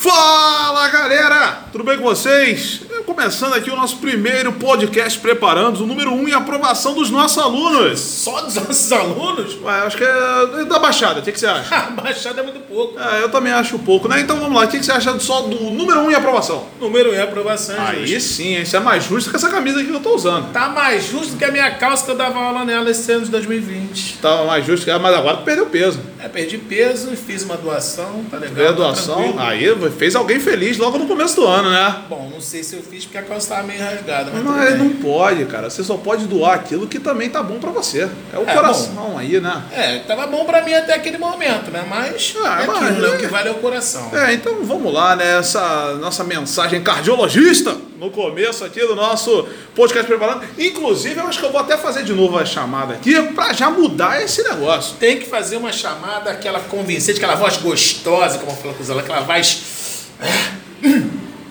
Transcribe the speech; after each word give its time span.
Fala 0.00 0.86
galera, 0.90 1.58
tudo 1.72 1.82
bem 1.82 1.96
com 1.96 2.04
vocês? 2.04 2.82
Começando 3.04 3.54
aqui 3.54 3.68
o 3.68 3.74
nosso 3.74 3.96
primeiro 3.96 4.52
podcast 4.52 5.18
Preparando, 5.18 5.82
o 5.82 5.86
número 5.88 6.12
1 6.12 6.14
um 6.14 6.28
em 6.28 6.32
aprovação 6.32 6.94
dos 6.94 7.10
nossos 7.10 7.36
alunos. 7.36 7.98
Só 7.98 8.42
dos 8.42 8.54
nossos 8.54 8.92
alunos? 8.92 9.58
Ué, 9.60 9.80
acho 9.80 9.96
que 9.96 10.04
é 10.04 10.64
da 10.66 10.78
Baixada, 10.78 11.18
o 11.18 11.22
que, 11.24 11.32
que 11.32 11.40
você 11.40 11.48
acha? 11.48 11.74
A 11.74 11.90
Baixada 11.90 12.40
é 12.40 12.44
muito 12.44 12.60
pouco. 12.60 12.96
É, 12.96 13.24
eu 13.24 13.28
também 13.28 13.52
acho 13.52 13.76
pouco, 13.80 14.06
né? 14.06 14.20
Então 14.20 14.38
vamos 14.38 14.54
lá, 14.54 14.66
o 14.66 14.68
que, 14.68 14.78
que 14.78 14.84
você 14.84 14.92
acha 14.92 15.18
só 15.18 15.42
do 15.42 15.70
número 15.72 15.98
1 15.98 16.04
um 16.04 16.10
em 16.12 16.14
aprovação? 16.14 16.64
Número 16.80 17.10
1 17.10 17.12
um 17.12 17.16
em 17.16 17.20
aprovação. 17.20 17.74
Aí 17.80 18.06
justo. 18.06 18.34
sim, 18.34 18.60
isso 18.60 18.76
é 18.76 18.80
mais 18.80 19.02
justo 19.02 19.30
que 19.30 19.36
essa 19.36 19.48
camisa 19.48 19.80
aqui 19.80 19.88
que 19.88 19.96
eu 19.96 20.00
tô 20.00 20.14
usando. 20.14 20.52
Tá 20.52 20.68
mais 20.68 21.08
justo 21.08 21.36
que 21.36 21.44
a 21.44 21.50
minha 21.50 21.72
calça 21.72 22.04
que 22.04 22.12
eu 22.12 22.16
dava 22.16 22.38
aula 22.38 22.64
nela 22.64 22.88
esse 22.88 23.10
ano 23.10 23.24
de 23.24 23.32
2020. 23.32 24.18
Tá 24.18 24.44
mais 24.44 24.64
justo 24.64 24.84
que 24.84 24.96
mas 24.96 25.14
agora 25.14 25.38
perdeu 25.38 25.66
peso. 25.66 25.98
É, 26.22 26.28
perdi 26.28 26.58
peso 26.58 27.12
e 27.12 27.16
fiz 27.16 27.42
uma 27.44 27.56
doação, 27.56 28.24
tá 28.30 28.36
legal. 28.38 28.54
Veio 28.54 28.68
a 28.68 28.72
tá 28.72 28.76
doação, 28.76 29.38
aí 29.38 29.64
fez 29.96 30.16
alguém 30.16 30.40
feliz 30.40 30.76
logo 30.78 30.98
no 30.98 31.06
começo 31.06 31.36
do 31.36 31.46
ano, 31.46 31.70
né? 31.70 32.02
Bom, 32.08 32.28
não 32.32 32.40
sei 32.40 32.62
se 32.64 32.74
eu 32.74 32.82
fiz 32.82 33.04
porque 33.04 33.18
a 33.18 33.22
calça 33.22 33.54
tava 33.54 33.66
meio 33.66 33.80
rasgada, 33.80 34.30
mas, 34.32 34.42
Mas 34.44 34.70
tudo 34.72 34.84
não 34.84 34.90
pode, 34.96 35.44
cara. 35.46 35.70
Você 35.70 35.84
só 35.84 35.96
pode 35.96 36.26
doar 36.26 36.54
aquilo 36.54 36.86
que 36.88 36.98
também 36.98 37.28
tá 37.30 37.42
bom 37.42 37.58
pra 37.58 37.70
você. 37.70 38.08
É 38.32 38.38
o 38.38 38.42
É, 38.48 38.54
coração 38.54 39.16
aí, 39.18 39.40
né? 39.40 39.62
É, 39.72 39.98
tava 40.00 40.26
bom 40.26 40.44
pra 40.44 40.62
mim 40.62 40.72
até 40.74 40.94
aquele 40.94 41.18
momento, 41.18 41.70
né? 41.70 41.84
Mas 41.88 42.34
Ah, 42.44 42.62
é 42.62 42.66
mas- 42.66 42.82
aquilo, 42.82 43.00
né? 43.00 43.08
O 43.14 43.18
que 43.18 43.26
vale 43.26 43.48
é 43.48 43.52
o 43.52 43.56
coração. 43.56 44.10
É, 44.16 44.32
então 44.34 44.64
vamos 44.64 44.92
lá, 44.92 45.14
né? 45.14 45.38
Essa 45.38 45.94
nossa 46.00 46.24
mensagem 46.24 46.82
cardiologista 46.82 47.76
no 47.98 48.10
começo 48.10 48.64
aqui 48.64 48.80
do 48.80 48.94
nosso 48.94 49.46
podcast 49.74 50.06
preparando. 50.06 50.42
Inclusive, 50.56 51.18
eu 51.18 51.26
acho 51.26 51.38
que 51.40 51.44
eu 51.44 51.50
vou 51.50 51.60
até 51.60 51.76
fazer 51.76 52.04
de 52.04 52.12
novo 52.12 52.38
a 52.38 52.44
chamada 52.44 52.94
aqui 52.94 53.20
pra 53.34 53.52
já 53.52 53.68
mudar 53.70 54.22
esse 54.22 54.42
negócio. 54.44 54.94
Tem 55.00 55.18
que 55.18 55.26
fazer 55.26 55.56
uma 55.56 55.72
chamada, 55.72 56.07
aquela 56.16 56.60
convincente, 56.60 57.18
aquela 57.18 57.34
voz 57.34 57.56
gostosa, 57.58 58.38
como 58.38 58.52
eu 58.52 58.56
falo 58.56 58.74
com 58.74 58.82
os 58.82 58.90
alunos, 58.90 59.08
aquela 59.08 59.24
voz... 59.24 60.06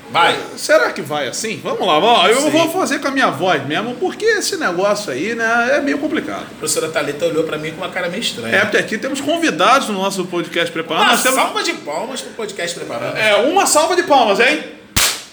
Vai. 0.10 0.40
Será 0.56 0.92
que 0.94 1.02
vai 1.02 1.28
assim? 1.28 1.60
Vamos 1.62 1.86
lá. 1.86 2.30
Eu 2.30 2.42
Sim. 2.42 2.50
vou 2.50 2.72
fazer 2.72 3.00
com 3.00 3.10
a 3.10 3.12
minha 3.12 3.30
voz 3.30 3.66
mesmo, 3.68 3.94
porque 3.96 4.26
esse 4.26 4.56
negócio 4.56 5.12
aí, 5.12 5.36
né, 5.36 5.76
é 5.76 5.82
meio 5.82 5.98
complicado. 5.98 6.44
A 6.44 6.60
professora 6.60 6.88
Thalita 6.88 7.26
olhou 7.26 7.44
pra 7.44 7.58
mim 7.58 7.72
com 7.72 7.78
uma 7.78 7.90
cara 7.90 8.08
meio 8.08 8.22
estranha. 8.22 8.56
É, 8.56 8.62
porque 8.62 8.78
aqui 8.78 8.98
temos 8.98 9.20
convidados 9.20 9.90
no 9.90 9.96
nosso 9.96 10.26
podcast 10.26 10.72
preparando. 10.72 11.04
Uma 11.04 11.12
Nós 11.12 11.24
temos 11.24 11.40
salva 11.40 11.62
de 11.62 11.74
palmas 11.74 12.22
pro 12.22 12.32
podcast 12.32 12.80
preparando. 12.80 13.18
É, 13.18 13.36
uma 13.36 13.66
salva 13.66 13.96
de 13.96 14.04
palmas, 14.04 14.40
hein? 14.40 14.64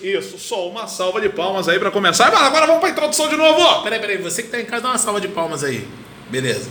Isso, 0.02 0.38
só 0.38 0.68
uma 0.68 0.86
salva 0.86 1.20
de 1.20 1.30
palmas 1.30 1.68
aí 1.68 1.78
pra 1.78 1.90
começar. 1.90 2.30
Mas 2.30 2.42
agora 2.42 2.66
vamos 2.66 2.80
pra 2.80 2.90
introdução 2.90 3.28
de 3.28 3.36
novo. 3.36 3.82
Peraí, 3.84 4.00
peraí, 4.00 4.18
você 4.18 4.42
que 4.42 4.48
tá 4.48 4.60
em 4.60 4.64
casa, 4.64 4.82
dá 4.82 4.88
uma 4.90 4.98
salva 4.98 5.20
de 5.20 5.28
palmas 5.28 5.64
aí. 5.64 5.88
Beleza. 6.28 6.68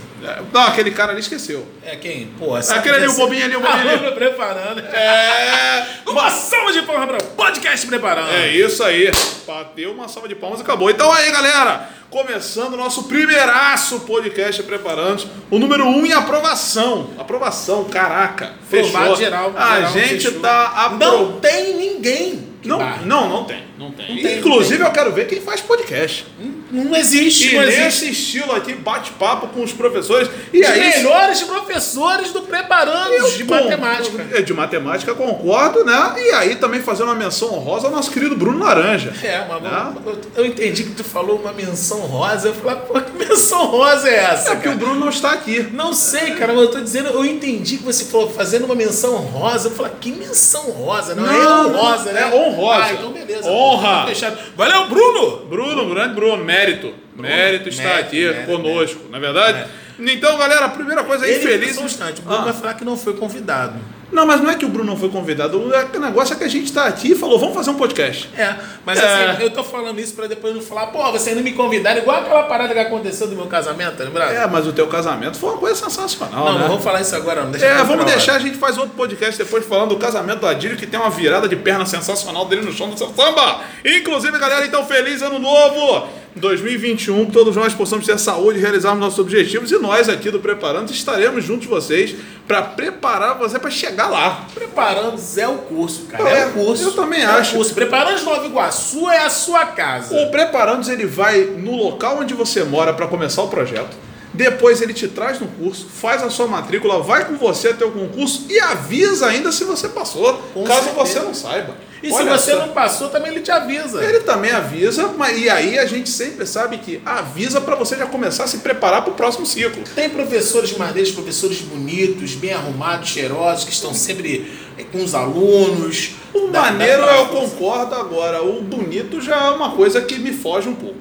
Não, 0.52 0.62
aquele 0.64 0.92
cara 0.92 1.12
ali 1.12 1.22
esqueceu. 1.22 1.66
É 1.86 1.96
quem? 1.96 2.28
Pô, 2.40 2.58
essa 2.58 2.76
Aquele 2.76 2.96
ali, 2.96 3.08
o 3.08 3.14
bobinho 3.14 3.46
ali, 3.46 3.56
o 3.56 3.60
bobinho 3.60 3.80
ali. 3.80 3.90
Aluna 3.96 4.12
preparando. 4.12 4.80
É. 4.80 5.88
Uma 6.08 6.30
salva 6.30 6.72
de 6.72 6.82
palmas 6.84 7.08
para 7.08 7.18
o 7.18 7.32
podcast 7.32 7.88
preparando. 7.88 8.30
É 8.32 8.50
isso 8.50 8.84
aí. 8.84 9.12
Bateu 9.46 9.92
uma 9.92 10.08
salva 10.08 10.28
de 10.28 10.36
palmas 10.36 10.60
e 10.60 10.64
acabou. 10.64 10.90
Então 10.90 11.12
aí, 11.12 11.32
galera. 11.32 11.90
Começando 12.10 12.76
o 12.76 12.78
nosso 12.78 13.06
primeiraço 13.06 14.02
podcast 14.02 14.62
preparando 14.62 15.28
o 15.50 15.58
número 15.58 15.84
1 15.86 15.90
um 15.98 16.06
em 16.06 16.14
aprovação. 16.14 17.10
Aprovação, 17.18 17.86
caraca. 17.86 18.54
Fechou. 18.70 18.90
Aprovado 18.90 19.16
geral, 19.16 19.54
A 19.58 19.76
geral, 19.78 19.94
gente 19.94 20.26
fechou. 20.26 20.40
tá 20.40 20.68
apro... 20.76 21.00
Não 21.00 21.40
tem 21.40 21.76
ninguém 21.76 22.48
Não, 22.64 22.78
não, 23.00 23.30
não 23.30 23.44
tem. 23.46 23.64
Não 23.80 23.92
tem. 23.92 24.16
Não 24.16 24.22
tem, 24.22 24.38
Inclusive, 24.38 24.78
não 24.78 24.88
eu 24.88 24.94
quero 24.94 25.12
ver 25.12 25.26
quem 25.28 25.42
faz 25.42 25.62
podcast. 25.62 26.28
Não 26.74 26.96
existe, 26.96 27.50
E 27.50 27.56
não 27.56 27.64
existe. 27.64 27.82
nesse 27.84 28.10
estilo 28.12 28.52
aqui, 28.54 28.74
bate-papo 28.74 29.48
com 29.48 29.62
os 29.64 29.72
professores. 29.72 30.28
E 30.52 30.60
Os 30.62 30.68
aí, 30.68 30.80
melhores 30.98 31.42
professores 31.44 32.32
do 32.32 32.42
preparando 32.42 33.30
de 33.38 33.44
Bom, 33.44 33.54
matemática. 33.56 34.26
é, 34.32 34.42
De 34.42 34.54
matemática, 34.54 35.14
concordo, 35.14 35.86
né? 35.86 36.16
E 36.18 36.32
aí 36.32 36.56
também 36.56 36.82
fazendo 36.82 37.08
uma 37.10 37.16
menção 37.16 37.54
honrosa 37.54 37.88
ao 37.88 37.94
nosso 37.94 38.10
querido 38.12 38.36
Bruno 38.36 38.64
Laranja. 38.66 39.14
É, 39.24 39.46
mas 39.48 39.62
Né? 39.62 39.94
eu, 40.06 40.22
eu 40.36 40.46
entendi 40.48 40.84
que 40.84 40.92
tu 40.96 41.04
falou 41.04 41.38
uma 41.38 41.54
menção 41.54 42.00
rosa. 42.00 42.48
Eu 42.48 42.54
falei, 42.56 42.78
pô, 42.88 43.00
que 43.00 43.12
menção 43.18 43.66
rosa 43.68 44.10
é 44.10 44.16
essa? 44.16 44.54
É 44.54 44.56
cara? 44.56 44.76
o 44.76 44.80
Bruno 44.80 44.96
não 45.00 45.10
está 45.10 45.32
aqui. 45.32 45.68
Não 45.72 45.94
sei, 45.94 46.32
cara, 46.32 46.54
mas 46.54 46.64
eu 46.64 46.72
tô 46.72 46.80
dizendo, 46.82 47.10
eu 47.10 47.24
entendi 47.24 47.78
que 47.78 47.84
você 47.84 48.06
falou 48.06 48.30
fazendo 48.32 48.66
uma 48.66 48.76
menção 48.76 49.16
rosa. 49.18 49.68
Eu 49.68 49.72
falei, 49.76 49.92
que 50.02 50.12
menção 50.12 50.64
rosa? 50.72 51.14
Não, 51.14 51.30
é 51.30 51.38
Não, 51.38 51.70
honrosa, 51.70 52.12
né? 52.12 52.22
é 52.32 52.36
honrosa. 52.36 52.84
Ah, 52.86 52.94
então 52.94 53.12
beleza. 53.12 53.48
Honra. 53.48 54.08
Tá. 54.20 54.34
Valeu, 54.56 54.88
Bruno! 54.88 55.38
Bruno, 55.46 55.90
grande 55.94 56.16
Bruno, 56.16 56.44
mérito. 56.66 56.94
Mérito 57.16 57.70
está 57.70 57.84
mérito, 57.84 58.06
aqui 58.08 58.26
mérito, 58.26 58.46
conosco, 58.46 59.00
não 59.10 59.18
é 59.18 59.22
verdade? 59.22 59.66
Então, 60.00 60.38
galera, 60.38 60.66
a 60.66 60.70
primeira 60.70 61.04
coisa 61.04 61.24
aí, 61.26 61.34
Ele, 61.34 61.40
feliz. 61.48 61.76
só 61.76 61.82
um 61.82 61.86
instante, 61.86 62.20
o 62.20 62.24
Bruno 62.24 62.40
Ah. 62.40 62.44
vai 62.46 62.54
falar 62.54 62.74
que 62.74 62.84
não 62.84 62.98
foi 62.98 63.14
convidado. 63.14 63.76
Não, 64.12 64.28
mas 64.28 64.42
não 64.42 64.50
é 64.52 64.56
que 64.56 64.64
o 64.66 64.68
Bruno 64.70 64.92
não 64.92 64.98
foi 64.98 65.10
convidado. 65.10 65.60
O 65.60 66.00
negócio 66.00 66.36
é 66.36 66.38
que 66.38 66.44
a 66.44 66.48
gente 66.48 66.66
está 66.66 66.86
aqui 66.86 67.14
e 67.14 67.16
falou, 67.16 67.40
vamos 67.40 67.56
fazer 67.56 67.72
um 67.72 67.76
podcast. 67.76 68.30
É, 68.38 68.56
mas 68.86 69.00
É. 69.00 69.32
assim, 69.32 69.44
eu 69.44 69.50
tô 69.50 69.64
falando 69.64 70.00
isso 70.00 70.14
pra 70.14 70.28
depois 70.28 70.54
não 70.54 70.62
falar, 70.62 70.88
pô, 70.88 71.12
vocês 71.12 71.36
não 71.36 71.42
me 71.44 71.54
convidaram, 71.54 72.00
igual 72.00 72.18
aquela 72.22 72.44
parada 72.44 72.74
que 72.74 72.80
aconteceu 72.80 73.28
do 73.28 73.36
meu 73.36 73.48
casamento, 73.48 73.98
tá 73.98 74.04
lembrado? 74.04 74.32
É, 74.32 74.46
mas 74.46 74.68
o 74.68 74.74
teu 74.74 74.86
casamento 74.88 75.38
foi 75.38 75.50
uma 75.52 75.58
coisa 75.60 75.76
sensacional, 75.76 76.46
não, 76.46 76.54
né? 76.54 76.60
não 76.60 76.68
vamos 76.68 76.84
falar 76.84 77.02
isso 77.02 77.16
agora, 77.16 77.44
não. 77.44 77.52
Deixa 77.52 77.66
É, 77.66 77.84
vamos 77.84 78.06
deixar, 78.06 78.36
a 78.36 78.40
gente 78.40 78.58
faz 78.58 78.78
outro 78.78 78.94
podcast 78.96 79.36
depois 79.44 79.66
falando 79.66 79.90
do 79.90 79.98
casamento 79.98 80.40
do 80.42 80.48
Adílio, 80.48 80.78
que 80.78 80.86
tem 80.86 81.00
uma 81.00 81.10
virada 81.10 81.48
de 81.48 81.56
perna 81.56 81.86
sensacional 81.86 82.46
dele 82.46 82.62
no 82.62 82.72
chão 82.74 82.90
do 82.92 82.98
seu 82.98 83.12
samba. 83.16 83.62
Inclusive, 83.84 84.38
galera, 84.38 84.64
então, 84.66 84.86
feliz 84.86 85.24
ano 85.24 85.40
novo! 85.40 86.08
2021, 86.36 87.26
que 87.28 87.32
todos 87.32 87.56
nós 87.56 87.74
possamos 87.74 88.06
ter 88.06 88.18
saúde 88.18 88.60
e 88.60 88.62
realizarmos 88.62 89.00
nossos 89.00 89.20
objetivos. 89.20 89.72
E 89.72 89.78
nós 89.78 90.10
aqui 90.10 90.32
do 90.32 90.40
Preparando 90.40 90.92
estaremos 90.92 91.44
junto 91.44 91.62
de 91.62 91.68
vocês 91.68 92.16
para 92.48 92.62
preparar 92.62 93.38
você 93.38 93.60
para 93.60 93.70
chegar 93.70 94.08
lá. 94.08 94.46
Preparando 94.54 95.20
é 95.38 95.48
o 95.48 95.58
curso, 95.60 96.06
cara. 96.06 96.30
É, 96.30 96.42
É, 96.42 96.46
o 96.48 96.52
curso. 96.52 96.84
eu 96.84 96.92
também 96.94 97.22
é 97.22 97.26
acho. 97.26 97.54
O 97.54 97.58
curso. 97.58 97.74
Preparando 97.74 98.24
Nova 98.24 98.46
Iguaçu 98.46 99.10
é 99.10 99.20
a 99.26 99.30
sua 99.30 99.66
casa. 99.68 100.16
O 100.16 100.32
Preparandos 100.32 100.90
ele 100.90 101.06
vai 101.06 101.42
no 101.42 101.76
local 101.76 102.20
onde 102.20 102.34
você 102.34 102.64
mora 102.64 102.94
para 102.94 103.08
começar 103.08 103.44
o 103.44 103.48
projeto. 103.48 103.96
Depois 104.34 104.82
ele 104.82 104.94
te 104.94 105.08
traz 105.08 105.40
no 105.40 105.48
curso, 105.48 105.86
faz 105.88 106.24
a 106.24 106.30
sua 106.30 106.48
matrícula, 106.48 107.02
vai 107.04 107.26
com 107.26 107.36
você 107.38 107.70
até 107.70 107.86
o 107.86 107.92
concurso 107.92 108.46
e 108.50 108.60
avisa 108.60 109.28
ainda 109.28 109.52
se 109.52 109.64
você 109.64 109.88
passou, 109.90 110.34
Com 110.54 110.64
caso 110.64 110.86
certeza. 110.86 111.06
você 111.06 111.20
não 111.20 111.34
saiba. 111.34 111.76
E 112.02 112.12
Olha 112.12 112.38
se 112.38 112.46
você 112.46 112.52
só. 112.52 112.66
não 112.66 112.74
passou, 112.74 113.10
também 113.10 113.32
ele 113.32 113.40
te 113.42 113.50
avisa. 113.52 114.04
Ele 114.04 114.20
também 114.22 114.52
avisa, 114.52 115.08
mas 115.18 115.38
e 115.38 115.50
aí 115.50 115.80
a 115.80 115.86
gente 115.86 116.10
sempre 116.10 116.46
sabe 116.46 116.80
que 116.80 117.02
avisa 117.06 117.62
para 117.62 117.76
você 117.76 117.96
já 117.96 118.06
começar 118.06 118.44
a 118.44 118.48
se 118.48 118.58
preparar 118.58 119.04
para 119.04 119.14
o 119.14 119.16
próximo 119.16 119.46
ciclo. 119.46 119.82
Tem 119.96 120.10
professores 120.10 120.76
madeiros, 120.78 121.12
professores 121.12 121.62
bonitos, 121.62 122.34
bem 122.36 122.52
arrumados, 122.54 123.08
cheirosos, 123.10 123.64
que 123.64 123.72
estão 123.72 123.94
sempre 123.94 124.52
com 124.92 125.02
os 125.02 125.16
alunos. 125.16 126.12
O 126.34 126.48
dá 126.48 126.64
maneiro 126.64 127.04
pra- 127.04 127.18
eu 127.20 127.26
concordo 127.28 127.96
agora, 127.96 128.44
o 128.44 128.62
bonito 128.62 129.22
já 129.22 129.38
é 129.46 129.50
uma 129.52 129.72
coisa 129.72 130.02
que 130.02 130.18
me 130.20 130.34
foge 130.34 130.68
um 130.68 130.76
pouco. 130.76 130.98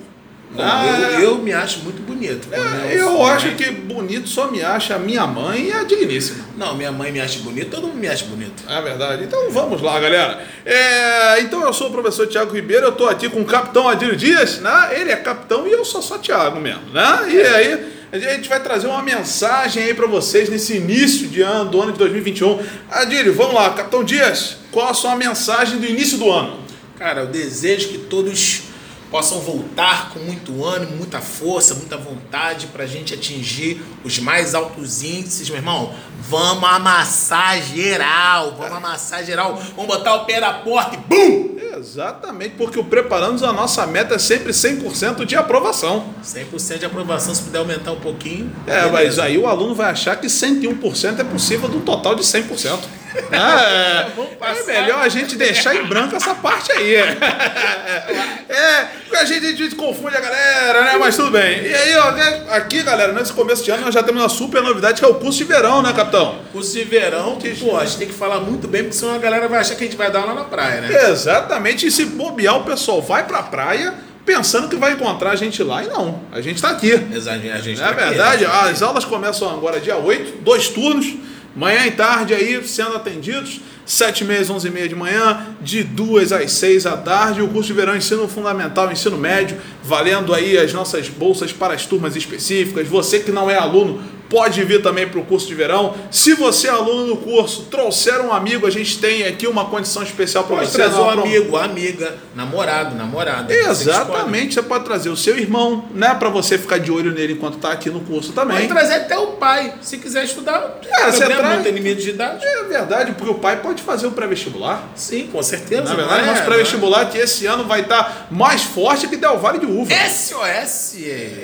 Ah, 0.59 0.87
eu, 1.15 1.21
eu 1.21 1.39
me 1.39 1.53
acho 1.53 1.81
muito 1.81 2.03
bonito. 2.03 2.49
quando 2.49 2.85
é, 2.85 2.95
eu 2.95 3.09
sou 3.09 3.27
acho 3.27 3.55
que 3.55 3.71
bonito 3.71 4.29
só 4.29 4.51
me 4.51 4.63
acha 4.63 4.97
a 4.97 4.99
minha 4.99 5.27
mãe 5.27 5.69
e 5.69 5.73
a 5.73 5.83
digníssima. 5.85 6.45
Não, 6.57 6.77
minha 6.77 6.93
mãe 6.93 7.11
me 7.11 7.21
acha 7.21 7.39
bonito, 7.41 7.71
todo 7.71 7.87
mundo 7.87 7.99
me 7.99 8.09
acha 8.09 8.25
bonito. 8.27 8.63
É 8.69 8.81
verdade. 8.83 9.25
Então 9.25 9.51
vamos 9.51 9.81
lá, 9.81 9.99
galera. 9.99 10.45
É, 10.65 11.41
então 11.41 11.63
eu 11.63 11.73
sou 11.73 11.89
o 11.89 11.91
professor 11.91 12.27
Tiago 12.27 12.55
Ribeiro, 12.55 12.87
eu 12.87 12.91
estou 12.91 13.09
aqui 13.09 13.29
com 13.29 13.41
o 13.41 13.45
capitão 13.45 13.89
Adílio 13.89 14.17
Dias, 14.17 14.61
né? 14.61 14.91
Ele 14.93 15.11
é 15.11 15.17
capitão 15.17 15.67
e 15.67 15.73
eu 15.73 15.85
sou 15.85 16.03
só 16.03 16.19
Tiago 16.19 16.61
mesmo, 16.61 16.91
né? 16.93 17.29
E 17.31 17.41
aí 17.41 17.93
a 18.13 18.19
gente 18.19 18.49
vai 18.49 18.63
trazer 18.63 18.89
uma 18.89 19.03
mensagem 19.03 19.83
aí 19.83 19.95
para 19.95 20.07
vocês 20.07 20.51
nesse 20.51 20.77
início 20.77 21.29
de 21.29 21.41
ano, 21.41 21.71
do 21.71 21.81
ano 21.81 21.93
de 21.93 21.99
2021. 21.99 22.61
Adílio, 22.91 23.33
vamos 23.33 23.55
lá, 23.55 23.71
capitão 23.71 24.05
Dias, 24.05 24.59
qual 24.71 24.89
a 24.89 24.95
sua 24.95 25.17
mensagem 25.17 25.79
do 25.79 25.87
início 25.87 26.19
do 26.19 26.31
ano? 26.31 26.61
Cara, 26.99 27.23
eu 27.23 27.27
desejo 27.27 27.89
que 27.89 27.99
todos 27.99 28.65
possam 29.12 29.41
voltar 29.41 30.09
com 30.09 30.21
muito 30.21 30.65
ânimo, 30.65 30.97
muita 30.97 31.21
força, 31.21 31.75
muita 31.75 31.99
vontade 31.99 32.69
para 32.69 32.84
a 32.84 32.87
gente 32.87 33.12
atingir 33.12 33.84
os 34.03 34.19
mais 34.19 34.55
altos 34.55 35.03
índices, 35.03 35.50
meu 35.50 35.59
irmão. 35.59 35.95
Vamos 36.31 36.65
amassar 36.65 37.62
geral, 37.62 38.56
vamos 38.56 38.75
amassar 38.75 39.22
geral. 39.22 39.55
Vamos 39.77 39.87
botar 39.87 40.15
o 40.15 40.25
pé 40.25 40.41
na 40.41 40.55
porta 40.55 40.97
e 40.97 40.98
BUM! 40.98 41.53
Exatamente, 41.78 42.54
porque 42.57 42.78
o 42.78 42.84
Preparando 42.84 43.45
a 43.45 43.53
nossa 43.53 43.86
meta 43.86 44.15
é 44.15 44.19
sempre 44.19 44.53
100% 44.53 45.27
de 45.27 45.36
aprovação. 45.36 46.07
100% 46.25 46.78
de 46.78 46.86
aprovação, 46.86 47.34
se 47.34 47.42
puder 47.42 47.59
aumentar 47.59 47.92
um 47.92 48.01
pouquinho. 48.01 48.51
É, 48.66 48.83
mas 48.83 48.92
beleza. 48.92 49.25
aí 49.25 49.36
o 49.36 49.47
aluno 49.47 49.75
vai 49.75 49.91
achar 49.91 50.16
que 50.16 50.27
100% 50.27 51.19
é 51.19 51.25
possível 51.25 51.69
do 51.69 51.81
total 51.81 52.15
de 52.15 52.22
100%. 52.22 52.78
É, 53.14 54.06
é 54.50 54.80
melhor 54.80 55.00
a 55.00 55.09
gente 55.09 55.36
deixar 55.36 55.74
em 55.74 55.84
branco 55.84 56.16
essa 56.16 56.34
parte 56.34 56.72
aí. 56.72 56.94
É, 56.94 58.84
porque 59.04 59.16
a 59.16 59.24
gente, 59.24 59.47
a 59.47 59.50
gente 59.50 59.74
confunde 59.74 60.16
a 60.16 60.20
galera, 60.20 60.82
né? 60.84 60.97
Mas 60.98 61.16
tudo 61.16 61.30
bem. 61.30 61.62
E 61.62 61.74
aí, 61.74 61.97
ó, 61.97 62.12
né, 62.12 62.44
aqui, 62.50 62.82
galera, 62.82 63.12
nesse 63.12 63.32
começo 63.32 63.64
de 63.64 63.70
ano 63.70 63.84
nós 63.84 63.94
já 63.94 64.03
temos 64.03 64.22
uma 64.22 64.28
super 64.28 64.62
novidade 64.62 65.00
que 65.00 65.04
é 65.04 65.09
o 65.09 65.14
curso 65.14 65.38
de 65.38 65.44
verão, 65.44 65.82
né, 65.82 65.92
capitão? 65.92 66.38
Curso 66.53 66.72
de 66.72 66.84
verão, 66.84 67.36
que, 67.36 67.50
pô, 67.56 67.76
a 67.76 67.84
gente 67.84 67.98
tem 67.98 68.09
que 68.09 68.14
falar 68.14 68.41
muito 68.41 68.66
bem, 68.68 68.82
porque 68.82 68.97
senão 68.97 69.14
a 69.14 69.18
galera 69.18 69.48
vai 69.48 69.60
achar 69.60 69.74
que 69.74 69.84
a 69.84 69.86
gente 69.86 69.97
vai 69.97 70.10
dar 70.10 70.24
lá 70.24 70.34
na 70.34 70.44
praia, 70.44 70.80
né? 70.80 71.10
Exatamente, 71.10 71.86
e 71.86 71.91
se 71.91 72.04
bobear, 72.06 72.56
o 72.56 72.64
pessoal 72.64 73.00
vai 73.00 73.26
pra 73.26 73.42
praia 73.42 73.94
pensando 74.24 74.68
que 74.68 74.76
vai 74.76 74.92
encontrar 74.92 75.30
a 75.30 75.36
gente 75.36 75.62
lá 75.62 75.82
e 75.82 75.88
não. 75.88 76.20
A 76.30 76.41
gente 76.41 76.62
tá 76.62 76.70
aqui. 76.70 76.92
Exato, 76.92 77.38
a 77.38 77.59
gente 77.59 77.80
Não 77.80 77.88
é 77.88 77.92
tá 77.92 78.00
aqui, 78.03 78.09
verdade? 78.14 78.44
né? 78.44 78.50
As 78.70 78.80
aulas 78.82 79.04
começam 79.04 79.50
agora 79.50 79.80
dia 79.80 79.97
8, 79.97 80.42
dois 80.42 80.68
turnos, 80.68 81.14
manhã 81.54 81.87
e 81.87 81.91
tarde 81.93 82.34
aí 82.34 82.63
sendo 82.66 82.97
atendidos. 82.97 83.60
7 83.84 84.25
meses, 84.25 84.49
11 84.49 84.69
e 84.69 84.71
meia 84.71 84.89
de 84.89 84.95
manhã, 84.95 85.45
de 85.60 85.83
2 85.83 86.33
às 86.33 86.53
6 86.53 86.84
da 86.84 86.97
tarde. 86.97 87.43
O 87.43 87.49
curso 87.49 87.69
de 87.69 87.75
verão 87.75 87.97
ensino 87.97 88.28
fundamental, 88.28 88.91
ensino 88.93 89.19
médio, 89.19 89.59
valendo 89.83 90.33
aí 90.33 90.57
as 90.57 90.72
nossas 90.72 91.09
bolsas 91.09 91.53
para 91.53 91.75
as 91.75 91.84
turmas 91.84 92.15
específicas. 92.15 92.87
Você 92.87 93.19
que 93.21 93.33
não 93.33 93.51
é 93.51 93.57
aluno, 93.57 94.01
pode 94.33 94.65
vir 94.65 94.81
também 94.83 95.07
para 95.07 95.21
o 95.21 95.25
curso 95.25 95.47
de 95.47 95.55
verão. 95.55 95.95
Se 96.11 96.33
você 96.33 96.67
é 96.69 96.71
aluno 96.71 97.07
no 97.07 97.17
curso, 97.19 97.65
trouxer 97.71 98.19
um 98.23 98.33
amigo, 98.33 98.67
a 98.67 98.71
gente 98.71 98.99
tem 98.99 99.25
aqui 99.27 99.47
uma 99.47 99.67
condição 99.67 100.03
especial 100.03 100.45
para 100.45 100.57
você. 100.57 100.79
trazer 100.79 100.99
um 100.99 101.11
amigo, 101.11 101.55
amiga, 101.59 102.17
namorado, 102.34 102.97
namorada. 102.97 103.53
Exatamente, 103.55 104.55
você 104.55 104.63
pode 104.63 104.84
trazer 104.87 105.11
o 105.11 105.17
seu 105.17 105.37
irmão, 105.39 105.84
né, 105.95 106.15
para 106.15 106.31
você 106.31 106.57
ficar 106.57 106.79
de 106.79 106.91
olho 106.91 107.13
nele 107.13 107.34
enquanto 107.34 107.59
tá 107.59 107.71
aqui 107.73 107.91
no 107.91 108.01
curso 108.01 108.33
também. 108.33 108.57
Pode 108.57 108.69
trazer 108.69 108.95
até 108.95 109.19
o 109.19 109.33
pai, 109.33 109.75
se 109.83 109.99
quiser 109.99 110.25
estudar. 110.25 110.81
Cara, 110.89 111.13
você 111.13 111.27
traz- 111.27 111.57
Não 111.57 111.63
tem 111.63 111.73
limite 111.73 112.03
de 112.03 112.11
idade. 112.11 112.43
É 112.45 112.63
verdade, 112.65 113.13
porque 113.13 113.31
o 113.31 113.34
pai 113.34 113.61
pode 113.61 113.83
fazer 113.83 114.07
o 114.07 114.13
pré-vestibular. 114.13 114.83
Sim, 114.95 115.27
com 115.31 115.43
certeza. 115.43 115.83
Na 115.83 115.95
verdade, 115.95 116.23
é, 116.23 116.27
nosso 116.27 116.43
pré-vestibular 116.45 117.05
que 117.11 117.19
esse 117.19 117.45
ano 117.47 117.65
vai 117.65 117.83
estar 117.83 118.29
mais 118.31 118.63
forte 118.63 119.07
que 119.09 119.17
Del 119.17 119.39
Vale 119.39 119.59
de 119.59 119.67
Uva. 119.67 119.93
é. 119.93 120.09
SOS. 120.09 120.95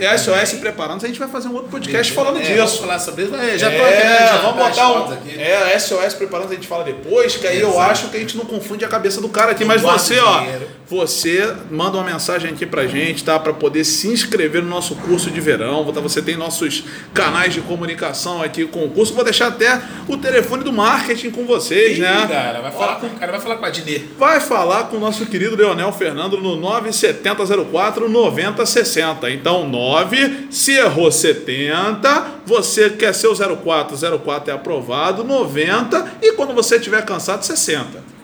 É 0.00 0.16
SOS 0.16 0.54
preparando, 0.60 1.04
a 1.04 1.06
gente 1.06 1.18
vai 1.18 1.28
fazer 1.28 1.48
um 1.48 1.54
outro 1.54 1.68
podcast 1.68 2.12
falando 2.12 2.38
É, 2.38 2.42
disso. 2.42 2.77
Vamos 2.78 2.80
falar 2.80 2.98
sobre 2.98 3.24
isso. 3.24 3.34
É, 3.34 3.58
já 3.58 3.70
tô 3.70 3.76
é, 3.76 3.92
querendo 3.92 4.12
adiantar 4.12 4.42
vamos 4.42 4.62
as 4.62 4.76
botar 4.76 4.92
um. 4.92 5.12
aqui. 5.12 5.40
É, 5.40 5.78
SOS 5.78 6.14
preparando, 6.14 6.50
a 6.50 6.54
gente 6.54 6.66
fala 6.66 6.84
depois, 6.84 7.36
que 7.36 7.46
aí 7.46 7.60
eu 7.60 7.70
Exato. 7.70 7.90
acho 7.90 8.08
que 8.08 8.16
a 8.16 8.20
gente 8.20 8.36
não 8.36 8.44
confunde 8.44 8.84
a 8.84 8.88
cabeça 8.88 9.20
do 9.20 9.28
cara 9.28 9.52
aqui. 9.52 9.64
Mas 9.64 9.82
você, 9.82 10.18
ó, 10.18 10.40
dinheiro. 10.40 10.68
você 10.86 11.54
manda 11.70 11.96
uma 11.96 12.04
mensagem 12.04 12.50
aqui 12.50 12.66
pra 12.66 12.86
gente, 12.86 13.24
tá? 13.24 13.38
Pra 13.38 13.52
poder 13.52 13.84
se 13.84 14.08
inscrever 14.08 14.62
no 14.62 14.68
nosso 14.68 14.94
curso 14.96 15.30
de 15.30 15.40
verão. 15.40 15.90
Tá? 15.92 16.00
Você 16.00 16.22
tem 16.22 16.36
nossos 16.36 16.84
canais 17.12 17.52
de 17.54 17.60
comunicação 17.60 18.42
aqui 18.42 18.66
com 18.66 18.84
o 18.84 18.90
curso. 18.90 19.14
Vou 19.14 19.24
deixar 19.24 19.48
até 19.48 19.80
o 20.06 20.16
telefone 20.16 20.62
do 20.64 20.72
marketing 20.72 21.30
com 21.30 21.44
vocês, 21.46 21.98
né? 21.98 22.26
cara, 22.28 22.60
vai 22.60 22.72
falar 22.72 22.96
com 22.96 23.06
o 23.06 23.10
cara, 23.10 23.32
vai 23.32 23.40
falar 23.40 23.56
com 23.56 23.64
a 23.64 23.70
Dinê. 23.70 24.02
vai 24.18 24.40
falar 24.40 24.84
com 24.84 24.96
o 24.96 25.00
nosso 25.00 25.26
querido 25.26 25.56
Leonel 25.56 25.92
Fernando 25.92 26.38
no 26.38 26.56
9704 26.56 28.08
9060. 28.08 29.30
Então, 29.30 29.68
9, 29.68 30.48
se 30.50 30.72
errou 30.72 31.10
70, 31.10 32.26
você 32.46 32.67
quer 32.96 33.14
ser 33.14 33.28
o 33.28 33.56
04, 33.56 33.96
04 34.18 34.50
é 34.50 34.54
aprovado, 34.54 35.24
90, 35.24 36.14
e 36.22 36.32
quando 36.32 36.54
você 36.54 36.76
estiver 36.76 37.04
cansado, 37.04 37.44
60. 37.44 38.17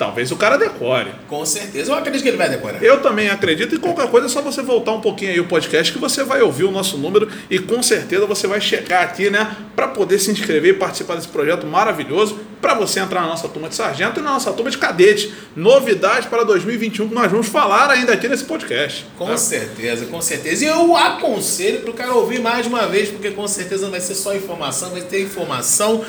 Talvez 0.00 0.32
o 0.32 0.36
cara 0.36 0.56
decore. 0.56 1.10
Com 1.28 1.44
certeza. 1.44 1.92
Eu 1.92 1.94
acredito 1.94 2.22
que 2.22 2.28
ele 2.30 2.38
vai 2.38 2.48
decorar. 2.48 2.82
Eu 2.82 3.02
também 3.02 3.28
acredito, 3.28 3.74
e 3.74 3.78
qualquer 3.78 4.10
coisa 4.10 4.28
é 4.28 4.30
só 4.30 4.40
você 4.40 4.62
voltar 4.62 4.92
um 4.92 5.00
pouquinho 5.02 5.30
aí 5.30 5.38
o 5.38 5.44
podcast 5.46 5.92
que 5.92 5.98
você 5.98 6.24
vai 6.24 6.40
ouvir 6.40 6.64
o 6.64 6.70
nosso 6.70 6.96
número 6.96 7.28
e 7.50 7.58
com 7.58 7.82
certeza 7.82 8.24
você 8.24 8.46
vai 8.46 8.62
checar 8.62 9.04
aqui, 9.04 9.28
né, 9.28 9.54
para 9.76 9.88
poder 9.88 10.18
se 10.18 10.30
inscrever 10.30 10.74
e 10.74 10.78
participar 10.78 11.16
desse 11.16 11.28
projeto 11.28 11.66
maravilhoso, 11.66 12.40
para 12.62 12.72
você 12.72 12.98
entrar 12.98 13.20
na 13.20 13.26
nossa 13.26 13.46
turma 13.46 13.68
de 13.68 13.74
sargento 13.74 14.20
e 14.20 14.22
na 14.22 14.32
nossa 14.32 14.50
turma 14.54 14.70
de 14.70 14.78
cadete. 14.78 15.34
Novidades 15.54 16.26
para 16.30 16.44
2021 16.44 17.10
que 17.10 17.14
nós 17.14 17.30
vamos 17.30 17.48
falar 17.48 17.90
ainda 17.90 18.14
aqui 18.14 18.26
nesse 18.26 18.44
podcast. 18.44 19.04
Com 19.18 19.26
tá? 19.26 19.36
certeza, 19.36 20.06
com 20.06 20.22
certeza. 20.22 20.64
E 20.64 20.68
eu 20.68 20.96
aconselho 20.96 21.80
para 21.80 21.90
o 21.90 21.94
cara 21.94 22.14
ouvir 22.14 22.40
mais 22.40 22.66
uma 22.66 22.86
vez, 22.86 23.10
porque 23.10 23.32
com 23.32 23.46
certeza 23.46 23.82
não 23.82 23.90
vai 23.90 24.00
ser 24.00 24.14
só 24.14 24.34
informação, 24.34 24.92
vai 24.92 25.02
ter 25.02 25.20
informação, 25.20 26.02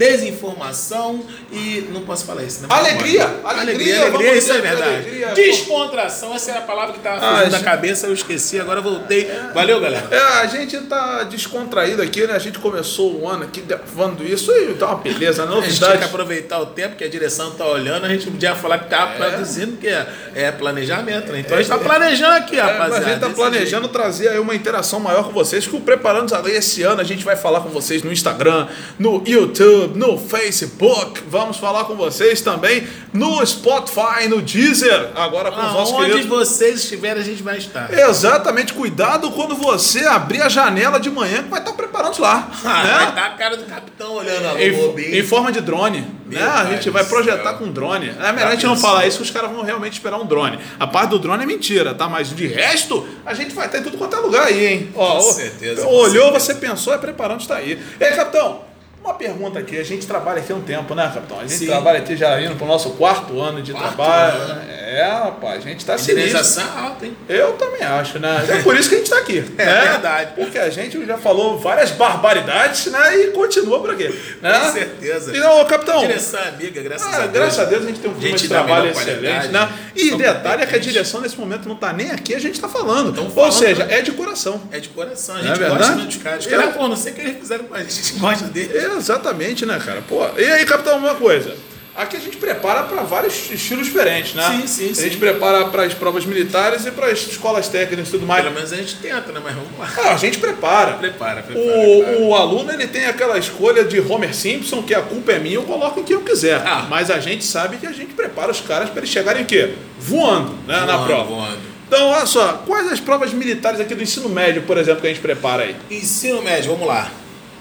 desinformação 0.00 1.22
e 1.52 1.88
não 1.92 2.02
posso 2.02 2.24
falar 2.24 2.42
isso, 2.44 2.62
né? 2.62 2.68
Alegria, 2.70 3.24
alegria, 3.44 3.44
alegria, 3.44 4.00
alegria, 4.02 4.10
vamos 4.10 4.26
isso 4.36 4.52
é 4.52 4.54
dizer 4.56 4.62
que 4.62 4.68
verdade. 4.68 4.94
alegria- 4.94 5.28
Descontração, 5.34 6.34
essa 6.34 6.50
era 6.52 6.60
a 6.60 6.62
palavra 6.62 6.92
que 6.92 6.98
estava 6.98 7.16
Ah, 7.16 7.30
fugindo 7.36 7.50
da 7.50 7.56
gente. 7.58 7.64
cabeça, 7.64 8.06
eu 8.06 8.14
esqueci, 8.14 8.58
agora 8.58 8.80
voltei. 8.80 9.30
Valeu, 9.54 9.80
galera. 9.80 10.06
É, 10.10 10.18
a 10.40 10.46
gente 10.46 10.78
tá 10.82 11.22
descontraído 11.24 12.00
aqui, 12.02 12.26
né? 12.26 12.32
A 12.34 12.38
gente 12.38 12.58
começou 12.58 13.20
o 13.20 13.28
ano 13.28 13.44
aqui 13.44 13.60
gravando 13.60 14.24
isso 14.24 14.50
e 14.52 14.74
tá 14.74 14.86
uma 14.86 14.96
beleza, 14.96 15.42
A 15.42 15.46
gente 15.46 15.54
tinha 15.54 15.70
que 15.70 15.80
novidade. 15.80 16.04
aproveitar 16.04 16.58
o 16.60 16.66
tempo 16.66 16.96
que 16.96 17.04
a 17.04 17.08
direção 17.08 17.50
tá 17.52 17.66
olhando, 17.66 18.06
a 18.06 18.08
gente 18.08 18.26
podia 18.30 18.54
falar 18.54 18.78
que 18.78 18.88
tá 18.88 19.06
produzindo, 19.08 19.76
que 19.76 19.88
é, 19.88 20.06
é 20.34 20.50
planejamento, 20.52 21.30
né? 21.32 21.40
Então 21.40 21.56
a 21.56 21.60
gente 21.62 21.70
tá 21.70 21.78
planejando 21.78 22.34
aqui, 22.36 22.56
É, 22.58 22.62
rapaziada. 22.62 23.06
a 23.06 23.08
gente 23.10 23.20
tá 23.20 23.30
planejando 23.30 23.88
trazer 23.88 24.28
aí 24.28 24.38
uma 24.38 24.54
interação 24.54 24.98
maior 25.00 25.24
com 25.24 25.32
vocês, 25.32 25.66
que 25.66 25.76
o 25.76 25.80
Preparando 25.90 26.30
esse 26.48 26.82
ano 26.84 27.00
a 27.00 27.04
gente 27.04 27.24
vai 27.24 27.34
falar 27.34 27.60
com 27.62 27.68
vocês 27.70 28.02
no 28.04 28.12
Instagram, 28.12 28.68
no 28.96 29.22
YouTube, 29.26 29.89
no 29.94 30.18
Facebook, 30.18 31.22
vamos 31.28 31.56
falar 31.56 31.84
com 31.84 31.94
vocês 31.94 32.40
também 32.40 32.86
no 33.12 33.44
Spotify, 33.44 34.28
no 34.28 34.40
Deezer, 34.40 35.10
agora 35.14 35.50
com 35.50 35.60
os 35.60 35.72
nossos 35.72 35.94
Aonde 35.94 36.10
queridos. 36.10 36.28
vocês 36.28 36.82
estiverem, 36.82 37.22
a 37.22 37.24
gente 37.24 37.42
vai 37.42 37.58
estar. 37.58 37.92
Exatamente, 37.92 38.72
cuidado 38.72 39.30
quando 39.32 39.54
você 39.56 40.06
abrir 40.06 40.42
a 40.42 40.48
janela 40.48 40.98
de 41.00 41.10
manhã 41.10 41.42
que 41.42 41.48
vai 41.48 41.60
estar 41.60 41.72
preparando 41.72 42.20
lá. 42.20 42.50
Ah, 42.70 42.84
né? 42.84 42.92
Vai 42.92 43.08
estar 43.08 43.26
a 43.26 43.30
cara 43.30 43.56
do 43.56 43.64
capitão 43.64 44.12
olhando 44.14 44.46
a 44.48 44.62
Em, 44.62 45.18
em 45.18 45.22
forma 45.24 45.50
de 45.50 45.60
drone. 45.60 46.06
Meu 46.26 46.38
Né? 46.38 46.46
A 46.46 46.64
gente 46.66 46.88
vai 46.90 47.02
céu. 47.02 47.12
projetar 47.12 47.54
com 47.54 47.68
drone. 47.72 48.10
É 48.10 48.32
melhor 48.32 48.48
a 48.48 48.50
gente 48.52 48.66
não 48.66 48.76
falar 48.76 49.06
isso 49.06 49.16
que 49.18 49.24
os 49.24 49.30
caras 49.30 49.50
vão 49.50 49.62
realmente 49.62 49.94
esperar 49.94 50.18
um 50.20 50.26
drone. 50.26 50.58
A 50.78 50.86
parte 50.86 51.10
do 51.10 51.18
drone 51.18 51.42
é 51.42 51.46
mentira, 51.46 51.94
tá? 51.94 52.08
Mas 52.08 52.34
de 52.34 52.46
resto, 52.46 53.06
a 53.26 53.34
gente 53.34 53.52
vai 53.54 53.66
estar 53.66 53.78
em 53.78 53.82
tudo 53.82 53.98
quanto 53.98 54.14
é 54.14 54.20
lugar 54.20 54.46
aí, 54.46 54.66
hein? 54.66 54.92
Ó, 54.94 55.16
Com 55.16 55.32
certeza, 55.32 55.86
Olhou, 55.86 56.32
você 56.32 56.54
pensou, 56.54 56.94
é 56.94 56.98
preparando, 56.98 57.40
está 57.40 57.56
aí. 57.56 57.80
E 57.98 58.04
aí, 58.04 58.14
capitão? 58.14 58.69
Uma 59.02 59.14
pergunta 59.14 59.58
aqui, 59.58 59.78
a 59.78 59.82
gente 59.82 60.06
trabalha 60.06 60.40
aqui 60.40 60.52
há 60.52 60.56
um 60.56 60.60
tempo, 60.60 60.94
né, 60.94 61.10
capitão? 61.12 61.38
A 61.38 61.42
gente 61.42 61.54
Sim. 61.54 61.66
trabalha 61.66 62.00
aqui 62.00 62.14
já 62.16 62.38
indo 62.40 62.54
pro 62.56 62.66
nosso 62.66 62.90
quarto 62.90 63.40
ano 63.40 63.62
de 63.62 63.72
Quarto 63.72 63.86
trabalho. 63.96 64.36
ano. 64.42 64.60
É, 64.70 65.02
rapaz, 65.04 65.64
a 65.64 65.68
gente 65.68 65.86
tá 65.86 65.96
sinistro. 65.96 66.20
Indenização 66.24 66.78
alta, 66.78 67.06
hein? 67.06 67.16
Eu 67.28 67.52
também 67.54 67.80
acho, 67.82 68.18
né? 68.18 68.44
É 68.50 68.62
por 68.62 68.76
isso 68.76 68.88
que 68.90 68.96
a 68.96 68.98
gente 68.98 69.08
tá 69.10 69.18
aqui. 69.18 69.44
É 69.56 69.64
né? 69.64 69.80
verdade. 69.92 70.32
Porque 70.34 70.58
a 70.58 70.68
gente 70.68 71.06
já 71.06 71.16
falou 71.16 71.58
várias 71.58 71.90
barbaridades, 71.92 72.86
né? 72.86 73.16
E 73.16 73.26
continua 73.28 73.80
por 73.80 73.90
aqui. 73.90 74.08
Né? 74.42 74.58
Com 74.60 74.72
certeza. 74.72 75.36
Então, 75.36 75.64
capitão. 75.64 76.00
Direção 76.00 76.40
amiga, 76.42 76.82
graças 76.82 77.06
ah, 77.06 77.16
a 77.16 77.20
Deus. 77.20 77.32
graças 77.32 77.58
a 77.58 77.64
Deus 77.64 77.84
a 77.84 77.86
gente 77.86 78.00
tem 78.00 78.10
um 78.10 78.14
clima 78.14 78.36
de 78.36 78.48
trabalho 78.48 78.90
excelente, 78.90 79.20
qualidade, 79.20 79.48
né? 79.48 79.68
E 79.96 80.14
detalhe 80.16 80.62
é 80.62 80.66
que 80.66 80.74
a 80.76 80.78
direção 80.78 81.20
nesse 81.20 81.38
momento 81.38 81.68
não 81.68 81.76
tá 81.76 81.92
nem 81.92 82.10
aqui, 82.10 82.34
a 82.34 82.38
gente 82.38 82.60
tá 82.60 82.68
falando. 82.68 83.14
Tão 83.14 83.24
Ou 83.24 83.30
falando, 83.30 83.52
seja, 83.52 83.84
né? 83.86 83.98
é 83.98 84.02
de 84.02 84.12
coração. 84.12 84.60
É 84.72 84.78
de 84.80 84.88
coração, 84.90 85.36
a 85.36 85.38
Não 85.42 85.54
gente 85.54 85.62
é 85.64 85.68
gosta 85.70 85.92
dos 85.94 86.16
caras. 86.16 86.44
Os 86.44 86.52
Eu- 86.52 86.58
caras, 86.58 86.76
pô, 86.76 86.88
não 86.88 86.96
sei 86.96 87.12
o 87.12 87.14
que 87.14 87.20
eles 87.22 87.38
fizeram 87.38 87.64
com 87.64 87.74
a 87.74 87.78
gente, 87.78 87.88
a 87.88 87.94
gente 88.02 88.18
gosta 88.18 88.44
deles. 88.48 88.89
Exatamente, 88.96 89.64
né, 89.66 89.80
cara? 89.84 90.02
Pô, 90.08 90.24
e 90.36 90.44
aí, 90.44 90.64
capitão, 90.64 90.98
uma 90.98 91.14
coisa. 91.14 91.56
Aqui 91.96 92.16
a 92.16 92.20
gente 92.20 92.36
prepara 92.36 92.84
para 92.84 93.02
vários 93.02 93.50
estilos 93.50 93.86
diferentes, 93.86 94.32
né? 94.32 94.60
Sim, 94.60 94.66
sim, 94.66 94.90
A 94.90 94.94
sim. 94.94 95.02
gente 95.02 95.16
prepara 95.18 95.66
para 95.66 95.82
as 95.82 95.92
provas 95.92 96.24
militares 96.24 96.86
e 96.86 96.90
para 96.92 97.08
as 97.08 97.18
escolas 97.18 97.68
técnicas 97.68 98.08
e 98.08 98.10
tudo 98.12 98.24
mais. 98.24 98.42
Pelo 98.42 98.54
menos 98.54 98.72
a 98.72 98.76
gente 98.76 98.94
tenta, 98.96 99.32
né? 99.32 99.40
Mas 99.42 99.54
vamos 99.54 99.76
lá. 99.78 99.90
Ah, 100.04 100.14
a 100.14 100.16
gente 100.16 100.38
prepara. 100.38 100.92
Prepara, 100.94 101.42
prepara. 101.42 101.62
prepara. 101.64 102.18
O, 102.20 102.28
o 102.28 102.34
aluno 102.34 102.72
ele 102.72 102.86
tem 102.86 103.06
aquela 103.06 103.36
escolha 103.38 103.84
de 103.84 104.00
Homer 104.00 104.32
Simpson, 104.34 104.82
que 104.82 104.94
a 104.94 105.02
culpa 105.02 105.32
é 105.32 105.38
minha, 105.40 105.56
eu 105.56 105.64
coloco 105.64 106.00
em 106.00 106.04
quem 106.04 106.14
eu 106.14 106.22
quiser. 106.22 106.62
Ah. 106.64 106.86
Mas 106.88 107.10
a 107.10 107.18
gente 107.18 107.44
sabe 107.44 107.76
que 107.76 107.86
a 107.86 107.92
gente 107.92 108.14
prepara 108.14 108.50
os 108.52 108.60
caras 108.60 108.88
para 108.88 109.00
eles 109.00 109.10
chegarem 109.10 109.42
o 109.42 109.46
quê? 109.46 109.74
Voando, 109.98 110.52
né, 110.66 110.80
na 110.80 110.86
Voando, 110.96 111.06
prova. 111.06 111.24
voando. 111.24 111.58
Então, 111.86 112.06
olha 112.06 112.24
só, 112.24 112.62
quais 112.66 112.90
as 112.90 113.00
provas 113.00 113.32
militares 113.32 113.80
aqui 113.80 113.96
do 113.96 114.02
ensino 114.02 114.28
médio, 114.28 114.62
por 114.62 114.78
exemplo, 114.78 115.00
que 115.00 115.08
a 115.08 115.10
gente 115.10 115.20
prepara 115.20 115.64
aí? 115.64 115.76
Ensino 115.90 116.40
médio, 116.40 116.70
vamos 116.70 116.86
lá. 116.86 117.10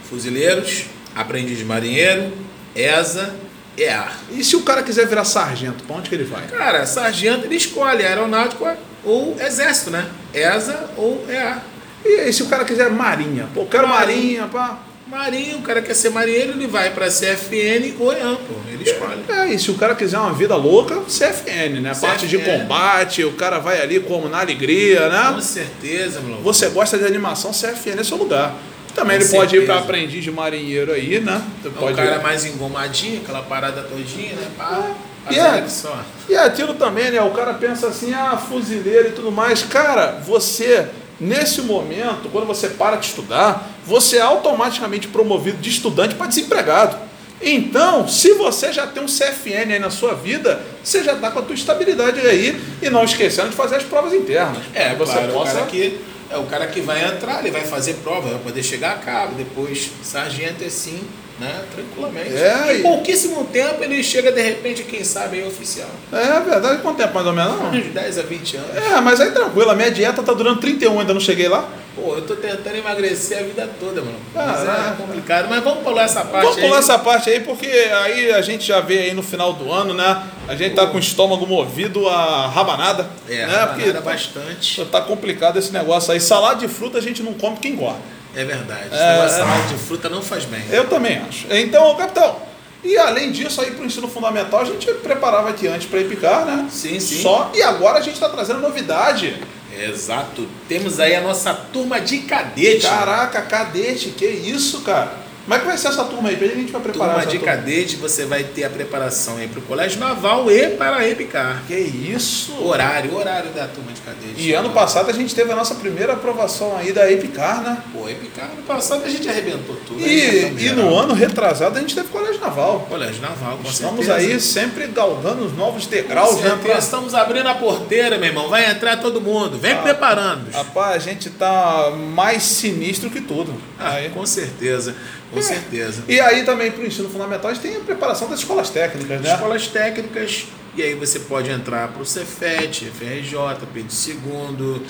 Fuzileiros, 0.08 0.84
aprendiz 1.20 1.58
de 1.58 1.66
marinheiro, 1.66 2.32
ESA, 2.76 3.34
EAR. 3.78 4.18
E 4.32 4.44
se 4.44 4.56
o 4.56 4.62
cara 4.62 4.82
quiser 4.84 5.06
virar 5.08 5.26
sargento, 5.26 5.84
pra 5.84 5.98
onde 5.98 6.10
que 6.10 6.16
ele 6.16 6.24
vai? 6.24 6.48
Cara, 6.48 6.86
sargento 6.86 7.46
ele 7.46 7.56
escolhe 7.56 8.04
aeronáutico 8.06 8.66
ou 9.04 9.36
exército, 9.40 9.92
né? 9.92 10.08
ESA 10.34 10.92
ou 10.96 11.26
EAR. 11.30 11.64
E 12.06 12.22
aí, 12.22 12.32
se 12.34 12.42
o 12.44 12.48
cara 12.48 12.64
quiser 12.64 12.90
marinha? 12.90 13.50
Pô, 13.54 13.66
quero 13.66 13.88
Marinha. 13.88 14.44
marinha, 14.44 14.48
pá. 14.48 14.80
Marinho, 15.06 15.58
o 15.58 15.62
cara 15.64 15.82
quer 15.82 15.96
ser 15.96 16.12
marinheiro, 16.12 16.52
ele 16.52 16.68
vai 16.68 16.92
pra 16.92 17.08
CFN 17.08 17.96
ou 18.00 18.14
EAM, 18.14 18.36
pô. 18.36 18.54
Ele 18.72 18.84
escolhe. 18.84 19.24
É, 19.28 19.48
e 19.48 19.60
se 19.60 19.72
o 19.72 19.74
cara 19.74 19.96
quiser 19.96 20.20
uma 20.20 20.32
vida 20.34 20.56
louca, 20.56 21.02
CFN, 21.02 21.82
né? 21.82 21.94
Parte 22.00 22.28
de 22.28 22.38
CFN. 22.38 22.60
combate, 22.60 23.24
o 23.26 23.34
cara 23.34 23.58
vai 23.60 23.82
ali 23.82 24.00
como 24.00 24.30
na 24.30 24.40
alegria, 24.40 25.10
né? 25.10 25.32
Com 25.34 25.42
certeza, 25.42 26.22
meu. 26.22 26.38
Você 26.42 26.70
gosta 26.70 26.98
de 26.98 27.06
animação, 27.06 27.52
CFN 27.52 28.00
é 28.00 28.04
seu 28.04 28.18
lugar. 28.18 28.56
Também 28.96 29.18
Com 29.18 29.24
ele 29.24 29.32
pode 29.34 29.56
ir 29.56 29.66
para 29.66 29.76
certeza. 29.76 29.80
aprendiz 29.80 30.24
de 30.24 30.32
marinheiro 30.32 30.92
aí, 30.92 31.20
né? 31.20 31.42
Você 31.62 31.68
É 31.70 31.92
o 31.92 31.96
cara 31.96 32.20
mais 32.20 32.46
engomadinho, 32.46 33.22
aquela 33.22 33.42
parada 33.42 33.82
todinha, 33.84 34.34
né? 34.36 34.48
Pá, 34.58 34.92
E 35.30 35.38
é- 35.38 35.60
aqui 35.60 35.72
só. 35.72 35.98
E 36.28 36.36
aquilo 36.36 36.74
também, 36.74 37.12
né? 37.12 37.22
O 37.22 37.32
cara 37.32 37.54
pensa 37.54 37.88
assim, 37.88 38.14
ah, 38.14 38.36
fuzileiro 38.38 39.10
e 39.10 39.12
tudo 39.12 39.32
mais. 39.32 39.62
Cara, 39.64 40.20
você, 40.26 40.88
nesse 41.20 41.62
momento, 41.62 42.30
quando 42.32 42.48
você 42.48 42.70
para 42.70 42.98
de 42.98 43.06
estudar, 43.08 43.70
você 43.86 44.18
é 44.18 44.22
automaticamente 44.22 45.08
promovido 45.08 45.58
de 45.58 45.70
estudante 45.70 46.16
para 46.16 46.28
desempregado. 46.28 46.98
Então, 47.42 48.06
se 48.08 48.34
você 48.34 48.74
já 48.74 48.86
tem 48.86 49.02
um 49.02 49.08
CFN 49.08 49.72
aí 49.74 49.80
na 49.80 49.90
sua 49.90 50.14
vida, 50.14 50.62
você 50.84 51.04
já 51.04 51.14
está 51.14 51.32
com 51.32 51.40
a 51.40 51.42
tua 51.42 51.56
estabilidade 51.56 52.20
aí 52.20 52.62
e 52.82 52.90
não 52.90 53.04
esquecendo 53.06 53.50
de 53.50 53.56
fazer 53.56 53.78
as 53.78 53.84
provas 53.84 54.14
internas. 54.14 54.58
É, 54.74 54.94
você 54.96 55.14
claro, 55.14 55.32
possa... 55.32 55.52
o 55.52 55.56
cara 55.56 55.66
que 55.68 56.02
é 56.30 56.38
o 56.38 56.44
cara 56.46 56.68
que 56.68 56.82
vai 56.82 57.04
entrar, 57.06 57.40
ele 57.40 57.52
vai 57.52 57.64
fazer 57.64 57.96
prova, 57.96 58.30
vai 58.30 58.40
poder 58.40 58.64
chegar 58.64 58.94
a 58.94 58.98
cabo, 58.98 59.36
depois 59.36 59.92
sargento 60.04 60.64
é 60.64 60.70
sim 60.70 61.02
né? 61.40 61.64
Tranquilamente. 61.74 62.36
É, 62.36 62.76
em 62.76 62.80
e- 62.80 62.82
pouquíssimo 62.84 63.46
tempo 63.46 63.84
ele 63.84 64.04
chega 64.04 64.32
de 64.32 64.42
repente, 64.42 64.84
quem 64.84 65.04
sabe, 65.04 65.38
aí 65.38 65.48
oficial. 65.48 65.90
É 66.12 66.40
verdade, 66.42 66.82
quanto 66.82 66.98
tempo 66.98 67.14
mais 67.14 67.26
ou 67.26 67.34
menos? 67.34 67.58
Não? 67.58 67.72
Uns 67.72 67.88
10 67.88 68.18
a 68.20 68.22
20 68.24 68.58
anos. 68.58 68.76
É, 68.76 69.02
mas 69.02 69.22
aí 69.22 69.32
tranquilo, 69.32 69.70
a 69.72 69.76
minha 69.76 69.90
dieta 69.90 70.22
tá 70.22 70.34
durando 70.34 70.60
31, 70.60 71.00
ainda 71.00 71.14
não 71.14 71.22
cheguei 71.22 71.48
lá. 71.48 71.68
Pô, 71.96 72.16
eu 72.16 72.22
tô 72.26 72.36
tentando 72.36 72.76
emagrecer 72.76 73.40
a 73.40 73.44
vida 73.44 73.70
toda, 73.80 74.02
mano. 74.02 74.20
Mas 74.34 74.62
é 74.62 74.94
complicado. 74.96 75.48
Mas 75.50 75.64
vamos 75.64 75.84
pular 75.84 76.04
essa 76.04 76.24
parte 76.24 76.44
Vamos 76.44 76.58
aí. 76.58 76.64
pular 76.64 76.80
essa 76.80 77.00
parte 77.00 77.30
aí, 77.30 77.40
porque 77.42 77.68
aí 77.68 78.32
a 78.32 78.42
gente 78.42 78.66
já 78.66 78.80
vê 78.80 79.00
aí 79.00 79.14
no 79.14 79.24
final 79.24 79.54
do 79.54 79.72
ano, 79.72 79.94
né? 79.94 80.24
A 80.48 80.56
gente 80.56 80.76
tá 80.76 80.88
com 80.88 80.98
o 80.98 81.00
estômago 81.00 81.46
movido 81.46 82.08
a 82.08 82.48
rabanada. 82.48 83.10
É, 83.28 83.46
né? 83.46 83.66
porque 83.68 83.92
bastante. 83.94 84.86
tá 84.86 85.02
complicado 85.02 85.58
esse 85.58 85.72
negócio 85.74 86.14
aí. 86.14 86.20
Salada 86.20 86.60
de 86.60 86.68
fruta 86.68 86.98
a 86.98 87.02
gente 87.02 87.24
não 87.24 87.34
come 87.34 87.58
que 87.58 87.68
engorda. 87.68 88.00
É 88.36 88.46
verdade. 88.46 88.90
É, 88.92 89.14
negócio 89.14 89.36
de 89.36 89.42
é. 89.42 89.46
salada 89.46 89.68
de 89.68 89.76
fruta 89.76 90.10
não 90.10 90.22
faz 90.22 90.46
bem. 90.46 90.64
Eu 90.72 90.88
também 90.88 91.18
acho. 91.18 91.48
Então, 91.50 91.96
capitão, 91.96 92.36
e 92.84 92.98
além 92.98 93.32
disso 93.32 93.60
aí 93.62 93.72
pro 93.72 93.86
ensino 93.86 94.08
fundamental, 94.08 94.62
a 94.62 94.66
gente 94.66 94.86
preparava 94.96 95.50
aqui 95.50 95.68
antes 95.68 95.88
para 95.88 96.02
picar, 96.04 96.46
né? 96.46 96.68
Sim, 96.70 97.00
sim. 97.00 97.22
Só, 97.22 97.52
e 97.54 97.62
agora 97.62 98.00
a 98.00 98.02
gente 98.02 98.20
tá 98.20 98.30
trazendo 98.30 98.60
novidade. 98.62 99.38
Exato. 99.86 100.48
Temos 100.68 101.00
aí 101.00 101.16
a 101.16 101.22
nossa 101.22 101.54
turma 101.54 102.00
de 102.00 102.20
cadete. 102.20 102.86
Caraca, 102.86 103.42
cadete, 103.42 104.10
que 104.10 104.26
isso, 104.26 104.82
cara? 104.82 105.29
Como 105.50 105.58
é 105.58 105.62
que 105.62 105.66
vai 105.66 105.78
ser 105.80 105.88
essa 105.88 106.04
turma 106.04 106.30
aí? 106.30 106.36
Pra 106.38 106.48
gente 106.48 106.72
vai 106.72 106.80
preparar 106.80 107.16
Turma 107.16 107.26
de 107.32 107.40
turma. 107.40 107.54
cadete, 107.56 107.96
você 107.96 108.24
vai 108.24 108.44
ter 108.44 108.66
a 108.66 108.70
preparação 108.70 109.38
aí 109.38 109.48
para 109.48 109.58
o 109.58 109.64
Colégio 109.64 110.00
Naval 110.00 110.52
e 110.52 110.76
para 110.76 110.98
a 110.98 111.10
EPICAR. 111.10 111.64
Que 111.66 111.74
isso? 111.76 112.54
Horário, 112.64 113.16
horário 113.18 113.50
da 113.50 113.66
turma 113.66 113.92
de 113.92 114.00
cadete. 114.00 114.34
E 114.40 114.54
ano 114.54 114.70
passado 114.70 115.10
a 115.10 115.12
gente 115.12 115.34
teve 115.34 115.52
a 115.52 115.56
nossa 115.56 115.74
primeira 115.74 116.14
aprovação 116.14 116.78
aí 116.78 116.92
da 116.94 117.12
Epicar, 117.12 117.64
né? 117.64 117.80
Pô, 117.92 118.08
EPICAR, 118.08 118.52
ano 118.54 118.62
passado 118.62 119.04
a 119.04 119.10
gente 119.10 119.28
arrebentou 119.28 119.76
tudo. 119.88 120.00
E, 120.00 120.68
e 120.68 120.70
no 120.70 120.96
ano 120.96 121.16
retrasado 121.16 121.76
a 121.80 121.82
gente 121.82 121.96
teve 121.96 122.10
colégio 122.10 122.40
naval. 122.40 122.82
Colégio 122.88 123.20
Naval, 123.20 123.58
com 123.58 123.68
Estamos 123.68 124.06
certeza. 124.06 124.30
aí 124.34 124.40
sempre 124.40 124.86
galgando 124.86 125.46
os 125.46 125.58
novos 125.58 125.86
Com 125.86 125.90
degraus, 125.90 126.36
né? 126.42 126.50
certeza. 126.52 126.78
Estamos 126.78 127.16
abrindo 127.16 127.48
a 127.50 127.56
porteira, 127.56 128.20
meu 128.20 128.28
irmão. 128.28 128.50
Vai 128.50 128.70
entrar 128.70 128.98
todo 128.98 129.20
mundo. 129.20 129.58
Vem 129.58 129.72
Ah. 129.74 129.78
preparando. 129.82 130.52
Rapaz, 130.52 130.98
a 130.98 131.00
gente 131.00 131.32
tá 131.32 131.90
mais 132.14 132.44
sinistro 132.44 133.10
que 133.10 133.20
tudo. 133.22 133.52
Ah, 133.80 133.94
Aí. 133.94 134.10
com 134.10 134.24
certeza, 134.28 134.94
com 135.32 135.42
certeza. 135.42 136.04
E 136.08 136.20
aí 136.20 136.44
também 136.44 136.72
pro 136.72 136.86
ensino 136.86 137.10
fundamental 137.10 137.52
a 137.52 137.54
gente 137.54 137.64
tem 137.64 137.78
a 137.78 137.80
preparação 137.82 138.30
das 138.30 138.40
escolas 138.40 138.70
técnicas, 138.70 139.22
né? 139.22 139.34
Escolas 139.34 139.68
técnicas, 139.68 140.48
e 140.76 140.82
aí 140.82 140.96
você 140.96 141.20
pode 141.20 141.50
entrar 141.50 141.90
para 141.90 142.02
o 142.02 142.06
Cefet, 142.06 142.86
FRJ, 142.86 143.38
Pedro 143.74 143.90
II, 144.08 144.82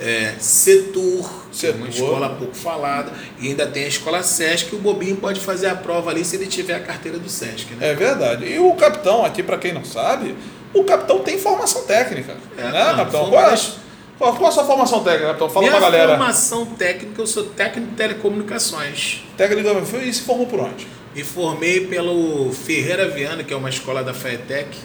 é, 0.00 0.34
Setur, 0.38 1.30
que 1.52 1.66
é 1.66 1.70
uma 1.70 1.86
Setur. 1.86 2.04
escola 2.06 2.30
pouco 2.30 2.54
falada, 2.54 3.12
e 3.38 3.48
ainda 3.48 3.66
tem 3.66 3.84
a 3.84 3.88
escola 3.88 4.22
Sesc, 4.22 4.74
o 4.74 4.78
Bobinho 4.78 5.16
pode 5.16 5.40
fazer 5.40 5.68
a 5.68 5.74
prova 5.74 6.10
ali 6.10 6.24
se 6.24 6.36
ele 6.36 6.46
tiver 6.46 6.74
a 6.74 6.80
carteira 6.80 7.18
do 7.18 7.28
Sesc, 7.28 7.74
né? 7.74 7.90
É 7.90 7.94
verdade. 7.94 8.46
E 8.46 8.58
o 8.58 8.72
capitão 8.74 9.24
aqui, 9.24 9.42
para 9.42 9.58
quem 9.58 9.72
não 9.72 9.84
sabe, 9.84 10.34
o 10.72 10.82
capitão 10.84 11.20
tem 11.20 11.38
formação 11.38 11.84
técnica. 11.84 12.36
É, 12.58 12.62
né, 12.62 12.84
não, 12.84 12.96
capitão? 12.96 13.30
Qual 13.30 13.50
é, 13.50 13.56
qual, 14.18 14.46
a 14.46 14.50
sua 14.50 14.64
formação 14.64 15.02
técnica, 15.02 15.26
capitão? 15.28 15.48
Fala 15.50 15.66
Minha 15.66 15.72
pra 15.78 15.90
galera. 15.90 16.16
formação 16.16 16.66
técnica, 16.66 17.20
eu 17.20 17.26
sou 17.26 17.44
técnico 17.44 17.90
de 17.90 17.96
telecomunicações. 17.96 19.24
Técnica 19.36 19.70
e 20.02 20.12
se 20.12 20.22
formou 20.22 20.46
por 20.46 20.60
onde? 20.60 20.86
Me 21.14 21.22
formei 21.22 21.86
pelo 21.86 22.52
Ferreira 22.52 23.08
Viana, 23.08 23.44
que 23.44 23.52
é 23.52 23.56
uma 23.56 23.68
escola 23.68 24.02
da 24.02 24.12
FAETEC, 24.12 24.76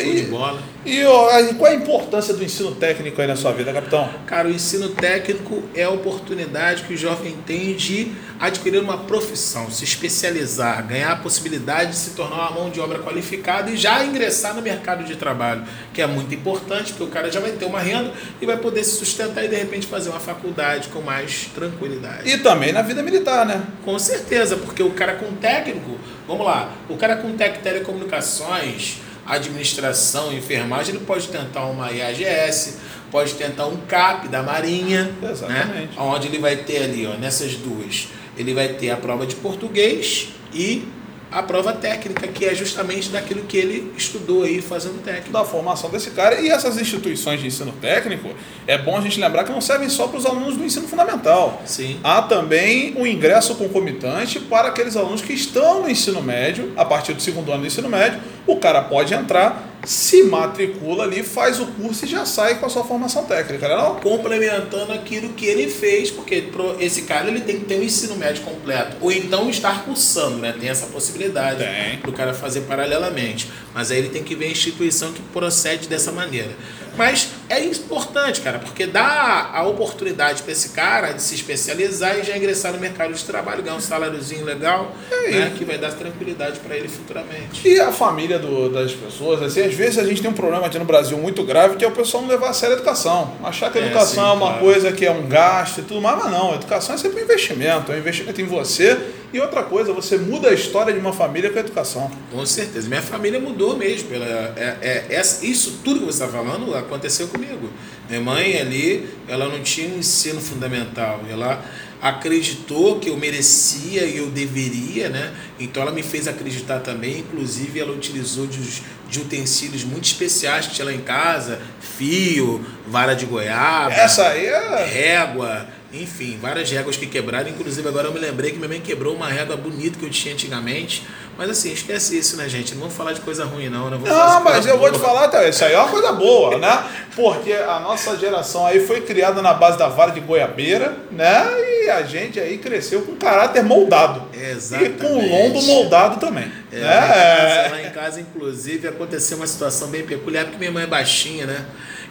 show 0.00 0.10
E- 0.10 0.14
de 0.22 0.26
bola. 0.30 0.62
E 0.86 1.00
aí, 1.00 1.54
qual 1.54 1.70
a 1.72 1.74
importância 1.74 2.34
do 2.34 2.44
ensino 2.44 2.72
técnico 2.72 3.18
aí 3.20 3.26
na 3.26 3.36
sua 3.36 3.52
vida, 3.52 3.72
capitão? 3.72 4.08
Cara, 4.26 4.48
o 4.48 4.50
ensino 4.50 4.90
técnico 4.90 5.62
é 5.74 5.84
a 5.84 5.90
oportunidade 5.90 6.82
que 6.82 6.92
o 6.92 6.96
jovem 6.96 7.34
tem 7.46 7.74
de 7.74 8.12
adquirir 8.38 8.80
uma 8.82 8.98
profissão, 8.98 9.70
se 9.70 9.82
especializar, 9.84 10.86
ganhar 10.86 11.12
a 11.12 11.16
possibilidade 11.16 11.92
de 11.92 11.96
se 11.96 12.10
tornar 12.10 12.34
uma 12.36 12.50
mão 12.50 12.70
de 12.70 12.80
obra 12.80 12.98
qualificada 12.98 13.70
e 13.70 13.76
já 13.78 14.04
ingressar 14.04 14.54
no 14.54 14.60
mercado 14.60 15.04
de 15.04 15.16
trabalho, 15.16 15.62
que 15.94 16.02
é 16.02 16.06
muito 16.06 16.34
importante, 16.34 16.92
porque 16.92 17.04
o 17.04 17.08
cara 17.08 17.30
já 17.30 17.40
vai 17.40 17.52
ter 17.52 17.64
uma 17.64 17.80
renda 17.80 18.12
e 18.42 18.44
vai 18.44 18.58
poder 18.58 18.84
se 18.84 18.96
sustentar 18.98 19.42
e 19.44 19.48
de 19.48 19.56
repente 19.56 19.86
fazer 19.86 20.10
uma 20.10 20.20
faculdade 20.20 20.88
com 20.88 21.00
mais 21.00 21.46
tranquilidade. 21.54 22.28
E 22.28 22.36
também 22.38 22.72
na 22.72 22.82
vida 22.82 23.02
militar, 23.02 23.46
né? 23.46 23.62
Com 23.84 23.98
certeza, 23.98 24.56
porque 24.58 24.82
o 24.82 24.90
cara 24.90 25.14
com 25.14 25.32
técnico, 25.36 25.96
vamos 26.28 26.44
lá, 26.44 26.70
o 26.90 26.96
cara 26.98 27.16
com 27.16 27.32
tec 27.34 27.62
telecomunicações, 27.62 28.98
administração, 29.26 30.32
enfermagem, 30.32 30.94
ele 30.94 31.04
pode 31.04 31.28
tentar 31.28 31.66
uma 31.66 31.90
IAGS, 31.90 32.78
pode 33.10 33.34
tentar 33.34 33.66
um 33.66 33.76
CAP 33.76 34.28
da 34.28 34.42
Marinha, 34.42 35.12
Exatamente. 35.22 35.66
né? 35.66 35.88
onde 35.96 36.28
ele 36.28 36.38
vai 36.38 36.56
ter 36.56 36.82
ali, 36.82 37.06
ó, 37.06 37.14
nessas 37.14 37.54
duas, 37.54 38.08
ele 38.36 38.52
vai 38.52 38.68
ter 38.68 38.90
a 38.90 38.96
prova 38.96 39.26
de 39.26 39.36
português 39.36 40.28
e 40.52 40.88
a 41.30 41.42
prova 41.42 41.72
técnica, 41.72 42.28
que 42.28 42.44
é 42.44 42.54
justamente 42.54 43.08
daquilo 43.08 43.42
que 43.42 43.56
ele 43.56 43.92
estudou 43.96 44.44
aí 44.44 44.62
fazendo 44.62 45.02
técnico. 45.02 45.30
Da 45.30 45.44
formação 45.44 45.90
desse 45.90 46.10
cara. 46.10 46.40
E 46.40 46.48
essas 46.48 46.78
instituições 46.78 47.40
de 47.40 47.46
ensino 47.46 47.72
técnico, 47.72 48.30
é 48.66 48.78
bom 48.78 48.96
a 48.96 49.00
gente 49.00 49.18
lembrar 49.20 49.44
que 49.44 49.52
não 49.52 49.60
servem 49.60 49.88
só 49.88 50.06
para 50.06 50.18
os 50.18 50.26
alunos 50.26 50.56
do 50.56 50.64
ensino 50.64 50.86
fundamental. 50.86 51.62
Sim. 51.64 51.98
Há 52.02 52.22
também 52.22 52.94
o 52.96 53.06
ingresso 53.06 53.54
concomitante 53.56 54.38
para 54.40 54.68
aqueles 54.68 54.96
alunos 54.96 55.22
que 55.22 55.32
estão 55.32 55.82
no 55.82 55.90
ensino 55.90 56.22
médio, 56.22 56.72
a 56.76 56.84
partir 56.84 57.12
do 57.12 57.22
segundo 57.22 57.50
ano 57.50 57.62
do 57.62 57.66
ensino 57.66 57.88
médio, 57.88 58.20
o 58.46 58.56
cara 58.56 58.82
pode 58.82 59.14
entrar, 59.14 59.73
se 59.84 60.22
matricula 60.24 61.04
ali, 61.04 61.22
faz 61.22 61.60
o 61.60 61.66
curso 61.66 62.04
e 62.04 62.08
já 62.08 62.24
sai 62.24 62.58
com 62.58 62.66
a 62.66 62.68
sua 62.68 62.84
formação 62.84 63.24
técnica, 63.24 63.68
né 63.68 63.76
não? 63.76 63.96
complementando 63.96 64.92
aquilo 64.92 65.30
que 65.30 65.46
ele 65.46 65.68
fez, 65.68 66.10
porque 66.10 66.48
esse 66.80 67.02
cara 67.02 67.28
ele 67.28 67.40
tem 67.40 67.58
que 67.58 67.64
ter 67.64 67.78
um 67.78 67.82
ensino 67.82 68.16
médio 68.16 68.42
completo, 68.42 68.96
ou 69.00 69.12
então 69.12 69.48
estar 69.50 69.84
cursando, 69.84 70.38
né? 70.38 70.54
Tem 70.58 70.68
essa 70.68 70.86
possibilidade 70.86 71.58
Tem. 71.58 71.98
do 71.98 72.12
cara 72.12 72.32
fazer 72.34 72.62
paralelamente. 72.62 73.50
Mas 73.72 73.90
aí 73.90 73.98
ele 73.98 74.08
tem 74.08 74.22
que 74.22 74.34
ver 74.34 74.46
a 74.46 74.50
instituição 74.50 75.12
que 75.12 75.22
procede 75.22 75.88
dessa 75.88 76.12
maneira. 76.12 76.50
Mas 76.96 77.28
é 77.48 77.60
importante, 77.64 78.40
cara, 78.40 78.58
porque 78.58 78.86
dá 78.86 79.50
a 79.52 79.62
oportunidade 79.66 80.42
para 80.42 80.52
esse 80.52 80.70
cara 80.70 81.12
de 81.12 81.20
se 81.22 81.34
especializar 81.34 82.18
e 82.18 82.22
já 82.22 82.36
ingressar 82.36 82.72
no 82.72 82.78
mercado 82.78 83.12
de 83.12 83.24
trabalho, 83.24 83.62
ganhar 83.62 83.76
um 83.76 83.80
saláriozinho 83.80 84.44
legal, 84.44 84.92
É 85.10 85.30
né? 85.30 85.52
Que 85.56 85.64
vai 85.64 85.76
dar 85.78 85.92
tranquilidade 85.92 86.60
para 86.60 86.76
ele 86.76 86.88
futuramente. 86.88 87.66
E 87.66 87.80
a 87.80 87.90
família 87.92 88.38
do- 88.38 88.68
das 88.70 88.92
pessoas, 88.92 89.42
assim, 89.42 89.62
às 89.62 89.74
vezes 89.74 89.98
a 89.98 90.04
gente 90.04 90.22
tem 90.22 90.30
um 90.30 90.34
problema 90.34 90.66
aqui 90.66 90.78
no 90.78 90.84
Brasil 90.84 91.18
muito 91.18 91.42
grave, 91.44 91.76
que 91.76 91.84
é 91.84 91.88
o 91.88 91.92
pessoal 91.92 92.22
não 92.22 92.30
levar 92.30 92.50
a 92.50 92.52
sério 92.52 92.74
a 92.76 92.78
educação. 92.78 93.34
Achar 93.42 93.70
que 93.72 93.78
a 93.78 93.82
É, 93.82 93.86
educação 93.86 94.24
sim, 94.24 94.30
é 94.30 94.32
uma 94.32 94.46
claro. 94.48 94.60
coisa 94.60 94.92
que 94.92 95.04
é 95.04 95.10
um 95.10 95.26
gasto 95.26 95.78
e 95.78 95.82
tudo 95.82 96.00
mais, 96.00 96.16
mas 96.22 96.30
não. 96.32 96.52
A 96.52 96.54
educação 96.56 96.94
é 96.94 96.98
sempre 96.98 97.20
um 97.20 97.24
investimento, 97.24 97.92
é 97.92 97.96
um 97.96 97.98
investimento 97.98 98.40
em 98.40 98.46
você. 98.46 98.98
E 99.34 99.40
outra 99.40 99.64
coisa, 99.64 99.92
você 99.92 100.16
muda 100.16 100.48
a 100.50 100.54
história 100.54 100.92
de 100.92 100.98
uma 101.00 101.12
família 101.12 101.50
com 101.50 101.58
a 101.58 101.60
educação. 101.60 102.08
Com 102.30 102.46
certeza. 102.46 102.88
Minha 102.88 103.02
família 103.02 103.40
mudou 103.40 103.76
mesmo. 103.76 104.08
Pela, 104.08 104.24
é, 104.56 104.76
é, 104.80 105.06
essa- 105.10 105.44
isso 105.44 105.80
tudo 105.82 105.98
que 106.00 106.06
você 106.06 106.22
está 106.22 106.28
falando 106.28 106.72
aconteceu 106.76 107.26
comigo. 107.26 107.68
Minha 108.08 108.20
mãe 108.20 108.56
ali, 108.60 109.08
ela 109.26 109.48
não 109.48 109.60
tinha 109.60 109.88
um 109.92 109.98
ensino 109.98 110.40
fundamental. 110.40 111.20
Ela 111.28 111.64
acreditou 112.00 113.00
que 113.00 113.08
eu 113.10 113.16
merecia 113.16 114.04
e 114.04 114.18
eu 114.18 114.26
deveria, 114.28 115.08
né? 115.08 115.34
Então 115.58 115.82
ela 115.82 115.90
me 115.90 116.02
fez 116.02 116.28
acreditar 116.28 116.78
também. 116.80 117.18
Inclusive, 117.18 117.80
ela 117.80 117.92
utilizou 117.92 118.46
de, 118.46 118.60
de 119.08 119.18
utensílios 119.20 119.82
muito 119.82 120.04
especiais 120.04 120.66
que 120.68 120.74
tinha 120.74 120.84
lá 120.84 120.92
em 120.92 121.00
casa: 121.00 121.60
fio, 121.80 122.64
vara 122.86 123.14
de 123.14 123.26
goiaba 123.26 123.92
Essa 123.94 124.28
aí 124.28 124.46
é. 124.46 124.84
régua, 124.84 125.66
enfim, 126.02 126.38
várias 126.40 126.70
réguas 126.70 126.96
que 126.96 127.06
quebraram. 127.06 127.48
Inclusive, 127.48 127.86
agora 127.88 128.08
eu 128.08 128.12
me 128.12 128.18
lembrei 128.18 128.50
que 128.50 128.56
minha 128.56 128.68
mãe 128.68 128.80
quebrou 128.80 129.14
uma 129.14 129.28
régua 129.28 129.56
bonita 129.56 129.98
que 129.98 130.04
eu 130.04 130.10
tinha 130.10 130.34
antigamente. 130.34 131.06
Mas 131.36 131.50
assim, 131.50 131.72
esquece 131.72 132.16
isso, 132.16 132.36
né, 132.36 132.48
gente? 132.48 132.74
Não 132.74 132.82
vamos 132.82 132.94
falar 132.94 133.12
de 133.12 133.20
coisa 133.20 133.44
ruim, 133.44 133.68
não. 133.68 133.90
né? 133.90 133.98
Não, 134.02 134.38
de 134.38 134.44
mas 134.44 134.66
eu 134.66 134.78
vou 134.78 134.90
te 134.90 134.98
boa. 134.98 135.04
falar, 135.04 135.28
tá, 135.28 135.48
isso 135.48 135.64
aí 135.64 135.72
é 135.72 135.78
uma 135.78 135.88
coisa 135.88 136.12
boa, 136.12 136.58
né? 136.58 136.84
Porque 137.14 137.52
a 137.52 137.80
nossa 137.80 138.16
geração 138.16 138.66
aí 138.66 138.80
foi 138.86 139.00
criada 139.00 139.42
na 139.42 139.52
base 139.52 139.78
da 139.78 139.88
vara 139.88 140.12
de 140.12 140.20
goiabeira, 140.20 140.96
né? 141.10 141.44
E 141.84 141.90
a 141.90 142.02
gente 142.02 142.38
aí 142.38 142.58
cresceu 142.58 143.02
com 143.02 143.16
caráter 143.16 143.62
moldado. 143.62 144.22
Exatamente. 144.32 144.96
E 144.96 144.98
com 144.98 145.14
o 145.14 145.28
lombo 145.28 145.62
moldado 145.62 146.20
também. 146.20 146.50
É, 146.72 146.80
né? 146.80 147.68
lá, 147.70 147.76
lá 147.76 147.82
em 147.82 147.90
casa, 147.90 148.20
inclusive, 148.20 148.88
aconteceu 148.88 149.36
uma 149.36 149.46
situação 149.46 149.88
bem 149.88 150.04
peculiar, 150.04 150.44
porque 150.44 150.58
minha 150.58 150.72
mãe 150.72 150.84
é 150.84 150.86
baixinha, 150.86 151.46
né? 151.46 151.64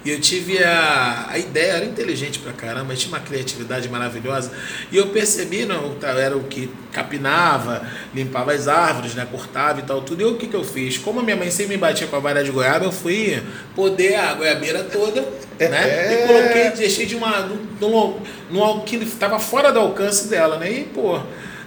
E 0.05 0.09
eu 0.11 0.19
tive 0.19 0.61
a, 0.61 1.27
a 1.29 1.37
ideia, 1.37 1.73
era 1.73 1.85
inteligente 1.85 2.39
pra 2.39 2.51
caramba, 2.51 2.93
tinha 2.93 3.07
uma 3.07 3.21
criatividade 3.21 3.87
maravilhosa. 3.87 4.51
E 4.91 4.97
eu 4.97 5.07
percebi, 5.07 5.65
não, 5.65 5.95
tá, 5.95 6.09
era 6.09 6.35
o 6.35 6.43
que 6.43 6.69
capinava, 6.91 7.81
limpava 8.13 8.51
as 8.51 8.67
árvores, 8.67 9.15
né? 9.15 9.25
Cortava 9.31 9.79
e 9.79 9.83
tal, 9.83 10.01
tudo. 10.01 10.21
E 10.21 10.25
o 10.25 10.35
que, 10.35 10.47
que 10.47 10.55
eu 10.55 10.63
fiz? 10.63 10.97
Como 10.97 11.19
a 11.19 11.23
minha 11.23 11.37
mãe 11.37 11.49
sempre 11.49 11.75
me 11.75 11.79
batia 11.79 12.07
com 12.07 12.15
a 12.15 12.19
vara 12.19 12.43
de 12.43 12.51
goiaba, 12.51 12.83
eu 12.85 12.91
fui 12.91 13.41
poder 13.75 14.15
a 14.15 14.33
goiabeira 14.33 14.83
toda, 14.83 15.21
né? 15.21 15.67
É. 15.89 16.23
E 16.23 16.27
coloquei, 16.27 16.69
deixei 16.71 17.05
de 17.05 17.15
uma. 17.15 17.39
num, 17.79 18.19
num, 18.51 18.79
que 18.81 18.97
estava 18.97 19.39
fora 19.39 19.71
do 19.71 19.79
alcance 19.79 20.27
dela, 20.27 20.57
né? 20.57 20.69
E, 20.69 20.83
pô, 20.83 21.19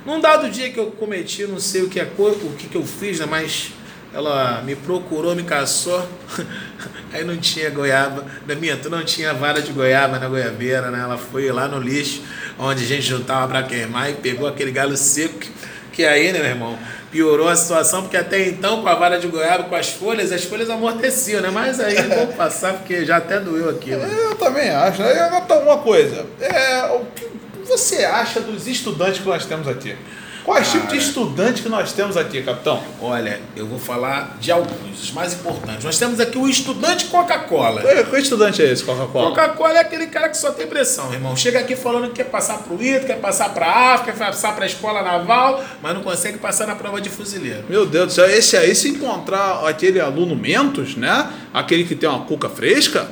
num 0.05 0.21
dado 0.21 0.51
dia 0.51 0.71
que 0.71 0.79
eu 0.79 0.91
cometi, 0.91 1.45
não 1.47 1.59
sei 1.59 1.83
o 1.83 1.89
que, 1.89 1.99
é, 1.99 2.05
co- 2.05 2.29
o 2.29 2.55
que, 2.59 2.69
que 2.69 2.77
eu 2.77 2.85
fiz, 2.85 3.19
né? 3.19 3.27
Mas 3.29 3.71
ela 4.17 4.63
me 4.63 4.75
procurou, 4.75 5.35
me 5.37 5.43
caçou. 5.43 6.07
Aí 7.13 7.23
não 7.23 7.37
tinha 7.37 7.69
goiaba. 7.71 8.25
Da 8.47 8.55
minha, 8.55 8.77
tu 8.77 8.89
não 8.89 9.05
tinha 9.05 9.35
vara 9.35 9.61
de 9.61 9.73
goiaba 9.73 10.19
na 10.19 10.27
goiabeira, 10.27 10.91
né? 10.91 11.01
Ela 11.03 11.19
foi 11.19 11.51
lá 11.53 11.69
no 11.69 11.79
lixo, 11.79 12.23
onde 12.59 12.83
a 12.83 12.87
gente 12.87 13.03
juntava 13.03 13.47
para 13.47 13.63
queimar 13.63 14.11
e 14.11 14.15
pegou 14.15 14.49
aquele 14.49 14.71
galho 14.73 14.97
seco 14.97 15.41
que- 15.93 16.05
aí, 16.05 16.31
né, 16.33 16.39
meu 16.41 16.49
irmão, 16.49 16.79
piorou 17.11 17.49
a 17.49 17.57
situação, 17.57 18.03
porque 18.03 18.17
até 18.17 18.47
então, 18.49 18.83
com 18.83 18.89
a 18.89 18.95
vara 18.95 19.19
de 19.19 19.27
goiaba, 19.29 19.65
com 19.65 19.75
as 19.75 19.89
folhas, 19.89 20.31
as 20.33 20.45
folhas 20.45 20.69
amorteciam, 20.69 21.41
né? 21.41 21.51
Mas 21.51 21.79
aí 21.81 21.95
vamos 22.03 22.35
passar, 22.35 22.75
porque 22.75 23.05
já 23.05 23.17
até 23.19 23.39
doeu 23.41 23.71
aqui. 23.71 23.91
Né? 23.91 24.09
Eu 24.25 24.35
também 24.35 24.69
acho. 24.71 25.03
Aí, 25.03 25.19
Agora, 25.19 25.41
tá 25.43 25.59
uma 25.59 25.79
coisa. 25.79 26.27
É, 26.41 26.85
o 26.93 27.05
que 27.15 27.27
você 27.67 28.05
acha 28.05 28.41
dos 28.41 28.67
estudantes 28.67 29.21
que 29.21 29.27
nós 29.29 29.45
temos 29.47 29.67
aqui? 29.69 29.97
Quais 30.47 30.71
tipos 30.71 30.91
de 30.91 30.99
estudante 30.99 31.61
que 31.61 31.69
nós 31.69 31.93
temos 31.93 32.17
aqui, 32.17 32.41
capitão? 32.41 32.81
Olha, 33.03 33.41
eu 33.57 33.67
vou 33.67 33.81
falar 33.81 34.37
de 34.41 34.53
alguns, 34.53 35.03
os 35.03 35.11
mais 35.11 35.35
importantes. 35.35 35.83
Nós 35.83 35.99
temos 35.99 36.21
aqui 36.21 36.39
o 36.39 36.47
estudante 36.49 37.07
Coca-Cola. 37.07 37.83
Qual 37.83 38.05
qual 38.05 38.17
estudante 38.23 38.63
é 38.63 38.71
esse, 38.71 38.85
Coca-Cola? 38.85 39.31
Coca-Cola 39.31 39.75
é 39.75 39.81
aquele 39.81 40.07
cara 40.07 40.29
que 40.29 40.37
só 40.37 40.53
tem 40.53 40.69
pressão, 40.69 41.13
irmão. 41.13 41.37
Chega 41.37 41.59
aqui 41.59 41.75
falando 41.75 42.11
que 42.11 42.23
quer 42.23 42.31
passar 42.31 42.59
pro 42.59 42.81
ITA, 42.81 43.07
quer 43.07 43.19
passar 43.19 43.53
pra 43.53 43.95
África, 43.95 44.13
quer 44.13 44.19
passar 44.25 44.55
pra 44.55 44.67
escola 44.67 45.03
naval, 45.03 45.65
mas 45.83 45.93
não 45.93 46.03
consegue 46.05 46.39
passar 46.39 46.69
na 46.69 46.77
prova 46.77 47.01
de 47.01 47.11
fuzileiro. 47.11 47.65
Meu 47.69 47.85
Deus 47.85 48.07
do 48.07 48.13
céu, 48.13 48.31
esse 48.31 48.57
aí, 48.57 48.73
se 48.73 48.89
encontrar 48.89 49.67
aquele 49.67 49.99
aluno 49.99 50.37
Mentos, 50.37 50.95
né? 50.95 51.29
Aquele 51.53 51.83
que 51.83 51.97
tem 51.97 52.09
uma 52.09 52.21
cuca 52.21 52.49
fresca, 52.49 53.09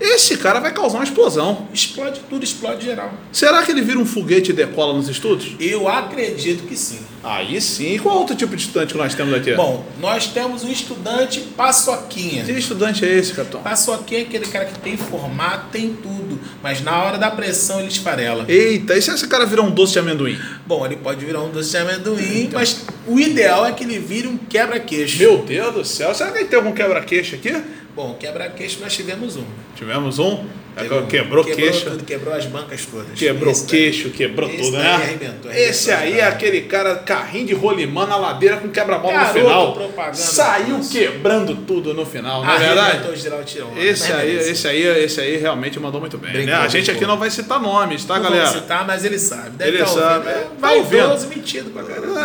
esse 0.00 0.36
cara 0.36 0.60
vai 0.60 0.72
causar 0.72 0.98
uma 0.98 1.04
explosão. 1.04 1.66
Explode 1.72 2.20
tudo, 2.28 2.44
explode 2.44 2.84
geral. 2.84 3.12
Será 3.32 3.62
que 3.62 3.72
ele 3.72 3.82
vira 3.82 3.98
um 3.98 4.06
foguete 4.06 4.50
e 4.50 4.54
decola 4.54 4.94
nos 4.94 5.08
estudos? 5.08 5.56
Eu 5.58 5.88
acredito 5.88 6.64
que 6.66 6.76
sim. 6.76 7.00
Aí 7.22 7.60
sim. 7.60 7.94
E 7.94 7.98
qual 7.98 8.18
outro 8.18 8.36
tipo 8.36 8.54
de 8.54 8.62
estudante 8.62 8.92
que 8.92 8.98
nós 8.98 9.14
temos 9.14 9.34
aqui? 9.34 9.52
Bom, 9.54 9.84
nós 10.00 10.28
temos 10.28 10.62
o 10.62 10.68
estudante 10.70 11.40
Paçoquinha. 11.56 12.44
que 12.44 12.52
estudante 12.52 13.04
é 13.04 13.12
esse, 13.18 13.32
capitão? 13.32 13.60
Paçoquinha 13.60 14.20
é 14.20 14.22
aquele 14.22 14.46
cara 14.46 14.66
que 14.66 14.78
tem 14.78 14.96
formato, 14.96 15.66
tem 15.72 15.92
tudo, 15.94 16.38
mas 16.62 16.80
na 16.80 17.02
hora 17.02 17.18
da 17.18 17.30
pressão 17.30 17.80
ele 17.80 17.88
esfarela. 17.88 18.44
Eita, 18.48 18.96
e 18.96 19.02
se 19.02 19.10
esse 19.10 19.26
cara 19.26 19.44
virar 19.46 19.62
um 19.62 19.70
doce 19.70 19.94
de 19.94 19.98
amendoim? 19.98 20.38
Bom, 20.66 20.86
ele 20.86 20.96
pode 20.96 21.24
virar 21.24 21.42
um 21.42 21.50
doce 21.50 21.70
de 21.70 21.76
amendoim, 21.76 22.50
mas 22.52 22.84
o 23.06 23.18
ideal 23.18 23.66
é 23.66 23.72
que 23.72 23.82
ele 23.82 23.98
vire 23.98 24.28
um 24.28 24.36
quebra-queixo. 24.36 25.18
Meu 25.18 25.38
Deus 25.38 25.74
do 25.74 25.84
céu, 25.84 26.14
será 26.14 26.30
que 26.30 26.38
ele 26.38 26.48
tem 26.48 26.58
algum 26.58 26.72
quebra-queixo 26.72 27.34
aqui? 27.34 27.52
Bom, 27.98 28.14
quebra-queixo 28.14 28.78
nós 28.80 28.94
tivemos 28.94 29.34
um. 29.36 29.42
Tivemos 29.74 30.20
um. 30.20 30.44
Teve 30.76 30.94
um. 30.94 31.06
Quebrou, 31.06 31.42
queixo. 31.44 31.90
tudo, 31.90 32.04
quebrou 32.04 32.32
as 32.32 32.46
bancas 32.46 32.86
todas. 32.86 33.18
Quebrou 33.18 33.50
Esse 33.50 33.62
daí- 33.62 33.70
queixo, 33.70 34.10
quebrou 34.10 34.48
esse 34.48 34.58
tudo, 34.58 34.72
daí 34.74 34.82
né? 34.84 34.92
arrebentou, 34.94 35.50
arrebentou 35.50 35.52
Esse 35.52 35.90
aí 35.90 36.20
é 36.20 36.24
aquele 36.24 36.60
cara, 36.60 36.94
carrinho 36.94 37.46
de 37.48 37.54
rolimã 37.54 38.06
na 38.06 38.14
ladeira 38.14 38.58
com 38.58 38.68
quebra-mola 38.68 39.18
no 39.24 39.32
final. 39.32 39.90
Saiu 40.12 40.78
quebrando 40.88 41.56
tudo 41.66 41.92
no 41.92 42.06
final, 42.06 42.44
não 42.44 42.52
é 42.54 42.58
verdade? 42.60 43.16
geral 43.20 43.42
tirão. 43.42 43.76
Esse 43.76 44.12
aí, 44.12 44.36
esse 44.48 44.68
aí, 44.68 44.80
esse 45.04 45.20
aí 45.20 45.36
realmente 45.36 45.80
mandou 45.80 46.00
muito 46.00 46.16
bem. 46.18 46.30
Brincou, 46.30 46.52
né? 46.54 46.60
A 46.60 46.68
gente 46.68 46.84
brincou. 46.84 46.94
aqui 46.94 47.04
não 47.06 47.18
vai 47.18 47.30
citar 47.32 47.60
nomes, 47.60 48.04
tá, 48.04 48.14
Não 48.14 48.22
galera? 48.22 48.44
vamos 48.46 48.60
citar, 48.60 48.86
mas 48.86 49.04
ele 49.04 49.18
sabe. 49.18 49.50
Deve 49.56 49.70
Ele 49.72 49.78
tá 49.78 49.86
sabe. 49.86 50.28
É, 50.28 50.46
Tá 50.60 50.70
ouvindo. 50.74 51.28
metido 51.28 51.70
pra 51.72 51.82
caramba. 51.82 52.20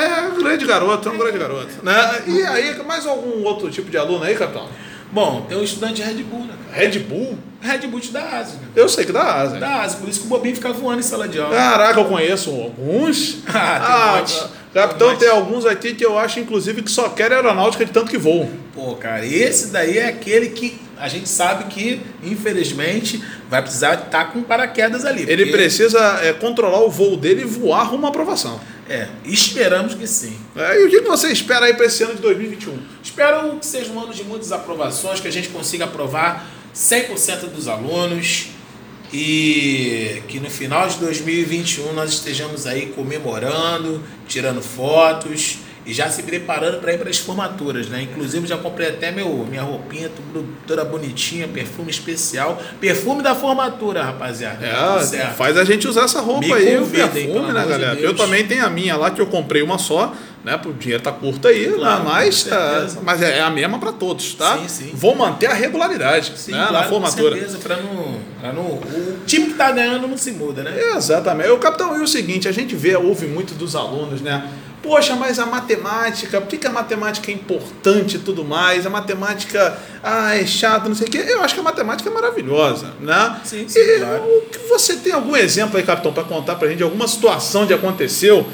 É, 0.00 0.04
é 0.06 0.22
um 0.22 0.42
grande 0.42 0.64
garoto, 0.64 1.06
é 1.06 1.12
um 1.12 1.18
grande 1.18 1.36
garoto. 1.36 1.68
Né? 1.82 2.22
E 2.28 2.42
aí, 2.44 2.82
mais 2.86 3.04
algum 3.06 3.42
outro 3.44 3.70
tipo 3.70 3.90
de 3.90 3.98
aluno 3.98 4.24
aí, 4.24 4.34
capitão? 4.34 4.66
Bom, 5.12 5.44
tem 5.48 5.58
um 5.58 5.62
estudante 5.62 5.94
de 5.96 6.02
Red 6.02 6.22
Bull, 6.24 6.40
né, 6.46 6.54
cara? 6.70 6.84
Red 6.86 6.98
Bull? 7.00 7.38
Red 7.60 7.86
Bull 7.86 8.00
te 8.00 8.10
dá 8.10 8.22
asa, 8.38 8.54
né? 8.54 8.60
Eu 8.74 8.88
sei 8.88 9.04
que 9.04 9.12
dá 9.12 9.22
asa. 9.22 9.58
Dá 9.58 9.82
asa, 9.82 9.98
por 9.98 10.08
isso 10.08 10.20
que 10.20 10.26
o 10.26 10.28
Bobinho 10.30 10.54
fica 10.54 10.72
voando 10.72 11.00
em 11.00 11.02
sala 11.02 11.28
de 11.28 11.38
aula. 11.38 11.54
Caraca, 11.54 12.00
eu 12.00 12.06
conheço 12.06 12.50
alguns. 12.50 13.36
Ah, 13.54 13.78
tem 13.78 13.94
um 13.94 14.16
monte. 14.42 14.62
Capitão, 14.72 15.14
Tem 15.16 15.28
um 15.28 15.34
alguns 15.34 15.66
aqui 15.66 15.92
que 15.94 16.04
eu 16.04 16.18
acho, 16.18 16.40
inclusive, 16.40 16.80
que 16.80 16.90
só 16.90 17.10
querem 17.10 17.36
aeronáutica 17.36 17.84
de 17.84 17.92
tanto 17.92 18.10
que 18.10 18.16
voam. 18.16 18.48
Pô, 18.74 18.94
cara, 18.94 19.24
esse 19.26 19.66
daí 19.70 19.98
é 19.98 20.08
aquele 20.08 20.48
que 20.48 20.80
a 20.98 21.08
gente 21.08 21.28
sabe 21.28 21.64
que, 21.64 22.00
infelizmente, 22.22 23.22
vai 23.50 23.60
precisar 23.60 23.94
estar 23.94 24.32
com 24.32 24.42
paraquedas 24.42 25.04
ali. 25.04 25.22
Ele 25.28 25.44
porque- 25.44 25.52
precisa 25.58 26.20
é, 26.22 26.32
controlar 26.32 26.80
o 26.80 26.90
voo 26.90 27.16
dele 27.18 27.42
e 27.42 27.44
voar 27.44 27.82
rumo 27.84 28.06
à 28.06 28.08
aprovação. 28.08 28.58
É, 28.92 29.08
esperamos 29.24 29.94
que 29.94 30.06
sim. 30.06 30.36
É, 30.54 30.78
e 30.78 30.84
o 30.84 30.90
que 30.90 31.00
que 31.00 31.08
você 31.08 31.28
espera 31.32 31.64
aí 31.64 31.72
para 31.72 31.86
esse 31.86 32.04
ano 32.04 32.14
de 32.14 32.20
2021? 32.20 32.78
Espero 33.02 33.56
que 33.56 33.64
seja 33.64 33.90
um 33.90 33.98
ano 33.98 34.12
de 34.12 34.22
muitas 34.22 34.52
aprovações, 34.52 35.18
que 35.18 35.26
a 35.26 35.32
gente 35.32 35.48
consiga 35.48 35.86
aprovar 35.86 36.46
100% 36.74 37.48
dos 37.54 37.68
alunos 37.68 38.48
e 39.10 40.22
que 40.28 40.38
no 40.38 40.50
final 40.50 40.86
de 40.86 40.98
2021 40.98 41.94
nós 41.94 42.10
estejamos 42.10 42.66
aí 42.66 42.88
comemorando, 42.88 44.04
tirando 44.28 44.60
fotos 44.60 45.56
e 45.84 45.92
já 45.92 46.08
se 46.08 46.22
preparando 46.22 46.78
para 46.80 46.92
ir 46.94 46.98
para 46.98 47.10
as 47.10 47.18
formaturas, 47.18 47.88
né? 47.88 48.02
Inclusive 48.02 48.46
já 48.46 48.56
comprei 48.56 48.88
até 48.88 49.10
meu 49.10 49.28
minha 49.48 49.62
roupinha 49.62 50.08
tudo, 50.08 50.46
toda 50.66 50.84
bonitinha, 50.84 51.48
perfume 51.48 51.90
especial, 51.90 52.60
perfume 52.80 53.22
da 53.22 53.34
formatura, 53.34 54.02
rapaziada. 54.04 54.58
Tá 54.66 54.98
É, 55.00 55.04
certo. 55.04 55.34
faz 55.34 55.56
a 55.58 55.64
gente 55.64 55.88
usar 55.88 56.04
essa 56.04 56.20
roupa 56.20 56.46
Me 56.46 56.52
aí, 56.52 56.76
o 56.76 56.80
convidem, 56.82 57.08
perfume, 57.10 57.32
pelo 57.34 57.52
né, 57.52 57.62
de 57.62 57.68
galera? 57.68 57.98
Eu 58.00 58.14
também 58.14 58.46
tenho 58.46 58.64
a 58.64 58.70
minha 58.70 58.96
lá 58.96 59.10
que 59.10 59.20
eu 59.20 59.26
comprei 59.26 59.60
uma 59.62 59.76
só, 59.76 60.14
né? 60.44 60.60
O 60.64 60.72
dinheiro 60.72 61.02
tá 61.02 61.10
curto 61.10 61.48
aí, 61.48 61.66
Claro, 61.72 62.04
né, 62.04 62.10
mas, 62.12 62.42
com 62.44 62.50
certeza. 62.50 62.98
é, 62.98 63.02
mas 63.02 63.22
é 63.22 63.40
a 63.40 63.50
mesma 63.50 63.78
para 63.78 63.90
todos, 63.92 64.34
tá? 64.34 64.58
Sim, 64.58 64.68
sim. 64.68 64.90
Vou 64.94 65.14
manter 65.16 65.46
a 65.46 65.54
regularidade 65.54 66.32
Sim, 66.36 66.52
né, 66.52 66.58
claro, 66.58 66.72
na 66.74 66.82
formatura. 66.84 67.30
com 67.32 67.36
certeza, 67.38 67.58
para 67.58 67.76
não, 67.78 68.16
pra 68.40 68.52
não 68.52 68.62
o 68.62 69.16
time 69.26 69.46
que 69.46 69.54
tá 69.54 69.72
ganhando 69.72 70.06
não 70.06 70.16
se 70.16 70.30
muda, 70.32 70.62
né? 70.62 70.78
Exatamente. 70.96 71.50
O 71.50 71.58
capitão, 71.58 71.96
e 71.98 72.02
o 72.02 72.06
seguinte, 72.06 72.46
a 72.48 72.52
gente 72.52 72.74
vê, 72.76 72.94
ouve 72.96 73.26
muito 73.26 73.54
dos 73.54 73.74
alunos, 73.74 74.20
né? 74.20 74.48
Poxa, 74.82 75.14
mas 75.14 75.38
a 75.38 75.46
matemática, 75.46 76.40
por 76.40 76.48
que, 76.48 76.58
que 76.58 76.66
a 76.66 76.70
matemática 76.70 77.30
é 77.30 77.34
importante 77.34 78.16
e 78.16 78.18
tudo 78.18 78.44
mais? 78.44 78.84
A 78.84 78.90
matemática, 78.90 79.78
ah, 80.02 80.34
é 80.34 80.44
chato, 80.44 80.88
não 80.88 80.94
sei 80.94 81.06
o 81.06 81.10
quê. 81.10 81.24
Eu 81.26 81.40
acho 81.42 81.54
que 81.54 81.60
a 81.60 81.62
matemática 81.62 82.10
é 82.10 82.12
maravilhosa, 82.12 82.88
né? 83.00 83.40
Sim, 83.44 83.68
sim, 83.68 83.78
e 83.78 83.98
claro. 84.00 84.42
você 84.68 84.96
tem 84.96 85.12
algum 85.12 85.36
exemplo 85.36 85.76
aí, 85.76 85.84
capitão, 85.84 86.12
para 86.12 86.24
contar 86.24 86.56
pra 86.56 86.66
gente 86.68 86.78
de 86.78 86.82
alguma 86.82 87.06
situação 87.06 87.66
que 87.66 87.72
aconteceu 87.72 88.46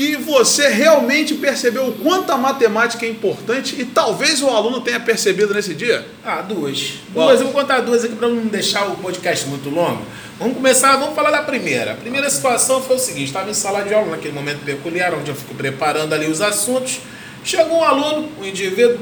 que 0.00 0.16
você 0.16 0.66
realmente 0.68 1.34
percebeu 1.34 1.88
o 1.88 1.92
quanto 1.92 2.32
a 2.32 2.38
matemática 2.38 3.04
é 3.04 3.08
importante 3.10 3.78
e 3.78 3.84
talvez 3.84 4.40
o 4.40 4.48
aluno 4.48 4.80
tenha 4.80 4.98
percebido 4.98 5.52
nesse 5.52 5.74
dia? 5.74 6.06
Ah, 6.24 6.40
duas. 6.40 6.94
Qual? 7.12 7.26
Duas, 7.26 7.40
eu 7.40 7.48
vou 7.48 7.52
contar 7.52 7.80
duas 7.80 8.02
aqui 8.02 8.16
para 8.16 8.28
não 8.28 8.46
deixar 8.46 8.86
o 8.86 8.96
podcast 8.96 9.46
muito 9.46 9.68
longo. 9.68 10.02
Vamos 10.38 10.54
começar, 10.54 10.96
vamos 10.96 11.14
falar 11.14 11.30
da 11.30 11.42
primeira. 11.42 11.92
A 11.92 11.96
primeira 11.96 12.30
situação 12.30 12.80
foi 12.80 12.96
o 12.96 12.98
seguinte: 12.98 13.26
estava 13.26 13.50
em 13.50 13.52
sala 13.52 13.82
de 13.82 13.92
aula, 13.92 14.12
naquele 14.12 14.32
momento 14.32 14.64
peculiar, 14.64 15.12
onde 15.12 15.28
eu 15.28 15.34
fico 15.34 15.54
preparando 15.54 16.14
ali 16.14 16.30
os 16.30 16.40
assuntos. 16.40 17.00
Chegou 17.44 17.80
um 17.80 17.84
aluno, 17.84 18.26
um 18.40 18.44
indivíduo, 18.46 19.00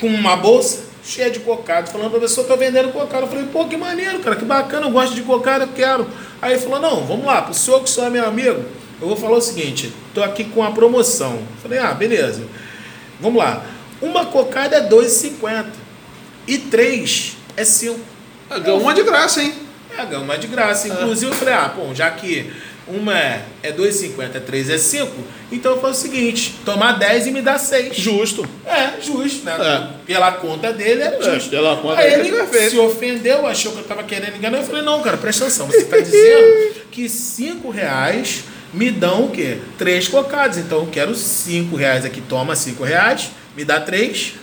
com 0.00 0.06
uma 0.06 0.36
bolsa 0.36 0.84
cheia 1.02 1.32
de 1.32 1.40
cocada, 1.40 1.88
falando, 1.88 2.12
professor, 2.12 2.44
tô 2.44 2.56
vendendo 2.56 2.92
cocada. 2.92 3.24
Eu 3.24 3.28
falei, 3.28 3.46
pô, 3.52 3.64
que 3.64 3.76
maneiro, 3.76 4.20
cara, 4.20 4.36
que 4.36 4.44
bacana, 4.44 4.86
eu 4.86 4.92
gosto 4.92 5.16
de 5.16 5.22
cocada, 5.22 5.64
eu 5.64 5.68
quero. 5.74 6.06
Aí 6.40 6.52
ele 6.52 6.62
falou, 6.62 6.78
não, 6.78 7.04
vamos 7.04 7.26
lá, 7.26 7.42
pro 7.42 7.52
senhor 7.52 7.78
que 7.80 7.86
o 7.86 7.88
senhor 7.88 8.06
é 8.06 8.10
meu 8.10 8.24
amigo, 8.24 8.64
eu 9.00 9.08
vou 9.08 9.16
falar 9.16 9.36
o 9.36 9.40
seguinte, 9.40 9.92
tô 10.14 10.22
aqui 10.22 10.44
com 10.44 10.62
a 10.62 10.70
promoção. 10.72 11.40
Falei, 11.62 11.78
ah, 11.78 11.92
beleza. 11.94 12.42
Vamos 13.20 13.38
lá. 13.38 13.64
Uma 14.00 14.26
cocada 14.26 14.76
é 14.76 14.80
R$ 14.80 14.88
2,50 14.88 15.66
e 16.46 16.58
três 16.58 17.36
é 17.56 17.64
5. 17.64 17.98
Ganhou 18.62 18.80
uma 18.80 18.94
de 18.94 19.02
graça, 19.02 19.42
hein? 19.42 19.52
É, 19.96 20.04
ganhou 20.04 20.22
uma 20.22 20.38
de 20.38 20.46
graça. 20.46 20.88
Inclusive, 20.88 21.30
eu 21.30 21.36
falei, 21.36 21.54
ah, 21.54 21.72
bom, 21.74 21.94
já 21.94 22.10
que 22.10 22.50
uma 22.88 23.16
é 23.18 23.44
é 23.62 23.72
2,50, 23.72 24.40
três 24.46 24.70
é 24.70 24.78
5, 24.78 25.12
então 25.52 25.72
eu 25.72 25.80
faço 25.80 26.00
o 26.00 26.02
seguinte, 26.10 26.54
tomar 26.64 26.92
10 26.92 27.26
e 27.26 27.30
me 27.32 27.42
dá 27.42 27.58
6. 27.58 27.94
Justo. 27.96 28.48
É, 28.64 29.00
justo, 29.00 29.44
né? 29.44 29.56
É. 29.60 30.06
Pela 30.06 30.32
conta 30.32 30.72
dele 30.72 31.02
é 31.02 31.20
justo. 31.20 31.50
pela 31.50 31.76
conta 31.76 32.00
Aí 32.00 32.10
dele 32.10 32.28
ele 32.28 32.36
é 32.36 32.38
perfeito. 32.40 32.70
se 32.70 32.78
ofendeu, 32.78 33.46
achou 33.46 33.72
que 33.72 33.78
eu 33.78 33.84
tava 33.84 34.02
querendo 34.04 34.36
enganar. 34.36 34.58
Eu 34.58 34.64
falei, 34.64 34.82
não, 34.82 35.02
cara, 35.02 35.16
presta 35.16 35.44
atenção. 35.44 35.66
Você 35.66 35.84
tá 35.84 35.98
dizendo 35.98 36.74
que 36.90 37.08
5 37.08 37.68
reais 37.70 38.44
me 38.72 38.90
dão 38.90 39.24
o 39.24 39.30
quê? 39.30 39.58
Três 39.76 40.08
cocadas. 40.08 40.58
Então 40.58 40.80
eu 40.80 40.86
quero 40.86 41.14
5 41.14 41.76
reais 41.76 42.04
aqui, 42.04 42.20
toma 42.20 42.54
5 42.54 42.82
reais, 42.84 43.30
me 43.56 43.64
dá 43.64 43.80
três. 43.80 44.34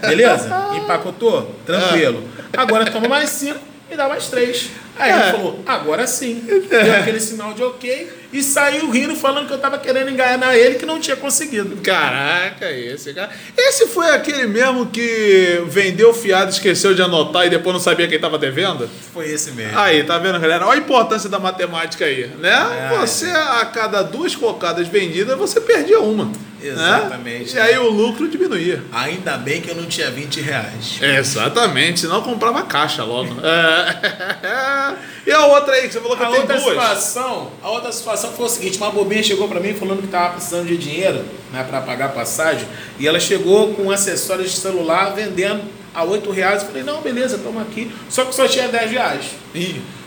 Beleza? 0.00 0.48
Empacotou? 0.76 1.54
Tranquilo. 1.64 2.24
Agora 2.56 2.90
toma 2.90 3.08
mais 3.08 3.30
5, 3.30 3.58
me 3.90 3.96
dá 3.96 4.08
mais 4.08 4.28
três. 4.28 4.70
Aí 5.00 5.10
É. 5.10 5.14
ele 5.14 5.30
falou, 5.32 5.62
agora 5.66 6.06
sim. 6.06 6.44
Deu 6.68 6.94
aquele 6.96 7.20
sinal 7.20 7.52
de 7.54 7.62
ok 7.62 8.20
e 8.32 8.42
saiu 8.42 8.88
rindo, 8.90 9.16
falando 9.16 9.48
que 9.48 9.52
eu 9.52 9.58
tava 9.58 9.76
querendo 9.78 10.08
enganar 10.10 10.56
ele, 10.56 10.76
que 10.76 10.86
não 10.86 11.00
tinha 11.00 11.16
conseguido. 11.16 11.76
Caraca, 11.78 12.70
esse 12.70 13.12
cara. 13.12 13.30
Esse 13.56 13.86
foi 13.88 14.08
aquele 14.10 14.46
mesmo 14.46 14.86
que 14.86 15.62
vendeu 15.66 16.12
fiado, 16.14 16.50
esqueceu 16.50 16.94
de 16.94 17.02
anotar 17.02 17.46
e 17.46 17.50
depois 17.50 17.72
não 17.74 17.80
sabia 17.80 18.06
quem 18.06 18.16
estava 18.16 18.38
devendo? 18.38 18.88
Foi 19.12 19.28
esse 19.28 19.50
mesmo. 19.52 19.76
Aí, 19.78 20.04
tá 20.04 20.18
vendo, 20.18 20.38
galera? 20.38 20.66
Olha 20.66 20.78
a 20.78 20.82
importância 20.82 21.28
da 21.28 21.38
matemática 21.40 22.04
aí, 22.04 22.28
né? 22.38 22.90
É. 22.92 22.98
Você, 22.98 23.26
a 23.30 23.64
cada 23.64 24.02
duas 24.02 24.36
cocadas 24.36 24.86
vendidas, 24.86 25.36
você 25.36 25.60
perdia 25.60 25.98
uma. 26.00 26.26
né? 26.26 26.32
Exatamente. 26.62 27.56
E 27.56 27.58
aí 27.58 27.78
o 27.78 27.88
lucro 27.88 28.28
diminuía. 28.28 28.82
Ainda 28.92 29.36
bem 29.38 29.60
que 29.62 29.70
eu 29.70 29.74
não 29.74 29.86
tinha 29.86 30.10
20 30.10 30.40
reais. 30.42 30.98
Exatamente, 31.00 32.00
senão 32.00 32.16
eu 32.16 32.22
comprava 32.22 32.62
caixa 32.62 33.02
logo. 33.02 33.34
É. 33.44 34.89
E 35.26 35.32
a 35.32 35.46
outra 35.46 35.74
aí, 35.74 35.86
que 35.86 35.92
você 35.92 36.00
falou 36.00 36.16
que 36.16 36.22
A 36.22 36.30
tem 36.30 36.40
outra 36.40 36.56
duas. 36.58 36.72
situação, 36.72 37.50
a 37.62 37.70
outra 37.70 37.92
situação 37.92 38.32
foi 38.32 38.46
o 38.46 38.48
seguinte, 38.48 38.78
uma 38.78 38.90
bobinha 38.90 39.22
chegou 39.22 39.48
pra 39.48 39.60
mim 39.60 39.74
falando 39.74 40.02
que 40.02 40.08
tava 40.08 40.34
precisando 40.34 40.66
de 40.66 40.76
dinheiro, 40.76 41.24
né, 41.52 41.64
para 41.68 41.80
pagar 41.80 42.06
a 42.06 42.08
passagem, 42.10 42.66
e 42.98 43.06
ela 43.06 43.20
chegou 43.20 43.74
com 43.74 43.90
acessórios 43.90 44.50
de 44.50 44.56
celular 44.58 45.14
vendendo 45.14 45.62
a 45.94 46.04
8 46.04 46.30
reais. 46.30 46.62
Eu 46.62 46.68
falei, 46.68 46.82
não, 46.82 47.00
beleza, 47.00 47.38
toma 47.38 47.62
aqui. 47.62 47.90
Só 48.08 48.24
que 48.24 48.34
só 48.34 48.46
tinha 48.46 48.68
10 48.68 48.90
reais. 48.90 49.24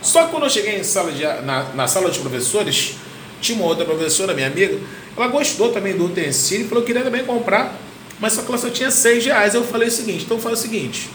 Só 0.02 0.26
que 0.26 0.32
quando 0.32 0.44
eu 0.44 0.50
cheguei 0.50 0.80
em 0.80 0.84
sala 0.84 1.12
de, 1.12 1.24
na, 1.24 1.64
na 1.74 1.88
sala 1.88 2.10
de 2.10 2.20
professores, 2.20 2.96
tinha 3.42 3.58
uma 3.58 3.68
outra 3.68 3.86
professora, 3.86 4.34
minha 4.34 4.48
amiga, 4.48 4.80
Ela 5.16 5.28
gostou 5.28 5.72
também 5.72 5.96
do 5.96 6.06
utensílio 6.06 6.66
e 6.66 6.70
falou 6.70 6.84
que 6.84 6.88
queria 6.88 7.04
também 7.04 7.24
comprar, 7.24 7.76
mas 8.20 8.34
só 8.34 8.42
que 8.42 8.48
ela 8.48 8.58
só 8.58 8.70
tinha 8.70 8.90
6 8.90 9.26
reais. 9.26 9.54
Eu 9.54 9.64
falei 9.64 9.90
o 9.90 9.92
seguinte, 9.92 10.24
então 10.24 10.40
faz 10.40 10.60
o 10.60 10.62
seguinte, 10.62 11.10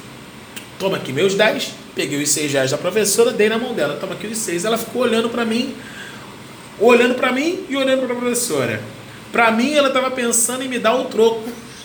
toma 0.78 0.98
aqui 0.98 1.12
meus 1.12 1.34
10, 1.34 1.70
peguei 1.98 2.22
os 2.22 2.30
6 2.30 2.52
reais 2.52 2.70
da 2.70 2.78
professora, 2.78 3.32
dei 3.32 3.48
na 3.48 3.58
mão 3.58 3.74
dela, 3.74 3.98
toma 4.00 4.14
aqui 4.14 4.28
os 4.28 4.38
6. 4.38 4.64
Ela 4.64 4.78
ficou 4.78 5.02
olhando 5.02 5.28
para 5.28 5.44
mim, 5.44 5.74
olhando 6.78 7.16
para 7.16 7.32
mim 7.32 7.66
e 7.68 7.76
olhando 7.76 8.06
para 8.06 8.14
a 8.14 8.16
professora. 8.16 8.80
Para 9.32 9.50
mim, 9.50 9.74
ela 9.74 9.88
estava 9.88 10.08
pensando 10.12 10.62
em 10.62 10.68
me 10.68 10.78
dar 10.78 10.94
o 10.94 11.06
troco 11.06 11.42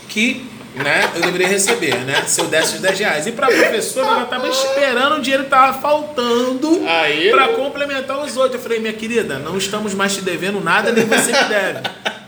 que 0.07 0.45
né, 0.75 1.09
eu 1.15 1.21
deveria 1.21 1.47
receber, 1.47 1.95
né? 2.05 2.23
Se 2.27 2.41
eu 2.41 2.45
desse 2.45 2.75
os 2.75 2.81
10 2.81 2.99
reais. 2.99 3.25
E 3.25 3.31
para 3.31 3.47
a 3.47 3.49
professora, 3.49 4.07
ela 4.07 4.23
estava 4.23 4.47
esperando 4.47 5.15
o 5.15 5.21
dinheiro 5.21 5.45
que 5.45 5.47
estava 5.47 5.81
faltando 5.81 6.81
para 7.31 7.47
complementar 7.49 8.23
os 8.23 8.37
outros. 8.37 8.55
Eu 8.55 8.61
falei, 8.61 8.77
minha 8.77 8.93
querida, 8.93 9.39
não 9.39 9.57
estamos 9.57 9.95
mais 9.95 10.13
te 10.13 10.21
devendo 10.21 10.61
nada, 10.61 10.91
nem 10.91 11.05
você 11.05 11.31
me 11.31 11.43
deve. 11.49 11.79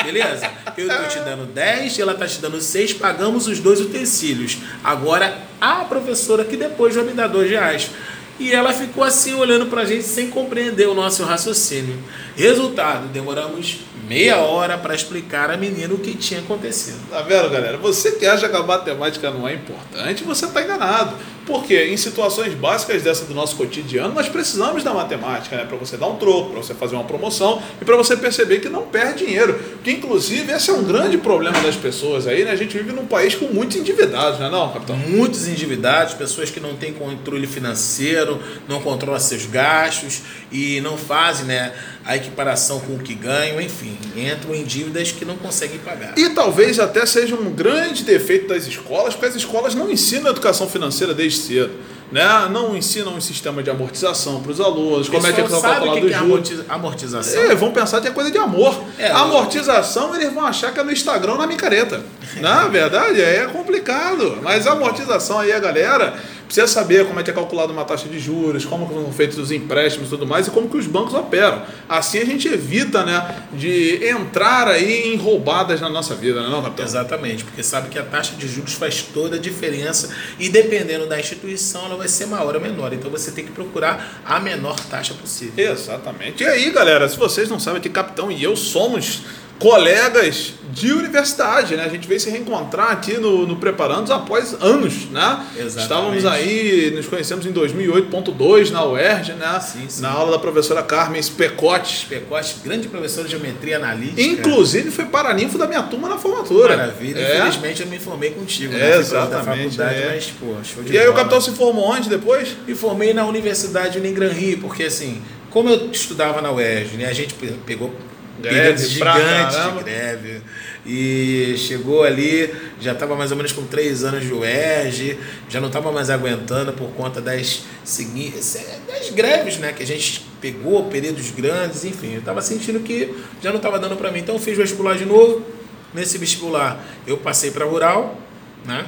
Beleza? 0.06 0.52
Eu 0.78 0.88
estou 0.88 1.08
te 1.08 1.20
dando 1.20 1.46
10, 1.46 2.00
ela 2.00 2.14
está 2.14 2.28
te 2.28 2.40
dando 2.40 2.62
6, 2.62 2.94
pagamos 2.94 3.48
os 3.48 3.60
dois 3.60 3.82
utensílios. 3.82 4.60
Agora, 4.84 5.38
a 5.60 5.84
professora 5.86 6.46
que 6.46 6.56
depois 6.56 6.96
vai 6.96 7.04
me 7.04 7.14
dar 7.14 7.28
2 7.28 7.50
reais. 7.50 7.90
E 8.38 8.52
ela 8.52 8.74
ficou 8.74 9.02
assim 9.02 9.34
olhando 9.34 9.68
para 9.68 9.84
a 9.84 9.86
gente 9.86 10.04
sem 10.04 10.30
compreender 10.30 10.88
o 10.90 10.94
nosso 10.94 11.24
raciocínio. 11.24 11.98
Resultado, 12.36 13.08
demoramos 13.08 13.80
meia 14.10 14.38
hora 14.38 14.78
para 14.78 14.94
explicar 14.94 15.50
a 15.50 15.56
menina 15.56 15.94
o 15.94 15.98
que 15.98 16.16
tinha 16.16 16.42
acontecido. 16.42 17.00
Tá 17.10 17.22
vendo, 17.22 17.50
galera? 17.50 17.78
Você 17.78 18.12
que 18.12 18.26
acha 18.26 18.50
que 18.50 18.56
a 18.56 18.62
matemática 18.62 19.32
não 19.32 19.48
é 19.48 19.54
importante, 19.54 20.26
você 20.26 20.48
está 20.48 20.62
enganado. 20.62 21.16
Porque 21.46 21.86
em 21.86 21.98
situações 21.98 22.54
básicas 22.54 23.04
dessa 23.04 23.26
do 23.26 23.34
nosso 23.34 23.56
cotidiano, 23.56 24.14
nós 24.14 24.28
precisamos 24.28 24.84
da 24.84 24.94
matemática, 24.94 25.56
né? 25.56 25.66
Para 25.66 25.78
você 25.78 25.96
dar 25.98 26.08
um 26.08 26.16
troco, 26.16 26.52
para 26.52 26.64
você 26.64 26.74
fazer 26.74 26.96
uma 26.96 27.04
promoção 27.04 27.62
e 27.82 27.86
para 27.86 27.96
você 27.96 28.18
perceber 28.18 28.60
que 28.60 28.70
não 28.70 28.84
perde 28.84 29.26
dinheiro. 29.26 29.60
Que 29.84 29.92
inclusive 29.92 30.52
esse 30.52 30.70
é 30.70 30.74
um 30.74 30.84
grande 30.84 31.18
problema 31.18 31.60
das 31.62 31.76
pessoas 31.76 32.28
aí, 32.28 32.44
né? 32.44 32.52
A 32.52 32.56
gente 32.56 32.76
vive 32.78 32.92
num 32.92 33.06
país 33.06 33.36
com 33.36 33.46
muitos 33.46 33.78
endividados, 33.78 34.40
não 34.40 34.48
é 34.48 34.50
não, 34.50 34.74
capitão? 34.74 34.98
Muitos 34.98 35.48
endividados, 35.48 36.14
pessoas 36.14 36.50
que 36.50 36.60
não 36.60 36.76
têm 36.76 36.94
controle 36.94 37.46
financeiro, 37.48 38.40
não 38.68 38.82
controlam 38.82 39.20
seus 39.20 39.46
gastos 39.46 40.22
e 40.52 40.82
não 40.82 40.98
fazem, 40.98 41.46
né? 41.46 41.74
a 42.06 42.16
equiparação 42.16 42.80
com 42.80 42.94
o 42.94 43.00
que 43.00 43.16
ganham, 43.16 43.60
enfim, 43.60 43.98
entram 44.16 44.54
em 44.54 44.64
dívidas 44.64 45.12
que 45.12 45.26
não 45.26 45.36
conseguem 45.36 45.80
pagar. 45.80 46.14
E 46.16 46.30
talvez 46.30 46.80
até 46.80 47.04
seja 47.04 47.36
um 47.36 47.50
grande 47.50 48.04
defeito 48.04 48.48
das 48.48 48.68
escolas, 48.68 49.16
porque 49.16 49.26
as 49.26 49.36
escolas 49.36 49.74
não 49.74 49.92
ensinam 49.92 50.30
educação 50.30 50.70
financeira 50.70 51.16
desde 51.16 51.35
cedo. 51.36 51.72
Né? 52.12 52.24
Não 52.52 52.78
ensinam 52.78 53.16
um 53.16 53.22
sistema 53.22 53.64
de 53.64 53.70
amortização 53.70 54.42
para 54.42 54.52
os 54.52 54.62
alunos, 54.62 55.10
como 55.10 55.26
é 55.26 55.34
que 55.34 55.42
é 55.42 55.44
calculado 55.44 55.92
que, 55.94 56.02
que 56.02 56.14
é 56.14 56.64
amortização? 56.70 57.42
É, 57.42 57.56
vão 57.56 57.72
pensar 57.72 58.00
que 58.00 58.08
é 58.08 58.12
coisa 58.12 58.30
de 58.30 58.38
amor. 58.38 58.80
É, 58.98 59.10
amortização, 59.12 60.16
eles 60.16 60.32
vão 60.32 60.46
achar 60.46 60.72
que 60.72 60.80
é 60.80 60.84
no 60.84 60.92
Instagram, 60.92 61.36
na 61.36 61.48
micareta. 61.48 62.04
Na 62.40 62.68
verdade, 62.68 63.22
é 63.22 63.46
complicado. 63.52 64.40
Mas 64.44 64.68
a 64.68 64.74
amortização 64.74 65.40
aí, 65.40 65.52
a 65.52 65.60
galera 65.60 66.14
precisa 66.46 66.68
saber 66.68 67.06
como 67.06 67.20
é 67.20 67.24
que 67.24 67.30
é 67.30 67.34
calculado 67.34 67.74
uma 67.74 67.86
taxa 67.86 68.08
de 68.08 68.20
juros, 68.20 68.66
como 68.66 68.88
são 68.88 69.12
feitos 69.12 69.38
os 69.38 69.52
empréstimos 69.52 70.08
e 70.08 70.10
tudo 70.12 70.26
mais, 70.26 70.48
e 70.48 70.52
como 70.52 70.70
que 70.70 70.78
os 70.78 70.88
bancos 70.88 71.14
operam. 71.14 71.64
Assim 71.88 72.20
a 72.20 72.26
gente 72.26 72.48
evita 72.48 73.04
né, 73.04 73.44
de 73.54 74.06
entrar 74.08 74.68
aí 74.68 75.14
em 75.14 75.18
roubadas 75.18 75.82
na 75.82 75.90
nossa 75.90 76.16
vida, 76.16 76.42
não 76.42 76.48
é, 76.48 76.52
não, 76.52 76.64
capitão? 76.64 76.86
Exatamente, 76.86 77.44
porque 77.44 77.64
sabe 77.64 77.90
que 77.90 78.00
a 78.00 78.04
taxa 78.04 78.36
de 78.36 78.48
juros 78.48 78.74
faz 78.74 79.02
toda 79.02 79.36
a 79.36 79.40
diferença 79.40 80.10
e 80.40 80.50
dependendo 80.50 81.08
da 81.08 81.20
instituição 81.20 81.86
ela 81.86 81.96
vai 81.96 82.08
ser 82.08 82.26
maior 82.28 82.56
ou 82.56 82.62
menor. 82.62 82.94
Então 82.94 83.10
você 83.10 83.32
tem 83.32 83.46
que 83.46 83.52
procurar 83.52 84.22
a 84.26 84.40
menor 84.40 84.80
taxa 84.80 85.14
possível. 85.14 85.72
Exatamente. 85.72 86.44
E 86.44 86.48
aí, 86.48 86.72
galera, 86.72 87.08
se 87.10 87.18
vocês 87.18 87.50
não 87.50 87.60
sabem 87.60 87.82
que 87.82 87.90
capitão 87.90 88.32
e 88.32 88.44
eu 88.44 88.56
somos 88.56 89.24
colegas 89.60 90.54
de 90.76 90.92
universidade, 90.92 91.78
né? 91.78 91.86
A 91.86 91.88
gente 91.88 92.06
veio 92.06 92.20
se 92.20 92.30
reencontrar 92.30 92.92
aqui 92.92 93.18
no, 93.18 93.48
no 93.48 93.56
Preparandos 93.56 94.12
após 94.12 94.54
anos, 94.62 95.10
né? 95.10 95.46
Exatamente. 95.54 95.80
Estávamos 95.80 96.26
aí, 96.26 96.92
nos 96.94 97.08
conhecemos 97.08 97.46
em 97.46 97.54
2008.2 97.54 98.72
na 98.72 98.84
UERJ, 98.84 99.34
né? 99.34 99.60
Sim, 99.62 99.86
sim. 99.88 100.02
Na 100.02 100.12
aula 100.12 100.34
da 100.34 100.40
professora 100.40 100.84
Carmen 100.84 101.22
Specote. 101.22 102.00
Specote, 102.00 102.58
grande 102.62 102.90
professora 102.90 103.26
de 103.26 103.32
geometria 103.32 103.78
analítica. 103.78 104.22
Inclusive 104.22 104.92
foi 104.92 105.06
paraninfo 105.06 105.58
da 105.58 105.66
minha 105.66 105.84
turma 105.84 106.10
na 106.10 106.18
formatura. 106.18 106.76
Maravilha. 106.76 107.20
É. 107.20 107.38
Infelizmente 107.38 107.82
eu 107.82 107.88
me 107.88 107.98
formei 107.98 108.32
contigo, 108.32 108.74
né? 108.74 108.92
É, 108.92 108.98
exatamente. 108.98 109.78
Da 109.78 109.90
é. 109.90 110.10
mas, 110.14 110.26
pô, 110.38 110.56
show 110.62 110.84
de 110.84 110.92
E 110.92 111.00
aí 111.00 111.08
o 111.08 111.14
capitão 111.14 111.40
se 111.40 111.52
formou 111.52 111.86
onde 111.86 112.10
depois? 112.10 112.50
Me 112.68 112.76
formei 112.76 113.14
na 113.14 113.26
Universidade 113.26 113.98
Unigran 113.98 114.34
Rio, 114.34 114.58
porque 114.60 114.84
assim, 114.84 115.22
como 115.50 115.70
eu 115.70 115.90
estudava 115.90 116.42
na 116.42 116.52
UERJ, 116.52 116.98
né? 116.98 117.06
A 117.06 117.14
gente 117.14 117.34
pegou 117.66 117.94
greve 118.42 118.88
gigante 118.88 119.78
de 119.78 119.84
greve. 119.84 120.42
E 120.86 121.56
chegou 121.58 122.04
ali, 122.04 122.54
já 122.80 122.92
estava 122.92 123.16
mais 123.16 123.32
ou 123.32 123.38
menos 123.38 123.52
com 123.52 123.66
três 123.66 124.04
anos 124.04 124.24
de 124.24 124.32
UERJ, 124.32 125.18
já 125.50 125.60
não 125.60 125.68
estava 125.68 125.92
mais 125.92 126.12
aguentando 126.12 126.74
por 126.74 126.90
conta 126.92 127.20
das, 127.20 127.64
das 127.82 129.10
greves 129.10 129.58
né, 129.58 129.74
que 129.74 129.82
a 129.82 129.86
gente 129.86 130.26
pegou, 130.40 130.84
períodos 130.84 131.32
grandes, 131.32 131.84
enfim. 131.86 132.14
Eu 132.14 132.20
estava 132.20 132.40
sentindo 132.42 132.80
que 132.82 133.16
já 133.42 133.50
não 133.50 133.58
estava 133.58 133.80
dando 133.80 133.96
para 133.96 134.12
mim. 134.12 134.20
Então 134.20 134.36
eu 134.36 134.42
fiz 134.42 134.56
vestibular 134.56 134.96
de 134.96 135.06
novo. 135.06 135.44
Nesse 135.92 136.20
vestibular 136.20 136.84
eu 137.08 137.18
passei 137.18 137.50
para 137.50 137.66
rural, 137.66 138.20
né? 138.64 138.86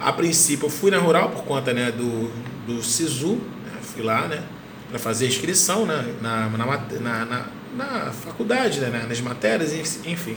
A 0.00 0.12
princípio 0.12 0.66
eu 0.66 0.70
fui 0.70 0.90
na 0.90 0.98
rural 0.98 1.30
por 1.30 1.44
conta 1.44 1.74
né, 1.74 1.90
do, 1.90 2.30
do 2.66 2.82
SISU, 2.82 3.34
né? 3.34 3.72
fui 3.82 4.02
lá 4.02 4.28
né, 4.28 4.42
para 4.88 4.98
fazer 4.98 5.26
inscrição 5.26 5.84
né, 5.84 6.14
na, 6.20 6.48
na, 6.48 6.66
na, 7.00 7.24
na 7.24 7.46
na 7.76 8.10
faculdade, 8.12 8.80
né, 8.80 9.06
nas 9.08 9.20
matérias, 9.20 9.72
enfim. 10.04 10.36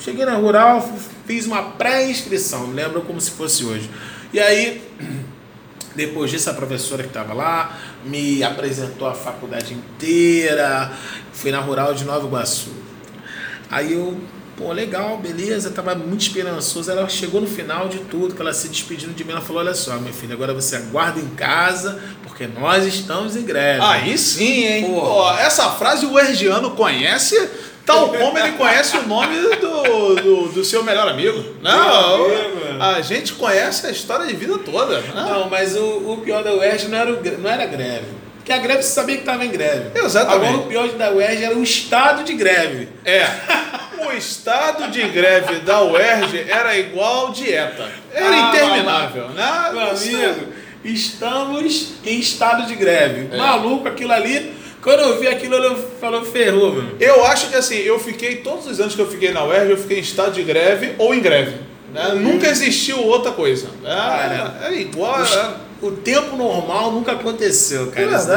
Cheguei 0.00 0.26
na 0.26 0.34
rural, 0.34 0.86
fiz 1.26 1.46
uma 1.46 1.62
pré-inscrição, 1.62 2.66
me 2.66 2.74
lembro 2.74 3.02
como 3.02 3.20
se 3.20 3.30
fosse 3.30 3.64
hoje. 3.64 3.88
E 4.32 4.40
aí, 4.40 4.82
depois 5.94 6.30
disso, 6.30 6.50
a 6.50 6.54
professora 6.54 7.02
que 7.02 7.08
estava 7.08 7.32
lá 7.32 7.78
me 8.04 8.42
apresentou 8.42 9.08
a 9.08 9.14
faculdade 9.14 9.72
inteira. 9.72 10.92
Fui 11.32 11.50
na 11.50 11.60
rural 11.60 11.94
de 11.94 12.04
Nova 12.04 12.26
Iguaçu. 12.26 12.70
Aí 13.70 13.94
eu, 13.94 14.20
pô, 14.56 14.72
legal, 14.72 15.16
beleza, 15.18 15.70
tava 15.70 15.94
muito 15.94 16.22
esperançoso. 16.22 16.90
Ela 16.90 17.08
chegou 17.08 17.40
no 17.40 17.46
final 17.46 17.88
de 17.88 17.98
tudo, 18.00 18.34
que 18.34 18.42
ela 18.42 18.52
se 18.52 18.68
despedindo 18.68 19.14
de 19.14 19.24
mim, 19.24 19.30
ela 19.30 19.40
falou: 19.40 19.62
Olha 19.62 19.74
só, 19.74 19.96
meu 19.98 20.12
filho, 20.12 20.34
agora 20.34 20.52
você 20.52 20.76
aguarda 20.76 21.20
em 21.20 21.28
casa, 21.30 22.02
porque 22.34 22.48
nós 22.48 22.84
estamos 22.84 23.36
em 23.36 23.44
greve. 23.44 23.80
Aí 23.80 24.18
sim, 24.18 24.64
hein? 24.64 24.84
Pô. 24.86 25.00
Pô, 25.00 25.30
essa 25.38 25.70
frase 25.70 26.04
o 26.04 26.18
Ergiano 26.18 26.72
conhece, 26.72 27.48
tal 27.86 28.08
como 28.08 28.36
ele 28.36 28.52
conhece 28.52 28.96
o 28.96 29.06
nome 29.06 29.36
do, 29.56 30.14
do, 30.16 30.48
do 30.48 30.64
seu 30.64 30.82
melhor 30.82 31.06
amigo. 31.06 31.54
Não, 31.62 32.24
amigo. 32.24 32.82
a 32.82 33.00
gente 33.00 33.34
conhece 33.34 33.86
a 33.86 33.90
história 33.90 34.26
de 34.26 34.34
vida 34.34 34.58
toda. 34.58 35.00
Né? 35.00 35.12
Não, 35.14 35.48
mas 35.48 35.76
o, 35.76 36.12
o 36.12 36.16
pior 36.24 36.42
da 36.42 36.52
UERJ 36.52 36.88
não 36.88 36.98
era, 36.98 37.12
o, 37.12 37.38
não 37.38 37.50
era 37.50 37.66
greve. 37.66 38.06
Porque 38.38 38.52
a 38.52 38.58
greve 38.58 38.82
você 38.82 38.90
sabia 38.90 39.14
que 39.14 39.22
estava 39.22 39.44
em 39.44 39.50
greve. 39.50 39.96
Exatamente. 39.98 40.46
Agora 40.46 40.64
o 40.64 40.66
pior 40.66 40.88
da 40.88 41.12
UERJ 41.12 41.44
era 41.44 41.56
o 41.56 41.62
estado 41.62 42.24
de 42.24 42.34
greve. 42.34 42.88
É. 43.04 43.26
O 44.06 44.12
estado 44.12 44.90
de 44.90 45.02
greve 45.08 45.60
da 45.60 45.82
UERJ 45.82 46.46
era 46.48 46.76
igual 46.76 47.30
dieta. 47.30 47.88
Era 48.12 48.28
ah, 48.28 48.48
interminável, 48.48 49.28
né? 49.30 49.70
Meu 49.72 49.90
amigo, 49.90 50.53
estamos 50.84 51.94
em 52.04 52.18
estado 52.18 52.66
de 52.66 52.74
greve. 52.74 53.28
É. 53.32 53.36
Maluco, 53.36 53.88
aquilo 53.88 54.12
ali. 54.12 54.54
Quando 54.82 55.00
eu 55.00 55.18
vi 55.18 55.26
aquilo, 55.26 55.54
eu 55.54 55.76
falou, 55.98 56.22
ferrou, 56.24 56.72
meu. 56.72 56.84
Eu 57.00 57.24
acho 57.24 57.48
que 57.48 57.56
assim, 57.56 57.76
eu 57.76 57.98
fiquei, 57.98 58.36
todos 58.36 58.66
os 58.66 58.78
anos 58.78 58.94
que 58.94 59.00
eu 59.00 59.10
fiquei 59.10 59.32
na 59.32 59.42
UERJ, 59.42 59.70
eu 59.70 59.78
fiquei 59.78 59.98
em 59.98 60.02
estado 60.02 60.32
de 60.32 60.42
greve 60.42 60.94
ou 60.98 61.14
em 61.14 61.20
greve. 61.20 61.56
Né? 61.94 62.08
Uhum. 62.08 62.20
Nunca 62.20 62.48
existiu 62.48 62.98
outra 63.02 63.32
coisa. 63.32 63.68
É, 63.82 63.86
cara, 63.86 64.58
é 64.64 64.74
igual. 64.74 65.20
O, 65.20 65.24
é... 65.24 65.54
o, 65.80 65.90
tempo 65.92 66.36
normal 66.36 66.92
nunca 66.92 67.12
aconteceu, 67.12 67.86
cara. 67.90 68.12
É, 68.12 68.16
Isso 68.16 68.30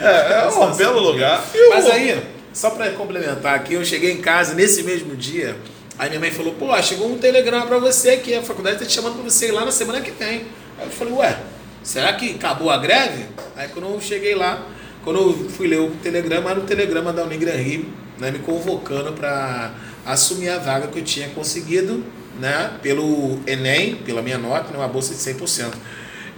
é, 0.00 0.42
é, 0.42 0.48
um 0.48 0.74
belo 0.74 1.00
lugar. 1.00 1.42
Mas 1.70 1.86
aí, 1.86 2.22
só 2.52 2.70
para 2.70 2.90
complementar 2.90 3.54
aqui, 3.54 3.74
eu 3.74 3.84
cheguei 3.84 4.12
em 4.12 4.20
casa 4.20 4.52
nesse 4.52 4.82
mesmo 4.82 5.16
dia. 5.16 5.56
Aí 5.98 6.08
minha 6.08 6.20
mãe 6.20 6.30
falou: 6.30 6.52
pô, 6.54 6.80
chegou 6.82 7.10
um 7.10 7.16
telegrama 7.16 7.66
para 7.66 7.78
você 7.78 8.10
aqui, 8.10 8.34
a 8.34 8.42
faculdade 8.42 8.78
tá 8.78 8.84
te 8.84 8.92
chamando 8.92 9.14
para 9.14 9.30
você 9.30 9.48
ir 9.48 9.52
lá 9.52 9.64
na 9.64 9.70
semana 9.70 10.00
que 10.00 10.10
vem. 10.10 10.44
Aí 10.78 10.86
eu 10.86 10.90
falei, 10.90 11.14
ué, 11.14 11.38
será 11.82 12.12
que 12.12 12.34
acabou 12.34 12.70
a 12.70 12.78
greve? 12.78 13.26
Aí 13.56 13.68
quando 13.68 13.88
eu 13.88 14.00
cheguei 14.00 14.34
lá, 14.34 14.66
quando 15.04 15.18
eu 15.18 15.50
fui 15.50 15.68
ler 15.68 15.80
o 15.80 15.90
telegrama, 16.02 16.50
era 16.50 16.60
o 16.60 16.64
telegrama 16.64 17.12
da 17.12 17.24
Unigran 17.24 17.56
Rio, 17.56 17.86
né, 18.18 18.30
me 18.30 18.38
convocando 18.38 19.12
para 19.12 19.72
assumir 20.06 20.48
a 20.48 20.58
vaga 20.58 20.88
que 20.88 20.98
eu 20.98 21.04
tinha 21.04 21.28
conseguido 21.28 22.04
né, 22.38 22.72
pelo 22.82 23.38
Enem, 23.46 23.96
pela 23.96 24.22
minha 24.22 24.38
nota, 24.38 24.70
né, 24.70 24.78
uma 24.78 24.88
bolsa 24.88 25.14
de 25.14 25.20
100%. 25.20 25.72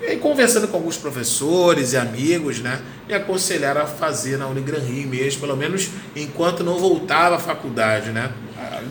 E 0.03 0.07
aí, 0.07 0.17
conversando 0.19 0.69
com 0.69 0.77
alguns 0.77 0.99
professores 0.99 1.95
e 1.95 1.97
amigos, 1.97 2.61
né, 2.61 2.81
me 3.09 3.15
aconselharam 3.15 3.81
a 3.81 3.87
fazer 3.87 4.37
na 4.37 4.47
Unigran 4.47 4.81
Rio 4.81 5.09
mesmo, 5.09 5.41
pelo 5.41 5.57
menos 5.57 5.89
enquanto 6.15 6.63
não 6.63 6.79
voltava 6.79 7.37
à 7.37 7.39
faculdade, 7.39 8.11
né. 8.11 8.31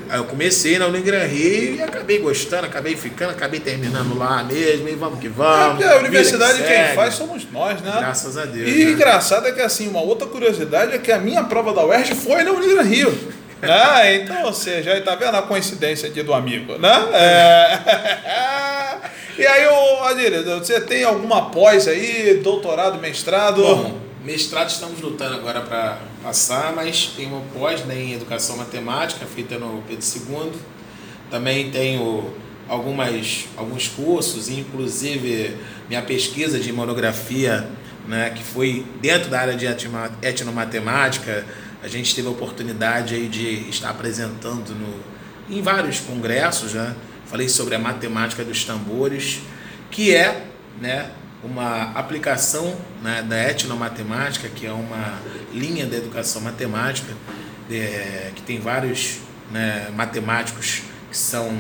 Aí 0.10 0.19
eu 0.19 0.25
comecei 0.25 0.77
na 0.77 0.88
Unigran 0.88 1.25
Rio 1.25 1.75
e 1.75 1.81
acabei 1.81 2.19
gostando, 2.19 2.65
acabei 2.65 2.95
ficando, 2.95 3.31
acabei 3.31 3.60
terminando 3.60 4.17
lá 4.17 4.43
mesmo, 4.43 4.88
e 4.88 4.95
vamos 4.95 5.19
que 5.19 5.27
vamos. 5.27 5.84
É, 5.84 5.93
a 5.93 5.97
universidade 5.97 6.62
que 6.62 6.67
quem 6.67 6.95
faz 6.95 7.15
somos 7.15 7.45
nós, 7.51 7.81
né? 7.81 7.93
Graças 7.97 8.38
a 8.38 8.45
Deus. 8.45 8.69
E 8.69 8.86
né? 8.86 8.91
engraçado 8.91 9.47
é 9.47 9.51
que 9.51 9.62
assim, 9.62 9.88
uma 9.88 10.01
outra 10.01 10.27
curiosidade 10.27 10.93
é 10.93 10.97
que 10.97 11.12
a 11.12 11.19
minha 11.19 11.43
prova 11.43 11.73
da 11.73 11.86
UERJ 11.86 12.15
foi 12.15 12.43
na 12.43 12.51
Unigran 12.51 12.84
Rio. 12.84 13.12
né? 13.62 14.15
Então, 14.15 14.43
ou 14.43 14.53
seja, 14.53 14.93
aí 14.93 15.01
tá 15.01 15.15
vendo 15.15 15.36
a 15.36 15.41
coincidência 15.41 16.10
aqui 16.10 16.21
do 16.21 16.34
amigo, 16.34 16.77
né? 16.77 16.93
É... 17.13 17.79
e 19.41 19.47
aí, 19.47 19.67
ô, 19.67 20.03
Adílio, 20.03 20.43
você 20.60 20.79
tem 20.79 21.03
alguma 21.03 21.49
pós 21.49 21.88
aí, 21.88 22.39
doutorado, 22.43 22.99
mestrado? 22.99 23.62
Bom, 23.62 24.05
mestrado 24.26 24.70
estamos 24.70 25.00
lutando 25.00 25.36
agora 25.36 25.62
para 25.62 26.00
passar, 26.24 26.74
mas 26.76 27.14
tem 27.16 27.28
uma 27.28 27.42
pós 27.54 27.86
né, 27.86 27.96
em 27.96 28.14
educação 28.14 28.58
matemática 28.58 29.24
feita 29.28 29.60
no 29.60 29.84
Pedro 29.88 30.04
II. 30.04 30.52
Também 31.30 31.70
tenho 31.70 32.34
algumas, 32.68 33.46
alguns 33.56 33.88
cursos, 33.88 34.50
inclusive 34.50 35.56
minha 35.88 36.02
pesquisa 36.02 36.60
de 36.60 36.74
monografia, 36.74 37.70
né, 38.08 38.32
que 38.32 38.44
foi 38.44 38.84
dentro 39.00 39.30
da 39.30 39.40
área 39.40 39.56
de 39.56 39.68
etnomatemática, 40.24 41.46
a 41.84 41.88
gente 41.88 42.16
teve 42.16 42.28
a 42.28 42.32
oportunidade 42.32 43.14
aí 43.14 43.28
de 43.28 43.70
estar 43.70 43.92
apresentando 43.92 44.70
no, 44.70 45.56
em 45.56 45.62
vários 45.62 46.00
congressos, 46.00 46.74
né? 46.74 46.96
Falei 47.28 47.48
sobre 47.48 47.76
a 47.76 47.80
matemática 47.80 48.44
dos 48.44 48.64
tambores, 48.64 49.42
que 49.92 50.16
é, 50.16 50.48
né, 50.82 51.12
uma 51.45 51.91
aplicação 51.91 52.75
né, 53.03 53.21
da 53.21 53.49
etnomatemática, 53.49 54.49
que 54.49 54.65
é 54.65 54.71
uma 54.71 55.19
linha 55.53 55.86
da 55.86 55.95
educação 55.95 56.41
matemática, 56.41 57.13
é, 57.69 58.31
que 58.36 58.41
tem 58.41 58.60
vários 58.60 59.19
né, 59.51 59.89
matemáticos 59.95 60.81
que 61.10 61.17
são 61.17 61.55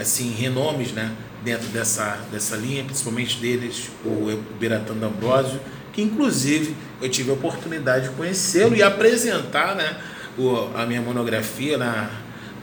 assim 0.00 0.30
renomes 0.30 0.92
né, 0.92 1.12
dentro 1.42 1.66
dessa, 1.68 2.18
dessa 2.30 2.56
linha, 2.56 2.84
principalmente 2.84 3.38
deles 3.38 3.90
o 4.04 4.40
Beratão 4.58 4.96
D'Ambrosio, 4.96 5.60
que 5.92 6.00
inclusive 6.00 6.76
eu 7.02 7.08
tive 7.08 7.30
a 7.30 7.34
oportunidade 7.34 8.08
de 8.08 8.14
conhecê-lo 8.14 8.76
e 8.76 8.82
apresentar 8.82 9.74
né, 9.74 9.96
o, 10.38 10.70
a 10.76 10.86
minha 10.86 11.02
monografia 11.02 11.76
na, 11.76 12.08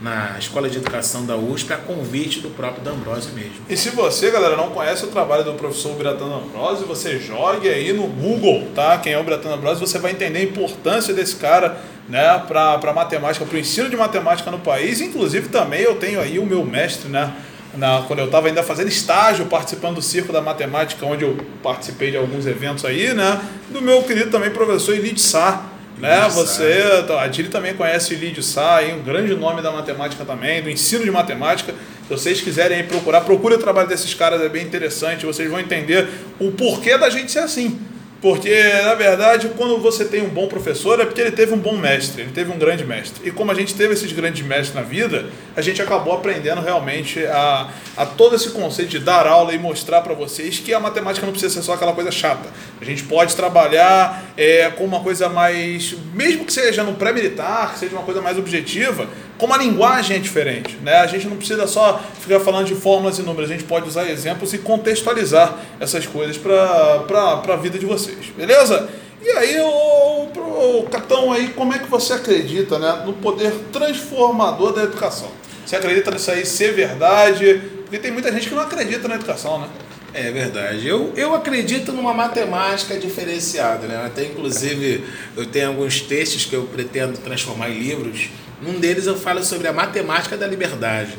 na 0.05 0.37
Escola 0.37 0.69
de 0.69 0.77
Educação 0.77 1.25
da 1.25 1.35
USP 1.35 1.73
a 1.73 1.77
convite 1.77 2.39
do 2.39 2.51
próprio 2.51 2.83
D'Ambrosio 2.83 3.33
mesmo. 3.33 3.55
E 3.67 3.75
se 3.75 3.89
você, 3.89 4.29
galera, 4.29 4.55
não 4.55 4.69
conhece 4.69 5.03
o 5.03 5.07
trabalho 5.07 5.43
do 5.43 5.53
professor 5.53 5.95
Biratã 5.95 6.29
D'Ambrosio, 6.29 6.85
você 6.85 7.17
jogue 7.17 7.67
aí 7.67 7.91
no 7.91 8.05
Google, 8.05 8.67
tá? 8.75 8.99
Quem 8.99 9.13
é 9.13 9.17
o 9.17 9.23
Biratã 9.23 9.49
D'Ambrosio, 9.49 9.87
você 9.87 9.97
vai 9.97 10.11
entender 10.11 10.37
a 10.37 10.43
importância 10.43 11.11
desse 11.11 11.37
cara 11.37 11.79
né, 12.07 12.21
para 12.47 12.93
matemática, 12.93 13.43
para 13.43 13.55
o 13.55 13.59
ensino 13.59 13.89
de 13.89 13.97
matemática 13.97 14.51
no 14.51 14.59
país. 14.59 15.01
Inclusive 15.01 15.49
também 15.49 15.81
eu 15.81 15.95
tenho 15.95 16.21
aí 16.21 16.37
o 16.37 16.45
meu 16.45 16.63
mestre, 16.63 17.09
né? 17.09 17.33
Na, 17.75 18.03
quando 18.03 18.19
eu 18.19 18.25
estava 18.25 18.47
ainda 18.47 18.61
fazendo 18.61 18.89
estágio, 18.89 19.47
participando 19.47 19.95
do 19.95 20.01
Circo 20.03 20.31
da 20.31 20.39
Matemática, 20.39 21.03
onde 21.03 21.25
eu 21.25 21.35
participei 21.63 22.11
de 22.11 22.15
alguns 22.15 22.45
eventos 22.45 22.85
aí, 22.85 23.11
né? 23.11 23.41
Do 23.71 23.81
meu 23.81 24.03
querido 24.03 24.29
também 24.29 24.51
professor 24.51 24.93
Elide 24.93 25.19
Sá, 25.19 25.71
né? 25.97 26.29
Você, 26.34 26.84
a 27.19 27.27
Dili 27.27 27.49
também 27.49 27.73
conhece 27.73 28.13
o 28.13 28.17
Lídio 28.17 28.43
Sá, 28.43 28.81
um 28.93 29.01
grande 29.01 29.34
nome 29.36 29.62
da 29.62 29.71
matemática 29.71 30.25
também, 30.25 30.62
do 30.62 30.69
ensino 30.69 31.03
de 31.03 31.12
matemática. 31.12 31.73
Se 31.73 32.10
vocês 32.10 32.41
quiserem 32.41 32.84
procurar, 32.86 33.21
procure 33.21 33.55
o 33.55 33.58
trabalho 33.58 33.88
desses 33.88 34.13
caras, 34.13 34.41
é 34.41 34.49
bem 34.49 34.63
interessante. 34.63 35.25
Vocês 35.25 35.49
vão 35.49 35.60
entender 35.60 36.08
o 36.39 36.51
porquê 36.51 36.97
da 36.97 37.10
gente 37.10 37.31
ser 37.31 37.39
assim. 37.39 37.79
Porque, 38.25 38.59
na 38.83 38.95
verdade, 38.95 39.51
quando 39.55 39.77
você 39.77 40.03
tem 40.03 40.23
um 40.23 40.29
bom 40.29 40.47
professor, 40.47 40.99
é 40.99 41.05
porque 41.05 41.21
ele 41.21 41.31
teve 41.31 41.53
um 41.53 41.59
bom 41.59 41.77
mestre, 41.77 42.23
ele 42.23 42.31
teve 42.31 42.51
um 42.51 42.57
grande 42.57 42.83
mestre. 42.83 43.21
E 43.23 43.29
como 43.29 43.51
a 43.51 43.53
gente 43.53 43.75
teve 43.75 43.93
esses 43.93 44.11
grandes 44.11 44.43
mestres 44.43 44.73
na 44.73 44.81
vida, 44.81 45.27
a 45.55 45.61
gente 45.61 45.79
acabou 45.79 46.11
aprendendo 46.11 46.59
realmente 46.59 47.23
a, 47.23 47.69
a 47.95 48.03
todo 48.03 48.35
esse 48.35 48.49
conceito 48.49 48.89
de 48.89 48.97
dar 48.97 49.27
aula 49.27 49.53
e 49.53 49.59
mostrar 49.59 50.01
para 50.01 50.15
vocês 50.15 50.57
que 50.57 50.73
a 50.73 50.79
matemática 50.79 51.23
não 51.23 51.33
precisa 51.33 51.53
ser 51.53 51.61
só 51.61 51.73
aquela 51.73 51.93
coisa 51.93 52.09
chata. 52.09 52.49
A 52.81 52.83
gente 52.83 53.03
pode 53.03 53.35
trabalhar 53.35 54.25
é, 54.35 54.71
com 54.71 54.85
uma 54.85 55.01
coisa 55.01 55.29
mais, 55.29 55.95
mesmo 56.11 56.45
que 56.45 56.53
seja 56.53 56.81
no 56.81 56.95
pré-militar, 56.95 57.73
que 57.73 57.79
seja 57.79 57.93
uma 57.93 58.01
coisa 58.01 58.23
mais 58.23 58.39
objetiva, 58.39 59.07
como 59.38 59.54
a 59.54 59.58
linguagem 59.58 60.17
é 60.17 60.19
diferente. 60.19 60.78
Né? 60.82 60.95
A 60.95 61.08
gente 61.08 61.28
não 61.28 61.38
precisa 61.38 61.67
só 61.67 62.02
ficar 62.19 62.39
falando 62.39 62.67
de 62.67 62.76
fórmulas 62.76 63.19
e 63.19 63.21
números, 63.21 63.50
a 63.50 63.54
gente 63.54 63.65
pode 63.65 63.88
usar 63.88 64.10
exemplos 64.10 64.54
e 64.54 64.58
contextualizar 64.58 65.58
essas 65.80 66.06
coisas 66.06 66.38
para 66.38 67.41
a 67.48 67.56
vida 67.56 67.78
de 67.78 67.86
vocês. 67.86 68.28
Beleza? 68.38 68.89
E 69.21 69.30
aí, 69.32 69.60
o, 69.60 70.80
o, 70.80 70.88
capitão, 70.89 71.32
aí, 71.32 71.48
como 71.50 71.74
é 71.74 71.80
que 71.80 71.89
você 71.89 72.13
acredita 72.13 72.78
né, 72.78 73.04
no 73.06 73.13
poder 73.13 73.52
transformador 73.74 74.74
da 74.74 74.84
educação? 74.84 75.30
Você 75.65 75.76
acredita 75.76 76.12
nisso 76.12 76.30
aí 76.30 76.45
ser 76.45 76.74
verdade? 76.74 77.62
Porque 77.82 77.98
tem 77.98 78.12
muita 78.12 78.32
gente 78.32 78.48
que 78.48 78.54
não 78.54 78.62
acredita 78.62 79.08
na 79.08 79.15
educação, 79.15 79.60
né? 79.60 79.67
É 80.13 80.32
verdade. 80.32 80.88
Eu, 80.88 81.12
eu 81.17 81.36
acredito 81.36 81.91
numa 81.91 82.13
matemática 82.13 82.98
diferenciada, 82.98 83.88
né? 83.88 84.06
Até 84.06 84.26
inclusive 84.26 85.04
eu 85.36 85.45
tenho 85.45 85.69
alguns 85.69 86.00
textos 86.00 86.45
que 86.45 86.56
eu 86.56 86.63
pretendo 86.63 87.17
transformar 87.17 87.69
em 87.69 87.80
livros 87.80 88.30
num 88.61 88.79
deles 88.79 89.05
eu 89.05 89.17
falo 89.17 89.43
sobre 89.43 89.67
a 89.67 89.73
matemática 89.73 90.37
da 90.37 90.47
liberdade, 90.47 91.17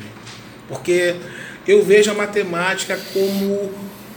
porque 0.69 1.17
eu 1.67 1.85
vejo 1.85 2.11
a 2.11 2.15
matemática 2.15 2.99
como 3.13 3.73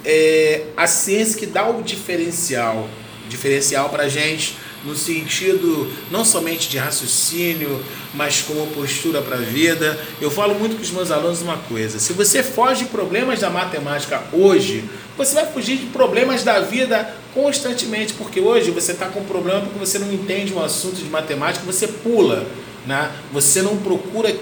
é, 0.05 0.63
a 0.77 0.87
ciência 0.87 1.37
que 1.37 1.45
dá 1.45 1.67
o 1.67 1.81
diferencial, 1.83 2.89
diferencial 3.27 3.89
para 3.89 4.03
a 4.03 4.09
gente 4.09 4.55
no 4.83 4.95
sentido 4.95 5.91
não 6.09 6.23
somente 6.23 6.69
de 6.69 6.77
raciocínio, 6.77 7.83
mas 8.13 8.41
como 8.41 8.67
postura 8.67 9.21
para 9.21 9.35
a 9.35 9.39
vida. 9.39 9.99
Eu 10.21 10.31
falo 10.31 10.55
muito 10.55 10.75
com 10.75 10.81
os 10.81 10.91
meus 10.91 11.11
alunos 11.11 11.41
uma 11.41 11.57
coisa: 11.57 11.99
se 11.99 12.13
você 12.13 12.41
foge 12.41 12.85
de 12.85 12.89
problemas 12.89 13.39
da 13.39 13.49
matemática 13.49 14.23
hoje, 14.31 14.83
você 15.17 15.35
vai 15.35 15.45
fugir 15.51 15.77
de 15.77 15.87
problemas 15.87 16.43
da 16.43 16.59
vida 16.61 17.13
constantemente, 17.33 18.13
porque 18.13 18.39
hoje 18.39 18.71
você 18.71 18.93
está 18.93 19.07
com 19.07 19.19
um 19.19 19.25
problema 19.25 19.61
porque 19.61 19.79
você 19.79 19.99
não 19.99 20.11
entende 20.11 20.53
um 20.53 20.63
assunto 20.63 20.95
de 20.95 21.09
matemática, 21.09 21.65
você 21.65 21.87
pula. 21.87 22.45
Né? 22.85 23.11
Você 23.31 23.61
não 23.61 23.77
procura 23.77 24.33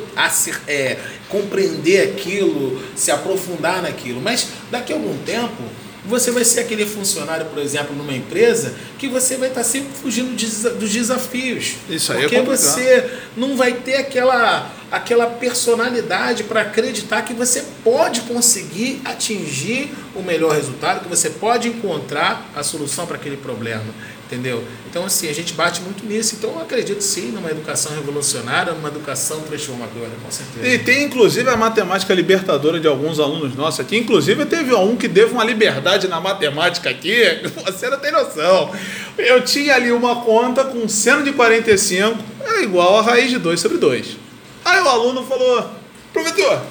é, 0.67 0.97
compreender 1.30 2.10
aquilo, 2.10 2.82
se 2.95 3.12
aprofundar 3.12 3.82
naquilo, 3.82 4.21
mas 4.21 4.47
daqui 4.71 4.93
a 4.93 4.95
algum 4.95 5.17
tempo 5.23 5.63
você 6.08 6.32
vai 6.32 6.45
ser 6.45 6.62
aquele 6.62 6.86
funcionário, 6.86 7.45
por 7.47 7.62
exemplo, 7.62 7.95
numa 7.95 8.13
empresa, 8.13 8.73
que 8.97 9.08
você 9.08 9.36
vai 9.36 9.50
estar 9.50 9.63
sempre 9.63 9.89
fugindo 10.02 10.36
dos 10.80 10.91
desafios. 10.91 11.76
Isso 11.89 12.13
aí 12.13 12.21
porque 12.21 12.38
é 12.38 12.41
você 12.41 13.10
não 13.36 13.58
vai 13.58 13.73
ter 13.73 13.97
aquela, 13.97 14.71
aquela 14.89 15.28
personalidade 15.28 16.45
para 16.45 16.62
acreditar 16.62 17.23
que 17.23 17.34
você 17.34 17.63
pode 17.84 18.21
conseguir 18.21 19.02
atingir 19.04 19.91
o 20.15 20.21
melhor 20.21 20.56
resultado, 20.56 21.02
que 21.02 21.10
você 21.10 21.30
pode 21.30 21.67
encontrar 21.67 22.50
a 22.56 22.63
solução 22.63 23.06
para 23.06 23.17
aquele 23.17 23.38
problema. 23.38 23.84
Entendeu? 24.27 24.61
Então, 24.89 25.05
assim, 25.05 25.29
a 25.29 25.33
gente 25.33 25.53
bate 25.53 25.79
muito 25.79 26.05
nisso. 26.05 26.35
Então, 26.37 26.49
eu 26.51 26.59
acredito 26.59 27.01
sim 27.01 27.31
numa 27.31 27.49
educação 27.49 27.93
revolucionária, 27.95 28.73
numa 28.73 28.89
educação 28.89 29.39
transformadora, 29.39 30.11
com 30.21 30.29
certeza. 30.29 30.67
E 30.67 30.79
tem, 30.79 31.05
inclusive, 31.05 31.49
a 31.49 31.55
matemática 31.55 32.13
libertadora 32.13 32.77
de 32.77 32.87
alguns 32.87 33.21
alunos 33.21 33.55
nossos 33.55 33.79
aqui. 33.79 33.97
Inclusive, 33.97 34.45
teve 34.45 34.73
um 34.75 34.97
que 34.97 35.07
teve 35.07 35.31
uma 35.31 35.45
liberdade 35.45 36.09
na 36.09 36.19
matemática 36.19 36.89
aqui, 36.89 37.23
você 37.65 37.89
não 37.89 37.99
tem 37.99 38.11
noção. 38.11 38.69
Eu 39.17 39.41
tinha 39.45 39.75
ali 39.75 39.93
uma 39.93 40.17
conta 40.17 40.65
com 40.65 40.89
seno 40.89 41.23
de 41.23 41.31
45 41.31 42.37
é 42.47 42.63
igual 42.63 42.97
a 42.97 43.01
raiz 43.01 43.29
de 43.29 43.37
2 43.37 43.59
sobre 43.59 43.77
2. 43.77 44.17
Aí 44.63 44.81
o 44.81 44.87
aluno 44.87 45.23
falou, 45.25 45.69
professor, 46.11 46.61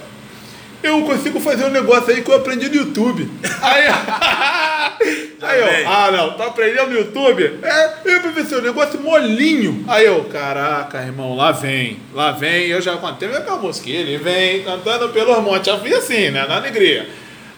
eu 0.83 1.03
consigo 1.03 1.41
fazer 1.41 1.65
um 1.65 1.71
negócio 1.71 2.11
aí 2.13 2.23
que 2.23 2.31
eu 2.31 2.37
aprendi 2.37 2.69
no 2.69 2.77
YouTube. 2.77 3.31
Aí, 3.63 3.85
aí 5.43 5.83
eu, 5.83 5.89
ah 5.89 6.11
não, 6.11 6.33
tá 6.37 6.47
aprendendo 6.47 6.91
no 6.91 6.99
YouTube? 6.99 7.61
É, 7.63 7.95
eu 8.05 8.21
professor, 8.21 8.63
negócio 8.63 9.01
molinho. 9.01 9.85
Aí 9.89 10.07
eu, 10.07 10.25
caraca, 10.25 11.03
irmão, 11.03 11.37
lá 11.37 11.53
vem, 11.53 11.99
lá 12.15 12.33
vem. 12.33 12.67
Eu 12.67 12.81
já 12.81 12.97
contei 12.97 13.29
meu 13.29 13.43
que 13.83 13.91
ele 13.91 14.19
vem 14.19 14.63
cantando 14.63 15.09
pelo 15.11 15.41
monte. 15.41 15.67
Já 15.67 15.79
fui 15.79 15.95
assim, 15.95 16.31
né, 16.31 16.47
na 16.47 16.57
alegria. 16.57 17.09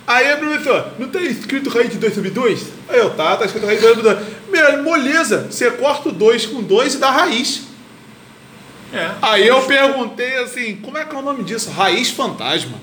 Aí, 0.07 0.35
professor, 0.37 0.93
não 0.99 1.09
tá 1.09 1.21
escrito 1.21 1.69
raiz 1.69 1.91
de 1.91 1.99
2 1.99 2.15
sobre 2.15 2.31
2? 2.31 2.67
Aí 2.89 2.99
eu, 2.99 3.11
tá, 3.11 3.37
tá 3.37 3.45
escrito 3.45 3.67
raiz 3.67 3.79
de 3.79 3.87
2 3.87 3.97
sobre 3.97 4.15
2. 4.15 4.29
Meu, 4.49 4.83
moleza, 4.83 5.49
você 5.51 5.71
corta 5.71 6.09
o 6.09 6.13
2 6.13 6.47
com 6.47 6.63
2 6.63 6.95
e 6.95 6.99
dá 6.99 7.11
raiz. 7.11 7.69
É. 8.91 9.11
Aí 9.21 9.47
eu 9.47 9.61
perguntei 9.63 10.39
assim, 10.39 10.77
como 10.77 10.97
é 10.97 11.05
que 11.05 11.15
é 11.15 11.19
o 11.19 11.23
nome 11.23 11.45
disso? 11.45 11.71
Raiz 11.71 12.11
fantasma. 12.11 12.79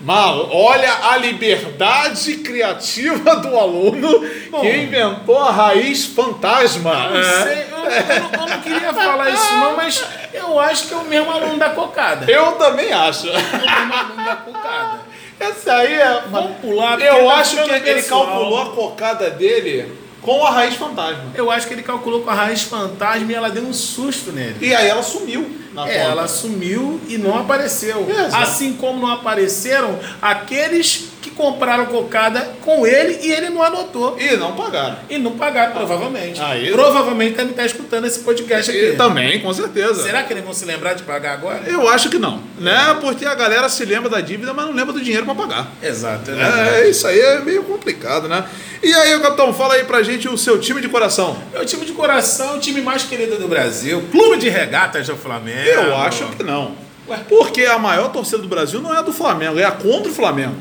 Mal, 0.00 0.48
olha 0.52 1.10
a 1.10 1.16
liberdade 1.16 2.36
criativa 2.36 3.34
do 3.36 3.58
aluno 3.58 4.24
Bom, 4.48 4.60
que 4.60 4.76
inventou 4.76 5.36
a 5.36 5.50
raiz 5.50 6.04
fantasma. 6.04 6.92
Eu 7.06 7.10
não, 7.10 7.20
é. 7.20 7.42
sei, 7.42 7.66
eu, 7.70 7.78
eu, 7.78 8.40
eu 8.40 8.46
não 8.48 8.60
queria 8.60 8.94
falar 8.94 9.30
isso 9.30 9.52
não, 9.54 9.76
mas 9.76 10.04
eu 10.32 10.60
acho 10.60 10.86
que 10.86 10.94
é 10.94 10.96
o 10.96 11.04
mesmo 11.04 11.30
aluno 11.32 11.58
da 11.58 11.70
cocada. 11.70 12.30
Eu 12.30 12.52
também 12.52 12.92
acho. 12.92 13.28
É 13.28 13.32
o 13.32 13.34
mesmo 13.34 13.94
aluno 13.94 14.24
da 14.24 14.36
cocada. 14.36 15.00
Essa 15.40 15.72
aí 15.74 15.94
é. 15.94 16.22
Vamos 16.30 16.58
pular. 16.58 17.00
Eu 17.00 17.26
tá 17.26 17.34
acho 17.34 17.64
que 17.64 17.70
ele 17.70 18.02
calculou 18.02 18.62
a 18.62 18.66
cocada 18.70 19.30
dele 19.30 20.07
com 20.28 20.44
a 20.44 20.50
raiz 20.50 20.74
fantasma. 20.74 21.24
Eu 21.34 21.50
acho 21.50 21.66
que 21.66 21.72
ele 21.72 21.82
calculou 21.82 22.20
com 22.20 22.28
a 22.28 22.34
raiz 22.34 22.62
fantasma 22.62 23.32
e 23.32 23.34
ela 23.34 23.48
deu 23.48 23.62
um 23.62 23.72
susto 23.72 24.30
nele. 24.30 24.56
E 24.60 24.74
aí 24.74 24.86
ela 24.86 25.02
sumiu. 25.02 25.56
Na 25.72 25.88
é, 25.88 25.96
ela 25.98 26.28
sumiu 26.28 27.00
e 27.08 27.16
não 27.16 27.38
apareceu. 27.38 28.06
Assim 28.32 28.74
como 28.74 29.00
não 29.00 29.10
apareceram 29.10 29.98
aqueles 30.20 31.04
que 31.17 31.17
compraram 31.38 31.86
cocada 31.86 32.40
com 32.62 32.84
ele 32.86 33.18
e 33.22 33.32
ele 33.32 33.48
não 33.48 33.62
anotou. 33.62 34.16
E 34.20 34.36
não 34.36 34.52
pagaram. 34.56 34.96
E 35.08 35.16
não 35.16 35.32
pagaram, 35.38 35.72
provavelmente. 35.72 36.40
Aí- 36.42 36.72
Provavelmente 36.72 37.36
deve 37.36 37.50
estar 37.52 37.64
escutando 37.64 38.06
esse 38.06 38.18
podcast 38.18 38.70
aqui. 38.70 38.90
E 38.90 38.96
também, 38.96 39.40
com 39.40 39.52
certeza. 39.54 40.02
Será 40.02 40.24
que 40.24 40.32
eles 40.32 40.44
vão 40.44 40.52
se 40.52 40.64
lembrar 40.64 40.94
de 40.94 41.04
pagar 41.04 41.34
agora? 41.34 41.62
Eu 41.66 41.88
acho 41.88 42.10
que 42.10 42.18
não, 42.18 42.42
né? 42.58 42.98
Porque 43.00 43.24
a 43.24 43.34
galera 43.34 43.68
se 43.68 43.84
lembra 43.84 44.10
da 44.10 44.20
dívida, 44.20 44.52
mas 44.52 44.66
não 44.66 44.74
lembra 44.74 44.92
do 44.92 45.00
dinheiro 45.00 45.24
pra 45.24 45.34
pagar. 45.34 45.68
Exato. 45.82 46.32
né? 46.32 46.80
É, 46.82 46.90
isso 46.90 47.06
aí 47.06 47.18
é 47.20 47.40
meio 47.40 47.62
complicado, 47.62 48.28
né? 48.28 48.44
E 48.82 48.92
aí, 48.92 49.18
capitão, 49.20 49.54
fala 49.54 49.74
aí 49.74 49.84
pra 49.84 50.02
gente 50.02 50.28
o 50.28 50.36
seu 50.36 50.58
time 50.58 50.80
de 50.80 50.88
coração. 50.88 51.36
Meu 51.52 51.64
time 51.64 51.86
de 51.86 51.92
coração, 51.92 52.56
o 52.56 52.60
time 52.60 52.80
mais 52.80 53.04
querido 53.04 53.36
do 53.36 53.46
Brasil, 53.48 54.02
Clube 54.10 54.38
de 54.38 54.48
Regatas 54.48 55.06
do 55.06 55.16
Flamengo. 55.16 55.68
Eu 55.68 55.96
acho 55.96 56.26
que 56.36 56.42
não. 56.42 56.72
Ué? 57.08 57.18
Porque 57.28 57.64
a 57.64 57.78
maior 57.78 58.10
torcida 58.12 58.38
do 58.38 58.48
Brasil 58.48 58.80
não 58.80 58.92
é 58.94 58.98
a 58.98 59.02
do 59.02 59.12
Flamengo, 59.12 59.58
é 59.58 59.64
a 59.64 59.70
contra 59.70 60.10
o 60.10 60.14
Flamengo. 60.14 60.54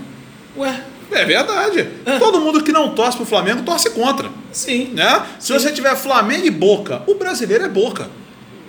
Ué, 0.57 0.83
É 1.11 1.23
verdade. 1.25 1.87
Ah. 2.05 2.17
Todo 2.19 2.39
mundo 2.41 2.63
que 2.63 2.71
não 2.71 2.93
torce 2.95 3.15
pro 3.17 3.25
Flamengo 3.25 3.63
torce 3.63 3.89
contra. 3.91 4.29
sim. 4.51 4.91
Né? 4.93 5.25
Se 5.39 5.53
você 5.53 5.71
tiver 5.71 5.95
Flamengo 5.95 6.45
e 6.45 6.51
Boca, 6.51 7.01
o 7.07 7.15
brasileiro 7.15 7.63
é 7.65 7.69
Boca. 7.69 8.09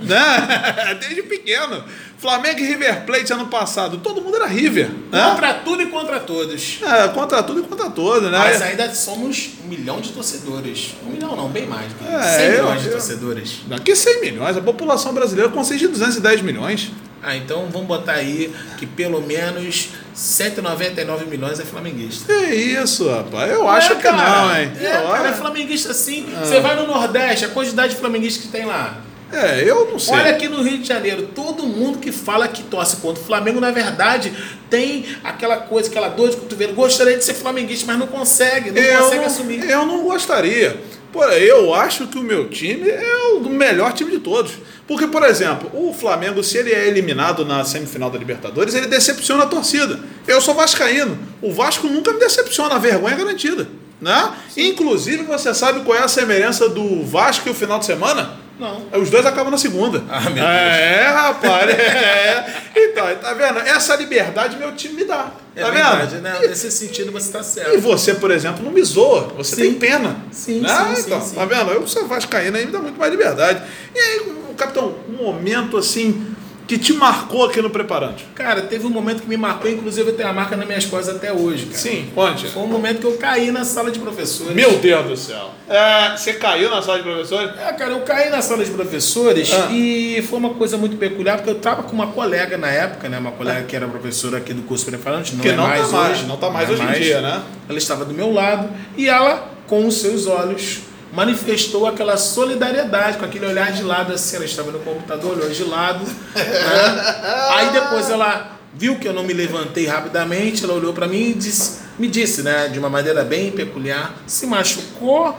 Né? 0.01 0.97
Desde 1.01 1.23
pequeno. 1.23 1.83
Flamengo 2.19 2.59
e 2.61 2.65
River 2.65 3.05
Plate 3.05 3.33
ano 3.33 3.47
passado, 3.47 3.99
todo 3.99 4.21
mundo 4.21 4.37
era 4.37 4.47
River. 4.47 4.91
Né? 5.11 5.31
Contra 5.31 5.55
tudo 5.55 5.83
e 5.83 5.87
contra 5.87 6.21
todos. 6.21 6.79
É, 6.83 7.09
contra 7.09 7.43
tudo 7.43 7.61
e 7.61 7.63
contra 7.65 7.91
todos, 7.91 8.31
né? 8.31 8.39
Mas 8.39 8.61
ainda 8.63 8.93
somos 8.95 9.51
um 9.65 9.69
milhão 9.69 10.01
de 10.01 10.11
torcedores. 10.11 10.95
Um 11.07 11.11
milhão 11.11 11.35
não, 11.37 11.49
bem 11.49 11.67
mais. 11.67 11.87
É, 12.09 12.23
100 12.23 12.45
eu- 12.47 12.51
milhões 12.65 12.81
de 12.83 12.87
eu- 12.89 12.93
torcedores. 12.93 13.61
Daqui 13.67 13.95
100 13.95 14.21
milhões, 14.21 14.57
a 14.57 14.61
população 14.61 15.13
brasileira 15.13 15.49
consiste 15.51 15.83
de 15.83 15.89
210 15.89 16.43
milhões. 16.43 16.91
Ah, 17.23 17.37
então 17.37 17.67
vamos 17.73 17.89
botar 17.89 18.13
aí 18.13 18.55
que 18.79 18.87
pelo 18.87 19.21
menos 19.21 19.89
199 20.15 21.27
milhões 21.27 21.59
é 21.59 21.65
flamenguista. 21.65 22.33
Que 22.33 22.55
isso, 22.55 23.09
rapaz? 23.09 23.51
Eu 23.51 23.69
acho 23.69 23.93
É, 23.93 23.97
que 23.97 24.09
não, 24.11 24.57
hein? 24.57 24.71
É, 24.81 24.97
Eu 25.05 25.09
cara, 25.11 25.29
é 25.29 25.33
flamenguista 25.33 25.93
sim. 25.93 26.27
Você 26.41 26.61
vai 26.61 26.77
no 26.77 26.87
Nordeste, 26.87 27.45
a 27.45 27.49
quantidade 27.49 27.95
de 27.95 27.99
flamenguistas 28.01 28.45
que 28.47 28.53
tem 28.53 28.65
lá. 28.65 28.99
É, 29.31 29.63
eu 29.63 29.91
não 29.91 29.99
sei. 29.99 30.15
Olha 30.15 30.31
aqui 30.31 30.49
no 30.49 30.63
Rio 30.63 30.79
de 30.79 30.89
Janeiro, 30.89 31.29
todo 31.35 31.65
mundo 31.67 31.99
que 31.99 32.11
fala 32.11 32.49
que 32.49 32.63
torce 32.63 32.97
contra 32.97 33.23
o 33.23 33.27
Flamengo, 33.27 33.61
na 33.61 33.71
verdade, 33.71 34.33
tem 34.71 35.05
aquela 35.23 35.59
coisa, 35.59 35.91
aquela 35.91 36.09
dor 36.09 36.31
de 36.31 36.37
cotovelo. 36.37 36.73
Gostaria 36.73 37.15
de 37.19 37.23
ser 37.25 37.35
flamenguista, 37.35 37.85
mas 37.87 37.99
não 37.99 38.07
consegue, 38.07 38.71
não 38.71 38.81
eu, 38.81 39.03
consegue 39.03 39.21
não, 39.21 39.27
assumir. 39.27 39.69
eu 39.69 39.85
não 39.85 40.03
gostaria. 40.05 40.81
Pô, 41.13 41.25
eu 41.25 41.75
acho 41.75 42.07
que 42.07 42.19
o 42.19 42.23
meu 42.23 42.49
time 42.49 42.89
é 42.89 43.17
o 43.35 43.49
melhor 43.49 43.93
time 43.93 44.11
de 44.11 44.19
todos. 44.19 44.53
Porque, 44.87 45.07
por 45.07 45.23
exemplo, 45.23 45.71
o 45.75 45.93
Flamengo, 45.93 46.43
se 46.43 46.59
ele 46.59 46.73
é 46.73 46.87
eliminado 46.87 47.45
na 47.45 47.65
semifinal 47.65 48.11
da 48.11 48.19
Libertadores, 48.19 48.75
ele 48.75 48.87
decepciona 48.87 49.45
a 49.45 49.47
torcida. 49.47 50.01
Eu 50.27 50.41
sou 50.41 50.55
vascaíno. 50.55 51.19
O 51.41 51.53
Vasco 51.53 51.87
nunca 51.87 52.13
me 52.13 52.19
decepciona, 52.19 52.75
a 52.75 52.79
vergonha 52.79 53.15
é 53.15 53.19
garantida. 53.19 53.69
Né? 54.01 54.33
Inclusive, 54.57 55.25
você 55.25 55.53
sabe 55.55 55.81
qual 55.81 55.99
é 55.99 56.03
a 56.03 56.09
semelhança 56.09 56.69
do 56.69 57.05
Vasco 57.05 57.49
e 57.49 57.53
o 57.53 57.55
final 57.55 57.79
de 57.79 57.87
semana? 57.87 58.39
Não. 58.59 58.83
Os 59.01 59.09
dois 59.11 59.25
acabam 59.25 59.51
na 59.51 59.59
segunda. 59.59 60.03
Ah, 60.11 60.21
meu 60.23 60.35
Deus. 60.35 60.47
É, 60.47 61.09
rapaz. 61.09 61.71
É. 61.71 62.55
Então, 62.81 63.07
tá 63.17 63.35
vendo? 63.35 63.59
Essa 63.61 63.97
liberdade 63.97 64.57
meu 64.57 64.73
time 64.75 64.95
me 64.95 65.05
dá. 65.05 65.31
É 65.55 65.63
tá 65.63 65.71
verdade, 65.71 66.15
vendo? 66.17 66.23
né? 66.23 66.39
E- 66.43 66.49
Nesse 66.49 66.71
sentido 66.71 67.11
você 67.13 67.27
está 67.27 67.41
e 67.41 67.45
certo. 67.45 67.81
você, 67.81 68.15
por 68.15 68.31
exemplo, 68.31 68.65
não 68.65 68.71
me 68.73 68.83
zoa. 68.83 69.33
Você 69.37 69.57
Sim. 69.57 69.63
tem 69.63 69.75
pena. 69.75 70.17
Sim, 70.31 70.61
né? 70.61 70.69
sim, 70.95 71.03
então, 71.03 71.21
sim. 71.21 71.35
Tá 71.35 71.45
vendo? 71.45 71.71
Eu 71.73 71.87
sou 71.87 72.07
vascaíno 72.07 72.57
aí 72.57 72.67
me 72.67 72.73
dá 72.73 72.79
muito 72.79 72.99
mais 72.99 73.11
liberdade. 73.11 73.63
E 73.95 73.99
aí, 73.99 74.33
capitão, 74.57 74.95
um 75.09 75.23
momento 75.25 75.77
assim 75.77 76.35
que 76.69 76.77
te 76.79 76.93
marcou 76.93 77.47
aqui 77.47 77.63
no 77.63 77.71
Preparante. 77.71 78.27
Cara, 78.35 78.61
teve 78.61 78.87
um 78.87 78.91
momento 78.91 79.23
que 79.23 79.29
me 79.29 79.39
marcou, 79.39 79.71
inclusive 79.71 80.11
eu 80.11 80.15
tenho 80.15 80.29
a 80.29 80.33
marca 80.35 80.55
nas 80.55 80.67
minhas 80.67 80.85
costas 80.85 81.17
até 81.17 81.33
hoje, 81.33 81.65
cara. 81.65 81.79
Sim, 81.79 82.11
conte. 82.15 82.47
Foi 82.49 82.63
um 82.63 82.67
momento 82.67 82.99
que 83.01 83.07
eu 83.07 83.17
caí 83.17 83.51
na 83.51 83.65
sala 83.65 83.91
de 83.91 83.99
professores. 83.99 84.55
Meu 84.55 84.73
Deus 84.79 85.07
do 85.07 85.17
céu. 85.17 85.51
É, 85.67 86.15
você 86.15 86.35
caiu 86.35 86.69
na 86.71 86.83
sala 86.83 86.99
de 86.99 87.05
professores? 87.05 87.51
É, 87.59 87.73
cara, 87.73 87.93
eu 87.93 88.01
caí 88.03 88.29
na 88.29 88.43
sala 88.43 88.63
de 88.63 88.71
professores 88.71 89.51
Ah. 89.53 89.69
e 89.73 90.23
foi 90.29 90.39
uma 90.39 90.51
coisa 90.51 90.77
muito 90.77 90.99
peculiar, 90.99 91.39
porque 91.39 91.49
eu 91.51 91.55
tava 91.59 91.83
com 91.85 91.93
uma 91.95 92.09
colega 92.09 92.59
na 92.59 92.69
época, 92.71 93.09
né? 93.09 93.19
Uma 93.19 93.33
colega 93.33 93.63
que 93.65 93.75
era 93.75 93.89
professora 93.89 94.37
aqui 94.37 94.53
do 94.53 94.61
curso 94.63 94.85
preparante, 94.85 95.35
não 95.35 95.41
Que 95.41 95.49
é 95.49 95.57
não 95.57 95.63
tá 95.65 95.69
mais 95.71 95.91
mais, 95.91 96.19
hoje. 96.19 96.27
não 96.27 96.37
tá 96.37 96.51
mais 96.51 96.69
é 96.69 96.73
hoje 96.73 96.83
em 96.83 96.93
dia, 97.01 97.21
né? 97.23 97.43
Ela 97.67 97.79
estava 97.79 98.05
do 98.05 98.13
meu 98.13 98.31
lado 98.31 98.69
e 98.95 99.09
ela, 99.09 99.49
com 99.67 99.87
os 99.87 99.95
seus 100.03 100.27
olhos, 100.27 100.81
manifestou 101.13 101.87
aquela 101.87 102.17
solidariedade, 102.17 103.19
com 103.19 103.25
aquele 103.25 103.47
olhar 103.47 103.73
de 103.73 103.83
lado 103.83 104.13
assim, 104.13 104.37
ela 104.37 104.45
estava 104.45 104.71
no 104.71 104.79
computador, 104.81 105.37
olhou 105.37 105.51
de 105.51 105.65
lado. 105.65 106.05
né? 106.05 107.25
Aí 107.57 107.71
depois 107.71 108.11
ela 108.11 108.59
viu 108.75 108.99
que 108.99 109.09
eu 109.09 109.13
não 109.13 109.25
me 109.25 109.33
levantei 109.33 109.87
rapidamente, 109.87 110.65
ela 110.65 110.75
olhou 110.75 110.93
para 110.93 111.07
mim 111.09 111.31
e 111.31 111.35
disse, 111.35 111.81
me 111.99 112.07
disse, 112.07 112.43
né, 112.43 112.69
de 112.69 112.79
uma 112.79 112.89
maneira 112.89 113.25
bem 113.25 113.51
peculiar, 113.51 114.15
se 114.27 114.47
machucou? 114.47 115.37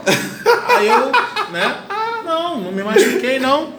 Aí 0.76 0.88
eu, 0.88 1.10
né, 1.50 1.78
não, 2.24 2.60
não 2.60 2.72
me 2.72 2.82
machuquei 2.82 3.38
não. 3.38 3.74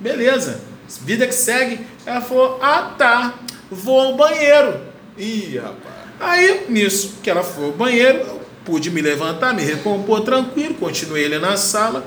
Beleza, 0.00 0.60
vida 1.02 1.26
que 1.26 1.34
segue. 1.34 1.86
Ela 2.04 2.20
falou, 2.20 2.58
ah 2.60 2.94
tá, 2.98 3.34
vou 3.70 4.00
ao 4.00 4.16
banheiro. 4.16 4.80
Ih, 5.16 5.58
rapaz. 5.58 5.94
Aí, 6.20 6.66
nisso 6.68 7.16
que 7.22 7.30
ela 7.30 7.42
foi 7.42 7.66
ao 7.66 7.72
banheiro, 7.72 8.33
pude 8.64 8.90
me 8.90 9.00
levantar, 9.00 9.54
me 9.54 9.62
recompor 9.62 10.22
tranquilo, 10.22 10.74
continuei 10.74 11.26
ali 11.26 11.38
na 11.38 11.56
sala. 11.56 12.04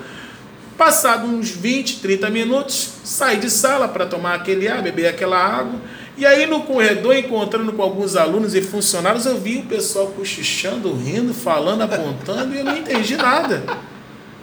Passado 0.78 1.26
uns 1.26 1.50
20, 1.50 2.00
30 2.02 2.30
minutos, 2.30 2.90
saí 3.04 3.38
de 3.38 3.50
sala 3.50 3.88
para 3.88 4.06
tomar 4.06 4.36
aquele 4.36 4.68
ar, 4.68 4.82
beber 4.82 5.08
aquela 5.08 5.38
água. 5.38 5.80
E 6.16 6.26
aí 6.26 6.46
no 6.46 6.62
corredor, 6.62 7.16
encontrando 7.16 7.72
com 7.74 7.82
alguns 7.82 8.16
alunos 8.16 8.56
e 8.56 8.62
funcionários, 8.62 9.26
eu 9.26 9.40
vi 9.40 9.58
o 9.58 9.64
pessoal 9.64 10.08
cochichando, 10.08 10.94
rindo, 10.94 11.34
falando, 11.34 11.82
apontando, 11.82 12.54
e 12.54 12.60
eu 12.60 12.66
não 12.66 12.78
entendi 12.78 13.16
nada. 13.16 13.64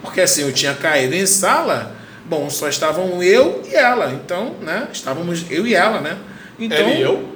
Porque 0.03 0.21
assim, 0.21 0.43
eu 0.43 0.53
tinha 0.53 0.75
caído 0.75 1.15
em 1.15 1.27
sala, 1.27 1.95
bom, 2.27 2.49
só 2.51 2.69
estavam 2.69 3.23
eu 3.23 3.63
e 3.69 3.75
ela. 3.75 4.13
Então, 4.13 4.55
né? 4.61 4.89
Estávamos 4.93 5.45
eu 5.51 5.67
e 5.67 5.75
ela, 5.75 6.01
né? 6.01 6.17
Então, 6.59 6.79
Ela 6.79 6.91
e 6.91 7.03
eu? 7.03 7.34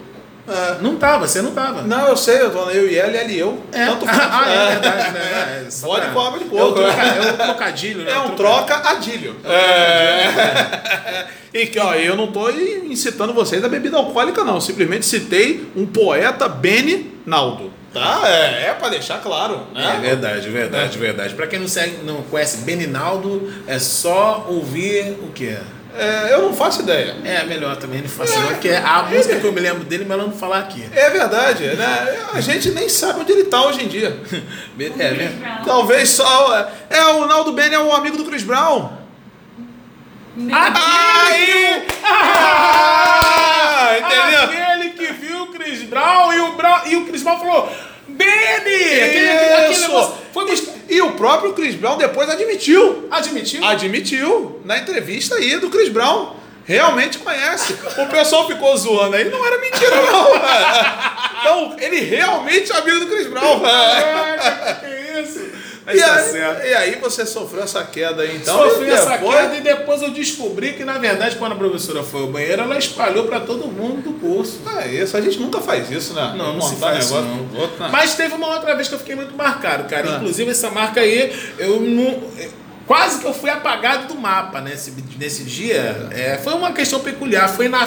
Não 0.81 0.97
tava, 0.97 1.27
você 1.27 1.43
não 1.43 1.53
tava. 1.53 1.83
Não, 1.83 2.09
eu 2.09 2.17
sei, 2.17 2.41
eu 2.41 2.51
tô 2.51 2.71
eu 2.71 2.89
e 2.91 2.97
ela, 2.99 3.11
ela 3.17 3.31
e 3.31 3.39
eu. 3.39 3.63
É. 3.73 3.87
Tanto 3.87 4.07
faz. 4.09 4.19
ah, 4.21 4.45
é 4.49 4.67
verdade, 4.71 5.11
né? 5.13 5.21
É, 5.21 5.69
Pode 5.81 6.07
pra- 6.11 6.23
água 6.27 6.39
de 6.39 6.45
É 6.45 6.47
o, 6.47 6.51
coco, 6.51 6.75
troca, 6.75 6.97
né? 6.97 7.29
é 7.29 7.33
trocadilho, 7.45 8.05
né? 8.05 8.13
É 8.13 8.19
um 8.19 8.31
troca- 8.31 8.79
troca-adilho. 8.79 9.37
É. 9.45 11.39
E 11.53 11.67
que, 11.67 11.79
ó, 11.81 11.95
eu 11.95 12.15
não 12.15 12.31
tô 12.31 12.51
incitando 12.51 13.33
vocês 13.33 13.65
a 13.65 13.69
bebida 13.71 13.97
alcoólica, 13.97 14.45
não. 14.45 14.61
Simplesmente 14.61 15.07
citei 15.07 15.67
um 15.75 15.87
poeta 15.87 16.47
Beni 16.47 17.11
Naldo. 17.25 17.73
Tá? 17.93 18.21
É, 18.29 18.67
é 18.69 18.77
pra 18.79 18.91
deixar 18.91 19.19
claro. 19.23 19.63
É 19.75 19.79
Né? 19.81 19.99
verdade, 20.03 20.51
verdade, 20.51 20.99
verdade. 20.99 21.35
Pra 21.35 21.47
quem 21.47 21.59
não, 21.59 21.67
segue, 21.67 22.05
não 22.05 22.21
conhece 22.25 22.59
Beninaldo, 22.59 23.51
é 23.67 23.79
só 23.79 24.45
ouvir 24.47 25.17
o 25.23 25.33
quê? 25.35 25.57
É, 25.99 26.33
eu 26.35 26.43
não 26.43 26.55
faço 26.55 26.83
ideia. 26.83 27.17
É 27.25 27.45
melhor 27.45 27.77
também, 27.77 28.01
não 28.03 28.09
faço 28.09 28.39
não, 28.39 28.47
porque 28.49 28.71
a 28.71 29.03
música 29.03 29.37
que 29.39 29.45
eu 29.45 29.53
me 29.53 29.61
lembro 29.61 29.85
dele, 29.85 30.05
mas 30.09 30.17
não 30.17 30.29
vou 30.31 30.39
falar 30.39 30.61
aqui. 30.61 30.89
É 30.95 31.11
verdade, 31.11 31.65
né? 31.77 32.19
A 32.33 32.41
gente 32.41 32.71
nem 32.71 32.89
sabe 32.89 33.21
onde 33.21 33.33
ele 33.33 33.45
tá 33.45 33.63
hoje 33.67 33.85
em 33.85 33.89
dia. 33.89 34.17
É, 34.99 35.11
né? 35.11 35.61
Talvez 35.65 36.09
só. 36.11 36.71
É, 36.89 37.05
o 37.07 37.27
Naldo 37.27 37.53
Beni 37.53 37.75
é 37.75 37.79
o 37.81 37.93
amigo 37.93 38.17
do 38.17 38.25
Chris 38.25 38.45
Brown. 38.45 38.91
Aquele, 40.53 41.85
Ah, 42.05 43.97
entendeu? 43.99 44.43
aquele 44.45 44.91
que 44.91 45.13
viu 45.15 45.43
o 45.43 45.47
Chris 45.49 45.83
Brown 45.83 46.33
e 46.33 46.39
o, 46.41 46.53
Brown, 46.53 46.81
e 46.87 46.97
o 46.97 47.07
Chris 47.07 47.23
Brown 47.25 47.39
falou: 47.41 47.73
Aquele, 49.05 49.61
aquele 49.63 49.81
negócio. 49.81 50.15
Foi 50.33 50.47
buscar. 50.47 50.73
E 50.89 51.03
o 51.03 51.13
próprio 51.13 51.53
Chris 51.53 51.75
Brown 51.75 51.99
depois 51.99 52.29
admitiu. 52.29 53.09
Admitiu? 53.11 53.65
Admitiu 53.65 54.61
na 54.65 54.79
entrevista 54.79 55.35
aí 55.35 55.59
do 55.59 55.69
Chris 55.69 55.89
Brown. 55.91 56.37
Realmente 56.65 57.19
conhece. 57.19 57.75
O 57.97 58.07
pessoal 58.07 58.47
ficou 58.47 58.77
zoando 58.77 59.17
aí, 59.17 59.25
não 59.31 59.45
era 59.45 59.59
mentira, 59.59 59.97
não. 60.03 60.29
Então, 61.41 61.77
ele 61.79 62.01
realmente 62.01 62.71
é 62.71 62.77
amigo 62.77 62.99
do 63.01 63.07
Chris 63.07 63.27
Brown. 63.29 63.61
Caraca, 63.61 64.75
que 64.81 64.87
é 64.87 65.23
isso? 65.23 65.41
Mas 65.91 65.97
E 65.97 66.03
tá 66.03 66.15
aí, 66.17 66.31
certo. 66.33 66.67
e 66.67 66.75
aí 66.75 66.95
você 66.97 67.25
sofreu 67.25 67.63
essa 67.63 67.83
queda 67.83 68.21
aí, 68.23 68.37
então. 68.37 68.59
Sofri 68.69 68.89
e 68.89 68.91
essa 68.91 69.09
depois- 69.17 69.41
queda 69.41 69.57
e 69.57 69.61
depois 69.63 70.03
eu 70.03 70.11
descobri 70.11 70.75
que, 70.75 70.85
na 70.85 70.99
verdade, 70.99 71.37
quando 71.37 71.53
a 71.53 71.57
professora 71.57 72.03
foi 72.03 72.21
ao 72.21 72.27
banheiro, 72.27 72.61
ela 72.61 72.77
espalhou 72.77 73.25
pra 73.25 73.41
todo 73.41 73.67
mundo 73.69 74.03
do 74.03 74.13
curso. 74.21 74.61
É 74.83 74.87
isso, 74.89 75.17
a 75.17 75.21
gente 75.23 75.39
nunca 75.39 75.63
faz 75.63 75.91
isso, 75.91 76.13
né? 76.13 76.35
Não, 76.37 76.53
não 76.53 76.61
se 76.61 76.77
faz 76.77 77.07
isso, 77.07 77.15
negócio 77.15 77.79
não. 77.81 77.89
Mas 77.91 78.15
teve 78.15 78.35
uma 78.35 78.49
outra 78.49 78.75
vez 78.75 78.87
que 78.89 78.95
eu 78.95 78.99
fiquei 78.99 79.15
muito 79.15 79.35
marcado, 79.35 79.89
cara. 79.89 80.11
Ah. 80.13 80.17
Inclusive, 80.17 80.51
essa 80.51 80.71
marca 80.71 81.01
aí, 81.01 81.35
eu 81.59 81.81
não. 81.81 82.23
Quase 82.87 83.19
que 83.21 83.27
eu 83.27 83.35
fui 83.35 83.51
apagado 83.51 84.09
do 84.09 84.15
mapa 84.15 84.61
nesse, 84.63 84.95
nesse 85.19 85.45
dia. 85.45 86.09
É, 86.11 86.39
foi 86.39 86.53
uma 86.55 86.73
questão 86.73 87.01
peculiar. 87.01 87.47
Foi 87.49 87.69
na 87.69 87.87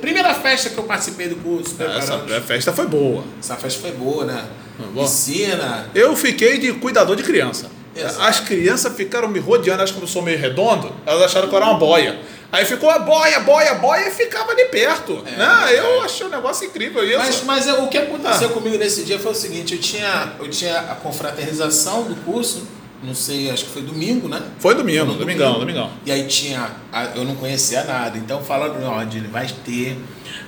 primeira 0.00 0.34
festa 0.34 0.70
que 0.70 0.78
eu 0.78 0.84
participei 0.84 1.28
do 1.28 1.36
curso. 1.36 1.76
Essa 1.78 2.16
preparando. 2.18 2.42
festa 2.46 2.72
foi 2.72 2.86
boa. 2.86 3.24
Essa 3.38 3.56
festa 3.56 3.80
foi 3.80 3.92
boa, 3.92 4.24
né? 4.24 4.44
Bom. 4.88 5.02
Piscina. 5.02 5.88
Eu 5.94 6.14
fiquei 6.16 6.58
de 6.58 6.72
cuidador 6.74 7.16
de 7.16 7.22
criança. 7.22 7.70
Exato. 7.94 8.22
As 8.22 8.40
crianças 8.40 8.94
ficaram 8.94 9.28
me 9.28 9.38
rodeando, 9.40 9.82
acho 9.82 9.94
que 9.94 10.00
eu 10.02 10.06
sou 10.06 10.22
meio 10.22 10.38
redondo, 10.38 10.92
elas 11.04 11.22
acharam 11.24 11.48
que 11.48 11.54
eu 11.54 11.58
era 11.58 11.66
uma 11.66 11.78
boia. 11.78 12.20
Aí 12.52 12.64
ficou 12.64 12.88
a 12.90 12.98
boia, 12.98 13.40
boia, 13.40 13.74
boia 13.74 14.08
e 14.08 14.10
ficava 14.10 14.50
ali 14.52 14.64
perto. 14.66 15.22
É, 15.26 15.30
né? 15.36 15.64
é. 15.74 15.78
Eu 15.80 16.02
achei 16.02 16.26
um 16.26 16.30
negócio 16.30 16.66
incrível 16.66 17.04
isso. 17.04 17.18
Mas, 17.18 17.42
mas 17.44 17.78
o 17.78 17.86
que 17.88 17.98
aconteceu 17.98 18.48
Ah. 18.48 18.52
comigo 18.52 18.76
nesse 18.78 19.04
dia 19.04 19.18
foi 19.18 19.32
o 19.32 19.34
seguinte, 19.34 19.74
eu 19.74 19.80
tinha, 19.80 20.32
eu 20.38 20.48
tinha 20.48 20.78
a 20.80 20.94
confraternização 20.96 22.04
do 22.04 22.14
curso, 22.24 22.66
não 23.02 23.14
sei, 23.14 23.50
acho 23.50 23.64
que 23.66 23.70
foi 23.70 23.82
domingo, 23.82 24.28
né? 24.28 24.42
Foi 24.58 24.74
domingo, 24.74 25.04
No 25.06 25.14
domingão, 25.14 25.52
domingo. 25.54 25.60
domingão. 25.72 25.90
E 26.04 26.10
aí 26.12 26.26
tinha, 26.26 26.70
a- 26.92 27.04
eu 27.14 27.24
não 27.24 27.34
conhecia 27.36 27.84
nada, 27.84 28.18
então 28.18 28.42
falaram, 28.42 28.76
ó, 28.84 29.00
ele 29.02 29.28
vai 29.28 29.46
ter, 29.64 29.96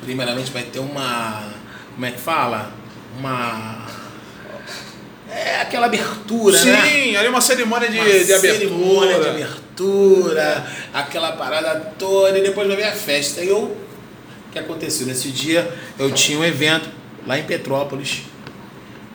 primeiramente 0.02 0.50
vai 0.50 0.62
ter 0.64 0.80
uma, 0.80 1.42
como 1.94 2.04
é 2.06 2.10
que 2.10 2.20
fala? 2.20 2.72
Uma, 3.18 3.81
é 5.34 5.60
aquela 5.60 5.86
abertura, 5.86 6.58
Sim, 6.58 6.70
né? 6.70 7.16
ali 7.16 7.28
uma 7.28 7.40
cerimônia 7.40 7.88
de, 7.88 7.98
Uma 7.98 8.04
de 8.04 8.32
abertura. 8.32 8.52
cerimônia 8.52 9.18
de 9.20 9.28
abertura, 9.28 10.66
aquela 10.92 11.32
parada 11.32 11.92
toda, 11.98 12.38
e 12.38 12.42
depois 12.42 12.66
vai 12.68 12.76
ver 12.76 12.84
a 12.84 12.92
festa. 12.92 13.42
E 13.42 13.48
eu, 13.48 13.58
o 13.58 13.76
que 14.52 14.58
aconteceu? 14.58 15.06
Nesse 15.06 15.30
dia 15.30 15.72
eu 15.98 16.10
tinha 16.12 16.38
um 16.38 16.44
evento 16.44 16.88
lá 17.26 17.38
em 17.38 17.44
Petrópolis, 17.44 18.22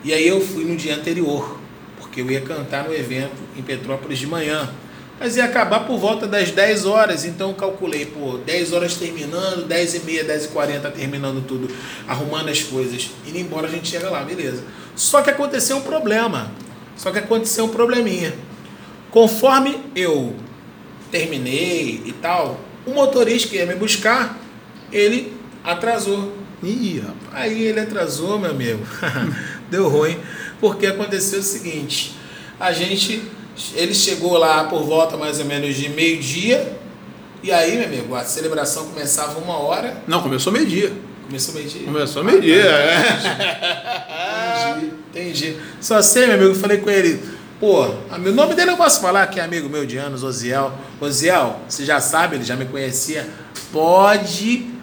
e 0.04 0.12
aí 0.12 0.26
eu 0.26 0.40
fui 0.40 0.64
no 0.64 0.76
dia 0.76 0.94
anterior, 0.94 1.58
porque 1.98 2.20
eu 2.20 2.30
ia 2.30 2.40
cantar 2.40 2.84
no 2.84 2.94
evento 2.94 3.36
em 3.56 3.62
Petrópolis 3.62 4.18
de 4.18 4.26
manhã. 4.26 4.68
Mas 5.20 5.36
ia 5.36 5.44
acabar 5.44 5.80
por 5.80 5.98
volta 5.98 6.26
das 6.26 6.50
10 6.52 6.86
horas, 6.86 7.24
então 7.24 7.50
eu 7.50 7.54
calculei, 7.54 8.06
pô, 8.06 8.38
10 8.38 8.72
horas 8.72 8.94
terminando, 8.94 9.66
10 9.66 9.94
e 9.94 10.00
meia, 10.00 10.24
10 10.24 10.44
e 10.44 10.48
40 10.48 10.90
terminando 10.90 11.44
tudo, 11.44 11.68
arrumando 12.06 12.48
as 12.48 12.62
coisas, 12.62 13.10
indo 13.26 13.36
embora 13.38 13.66
a 13.66 13.70
gente 13.70 13.88
chega 13.88 14.08
lá, 14.08 14.22
beleza. 14.22 14.62
Só 14.94 15.20
que 15.20 15.30
aconteceu 15.30 15.78
um 15.78 15.82
problema, 15.82 16.52
só 16.96 17.10
que 17.10 17.18
aconteceu 17.18 17.64
um 17.64 17.68
probleminha. 17.68 18.32
Conforme 19.10 19.80
eu 19.96 20.36
terminei 21.10 22.02
e 22.04 22.12
tal, 22.12 22.60
o 22.86 22.90
motorista 22.90 23.48
que 23.48 23.56
ia 23.56 23.66
me 23.66 23.74
buscar, 23.74 24.38
ele 24.92 25.36
atrasou. 25.64 26.36
Ih, 26.62 27.00
rapaz. 27.00 27.18
Aí 27.32 27.62
ele 27.62 27.80
atrasou, 27.80 28.38
meu 28.38 28.50
amigo. 28.50 28.84
Deu 29.70 29.88
ruim. 29.88 30.18
Porque 30.60 30.86
aconteceu 30.86 31.40
o 31.40 31.42
seguinte: 31.42 32.14
a 32.58 32.72
gente. 32.72 33.22
Ele 33.74 33.94
chegou 33.94 34.36
lá 34.36 34.64
por 34.64 34.82
volta 34.82 35.16
mais 35.16 35.38
ou 35.40 35.44
menos 35.44 35.74
de 35.74 35.88
meio-dia. 35.88 36.76
E 37.42 37.52
aí, 37.52 37.76
meu 37.76 37.86
amigo, 37.86 38.14
a 38.14 38.24
celebração 38.24 38.86
começava 38.86 39.38
uma 39.38 39.58
hora. 39.58 40.02
Não, 40.06 40.22
começou 40.22 40.52
meio-dia. 40.52 40.92
Começou 41.26 41.54
meio-dia? 41.54 41.84
Começou 41.84 42.24
meio-dia, 42.24 42.64
é. 42.64 42.98
Entendi, 44.72 44.94
entendi. 45.10 45.56
Só 45.80 46.00
sei, 46.00 46.26
meu 46.26 46.36
amigo, 46.36 46.50
eu 46.50 46.54
falei 46.54 46.78
com 46.78 46.88
ele, 46.88 47.20
pô, 47.60 47.84
o 47.84 48.32
nome 48.32 48.54
dele 48.54 48.70
eu 48.70 48.76
posso 48.76 49.00
falar, 49.00 49.26
que 49.26 49.38
é 49.38 49.44
amigo 49.44 49.68
meu 49.68 49.84
de 49.84 49.98
anos, 49.98 50.22
Oziel. 50.22 50.72
Oziel, 51.00 51.60
você 51.68 51.84
já 51.84 52.00
sabe, 52.00 52.36
ele 52.36 52.44
já 52.44 52.56
me 52.56 52.64
conhecia. 52.64 53.28
Pode 53.70 54.77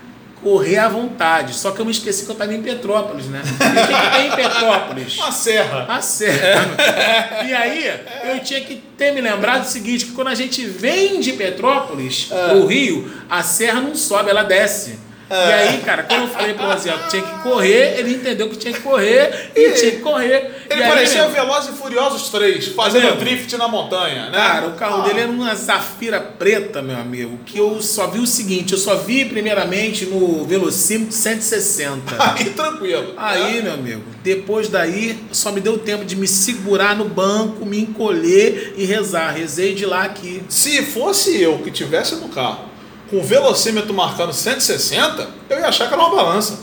correr 0.46 0.78
à 0.78 0.88
vontade. 0.88 1.56
Só 1.56 1.72
que 1.72 1.82
eu 1.82 1.86
me 1.86 1.92
esqueci 1.92 2.24
que 2.24 2.30
eu 2.30 2.34
estava 2.34 2.54
em 2.54 2.62
Petrópolis, 2.62 3.26
né? 3.26 3.42
E 3.44 3.80
o 3.80 3.88
que, 3.88 3.94
que 3.96 4.16
tem 4.16 4.28
em 4.28 4.32
Petrópolis? 4.36 5.18
Uma 5.18 5.32
serra. 5.32 5.86
A 5.90 6.02
serra. 6.02 7.44
E 7.48 7.52
aí, 7.52 7.92
eu 8.26 8.40
tinha 8.42 8.62
que 8.62 8.76
ter 8.96 9.12
me 9.12 9.22
lembrado 9.22 9.64
do 9.64 9.68
seguinte, 9.68 10.06
que 10.06 10.12
quando 10.12 10.28
a 10.28 10.36
gente 10.36 10.64
vem 10.64 11.20
de 11.20 11.34
Petrópolis 11.34 12.26
pro 12.26 12.68
Rio, 12.68 13.12
a 13.28 13.42
serra 13.42 13.82
não 13.82 13.96
sobe, 13.96 14.30
ela 14.30 14.44
desce. 14.44 15.00
E 15.30 15.34
aí, 15.34 15.82
cara, 15.82 16.04
quando 16.04 16.22
eu 16.24 16.28
falei 16.28 16.54
pro 16.54 16.68
Oziel 16.68 16.98
que 17.00 17.10
tinha 17.10 17.22
que 17.24 17.40
correr, 17.42 17.98
ele 18.00 18.14
entendeu 18.14 18.48
que 18.48 18.58
tinha 18.58 18.74
que 18.74 18.80
correr 18.82 19.52
e 19.56 19.72
tinha 19.72 19.92
que 19.92 19.98
correr. 20.02 20.66
Ele 20.70 20.80
e 20.80 20.84
aí, 20.84 20.90
parecia 20.90 21.22
meu, 21.24 21.32
Velozes 21.32 21.70
e 21.74 21.78
Furiosos 21.78 22.30
3, 22.30 22.68
fazendo 22.70 23.16
drift 23.18 23.56
na 23.58 23.68
montanha, 23.68 24.26
né? 24.30 24.38
Cara, 24.38 24.68
o 24.68 24.74
carro 24.74 25.02
Ah. 25.02 25.08
dele 25.08 25.22
era 25.22 25.30
uma 25.32 25.54
Zafira 25.56 26.20
preta, 26.20 26.82
meu 26.82 26.98
amigo, 26.98 27.40
que 27.46 27.58
eu 27.58 27.82
só 27.82 28.08
vi 28.08 28.20
o 28.20 28.28
seguinte, 28.28 28.74
eu 28.74 28.78
só 28.80 28.96
vi 28.98 29.26
primeiramente 29.26 30.06
no 30.06 30.46
velocímetro 30.46 31.12
160. 31.16 32.16
Aí, 32.36 32.46
tranquilo. 32.52 33.14
Aí, 33.18 33.62
meu 33.64 33.74
amigo, 33.74 34.04
depois 34.24 34.70
daí, 34.70 35.18
só 35.32 35.52
me 35.52 35.60
deu 35.60 35.78
tempo 35.80 36.06
de 36.06 36.16
me 36.16 36.28
segurar 36.28 36.96
no 36.96 37.06
banco, 37.06 37.66
me 37.66 37.80
encolher 37.80 38.74
e 38.78 38.86
rezar. 38.86 39.32
Rezei 39.32 39.74
de 39.74 39.86
lá 39.86 40.04
aqui. 40.04 40.44
Se 40.50 40.84
fosse 40.84 41.42
eu 41.42 41.58
que 41.60 41.72
tivesse 41.72 42.16
no 42.16 42.30
carro, 42.30 42.75
com 43.10 43.18
o 43.18 43.24
velocímetro 43.24 43.94
marcando 43.94 44.34
160, 44.34 45.28
eu 45.50 45.60
ia 45.60 45.68
achar 45.68 45.88
que 45.88 45.94
era 45.94 46.02
uma 46.04 46.16
balança. 46.16 46.60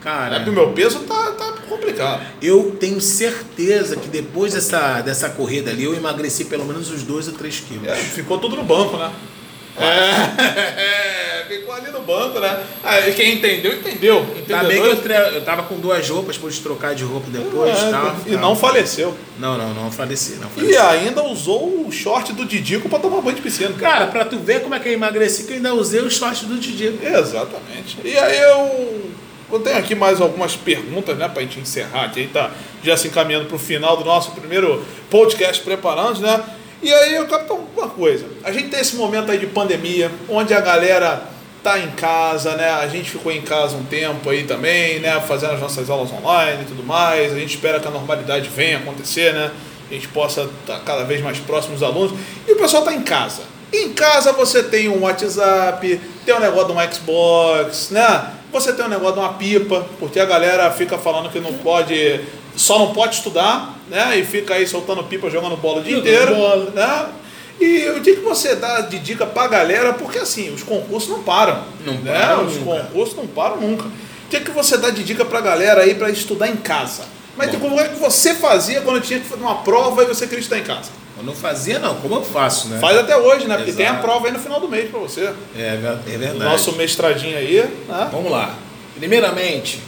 É 0.00 0.04
Cara, 0.04 0.34
porque 0.36 0.50
o 0.50 0.52
meu 0.52 0.72
peso 0.72 1.00
tá, 1.00 1.32
tá 1.32 1.54
complicado. 1.66 2.20
eu 2.42 2.76
tenho 2.78 3.00
certeza 3.00 3.96
que 3.96 4.06
depois 4.08 4.52
dessa, 4.52 5.00
dessa 5.00 5.30
corrida 5.30 5.70
ali, 5.70 5.84
eu 5.84 5.94
emagreci 5.94 6.44
pelo 6.44 6.66
menos 6.66 6.90
uns 6.90 7.02
2 7.02 7.28
ou 7.28 7.34
3 7.34 7.60
quilos. 7.60 7.88
É, 7.88 7.96
ficou 7.96 8.38
tudo 8.38 8.54
no 8.54 8.64
banco, 8.64 8.98
né? 8.98 9.10
É, 9.78 11.23
ficou 11.48 11.74
ali 11.74 11.90
no 11.90 12.00
banco, 12.00 12.38
né? 12.40 12.64
Aí 12.82 13.12
quem 13.14 13.34
entendeu, 13.34 13.72
entendeu. 13.74 14.26
Tá 14.48 14.64
bem 14.64 14.80
que 14.82 14.88
eu, 14.88 14.96
tre- 14.96 15.36
eu 15.36 15.44
tava 15.44 15.62
com 15.64 15.76
duas 15.78 16.08
roupas, 16.08 16.36
pude 16.36 16.60
trocar 16.60 16.94
de 16.94 17.04
roupa 17.04 17.26
depois 17.30 17.76
É, 17.78 17.90
tal, 17.90 18.16
e 18.26 18.30
tal. 18.32 18.40
não 18.40 18.56
faleceu. 18.56 19.14
Não, 19.38 19.56
não, 19.58 19.74
não 19.74 19.90
faleci, 19.90 20.36
não 20.40 20.48
faleci. 20.50 20.72
E 20.72 20.76
ainda 20.76 21.22
usou 21.24 21.86
o 21.86 21.90
short 21.92 22.32
do 22.32 22.44
Didico 22.44 22.88
pra 22.88 22.98
tomar 22.98 23.20
banho 23.20 23.36
de 23.36 23.42
piscina. 23.42 23.72
Cara, 23.78 24.06
pra 24.08 24.24
tu 24.24 24.38
ver 24.38 24.62
como 24.62 24.74
é 24.74 24.78
que 24.80 24.88
eu 24.88 24.92
emagreci, 24.92 25.44
que 25.44 25.52
eu 25.52 25.56
ainda 25.56 25.74
usei 25.74 26.00
o 26.00 26.10
short 26.10 26.44
do 26.46 26.58
Didi. 26.58 26.94
Exatamente. 27.02 27.98
E 28.04 28.16
aí 28.16 28.38
eu, 28.38 29.10
eu 29.52 29.60
tenho 29.60 29.76
aqui 29.78 29.94
mais 29.94 30.20
algumas 30.20 30.54
perguntas, 30.56 31.16
né, 31.16 31.28
pra 31.28 31.42
gente 31.42 31.58
encerrar, 31.60 32.10
que 32.10 32.20
aí 32.20 32.26
tá 32.28 32.50
já 32.82 32.96
se 32.96 33.08
encaminhando 33.08 33.46
pro 33.46 33.58
final 33.58 33.96
do 33.96 34.04
nosso 34.04 34.30
primeiro 34.32 34.84
podcast 35.10 35.62
preparando, 35.62 36.20
né? 36.20 36.42
E 36.82 36.92
aí 36.92 37.14
eu 37.14 37.26
capto 37.26 37.54
uma 37.74 37.88
coisa. 37.88 38.26
A 38.44 38.52
gente 38.52 38.68
tem 38.68 38.78
esse 38.80 38.94
momento 38.96 39.30
aí 39.32 39.38
de 39.38 39.46
pandemia, 39.46 40.10
onde 40.28 40.52
a 40.52 40.60
galera 40.60 41.22
tá 41.64 41.78
em 41.78 41.90
casa, 41.92 42.54
né? 42.56 42.68
A 42.68 42.86
gente 42.86 43.10
ficou 43.10 43.32
em 43.32 43.40
casa 43.40 43.74
um 43.74 43.84
tempo 43.84 44.28
aí 44.28 44.44
também, 44.44 45.00
né? 45.00 45.18
Fazendo 45.26 45.54
as 45.54 45.60
nossas 45.60 45.88
aulas 45.88 46.12
online 46.12 46.62
e 46.62 46.66
tudo 46.66 46.84
mais. 46.84 47.32
A 47.32 47.38
gente 47.38 47.54
espera 47.54 47.80
que 47.80 47.88
a 47.88 47.90
normalidade 47.90 48.50
venha 48.50 48.76
acontecer, 48.76 49.32
né? 49.32 49.50
A 49.90 49.94
gente 49.94 50.06
possa 50.08 50.42
estar 50.42 50.78
cada 50.80 51.04
vez 51.04 51.22
mais 51.22 51.38
próximo 51.38 51.72
dos 51.72 51.82
alunos. 51.82 52.12
E 52.46 52.52
o 52.52 52.56
pessoal 52.56 52.84
tá 52.84 52.92
em 52.92 53.02
casa. 53.02 53.42
Em 53.72 53.92
casa 53.94 54.32
você 54.32 54.62
tem 54.62 54.88
um 54.88 55.00
WhatsApp, 55.02 56.00
tem 56.24 56.34
um 56.34 56.40
negócio 56.40 56.68
de 56.68 56.72
um 56.74 56.92
Xbox, 56.92 57.90
né? 57.90 58.30
Você 58.52 58.72
tem 58.72 58.84
um 58.84 58.88
negócio 58.88 59.14
de 59.14 59.20
uma 59.20 59.32
pipa, 59.32 59.86
porque 59.98 60.20
a 60.20 60.26
galera 60.26 60.70
fica 60.70 60.98
falando 60.98 61.30
que 61.30 61.40
não 61.40 61.54
pode, 61.54 62.20
só 62.54 62.78
não 62.78 62.92
pode 62.92 63.16
estudar, 63.16 63.74
né? 63.88 64.16
E 64.18 64.24
fica 64.24 64.54
aí 64.54 64.66
soltando 64.66 65.02
pipa, 65.04 65.30
jogando 65.30 65.56
bola 65.56 65.80
o 65.80 65.82
dia 65.82 65.96
inteiro, 65.96 66.34
bola. 66.36 66.70
né? 66.70 67.06
E 67.60 67.88
o 67.90 68.00
que 68.02 68.16
que 68.16 68.20
você 68.20 68.54
dá 68.56 68.80
de 68.82 68.98
dica 68.98 69.24
pra 69.26 69.46
galera? 69.46 69.92
Porque 69.94 70.18
assim, 70.18 70.52
os 70.52 70.62
concursos 70.62 71.08
não 71.10 71.22
param. 71.22 71.62
Não 71.86 71.94
né? 71.94 72.12
param 72.20 72.46
Os 72.46 72.56
nunca. 72.56 72.82
concursos 72.84 73.16
não 73.16 73.26
param 73.26 73.60
nunca. 73.60 73.84
O 73.86 74.28
que 74.30 74.40
que 74.40 74.50
você 74.50 74.76
dá 74.76 74.90
de 74.90 75.04
dica 75.04 75.24
pra 75.24 75.40
galera 75.40 75.82
aí 75.82 75.94
pra 75.94 76.10
estudar 76.10 76.48
em 76.48 76.56
casa? 76.56 77.02
Mas 77.36 77.50
Bom. 77.52 77.58
como 77.60 77.80
é 77.80 77.88
que 77.88 77.96
você 77.96 78.34
fazia 78.34 78.80
quando 78.80 79.00
tinha 79.00 79.20
que 79.20 79.26
fazer 79.26 79.42
uma 79.42 79.56
prova 79.56 80.02
e 80.02 80.06
você 80.06 80.26
queria 80.26 80.40
estudar 80.40 80.58
em 80.60 80.64
casa? 80.64 80.90
Eu 81.16 81.22
não 81.24 81.34
fazia, 81.34 81.78
não. 81.78 81.94
Como 81.96 82.16
eu 82.16 82.22
faço, 82.22 82.68
né? 82.68 82.78
Faz 82.80 82.96
até 82.98 83.16
hoje, 83.16 83.46
né? 83.46 83.56
Porque 83.56 83.72
tem 83.72 83.86
a 83.86 83.90
Exato. 83.90 84.02
prova 84.04 84.26
aí 84.26 84.32
no 84.32 84.38
final 84.40 84.58
do 84.60 84.68
mês 84.68 84.90
pra 84.90 84.98
você. 84.98 85.32
É, 85.56 85.76
ver- 85.76 86.12
é 86.12 86.18
verdade. 86.18 86.38
Nosso 86.44 86.72
mestradinho 86.72 87.36
aí, 87.38 87.62
né? 87.88 88.08
Vamos 88.10 88.30
lá. 88.32 88.54
Primeiramente, 88.98 89.80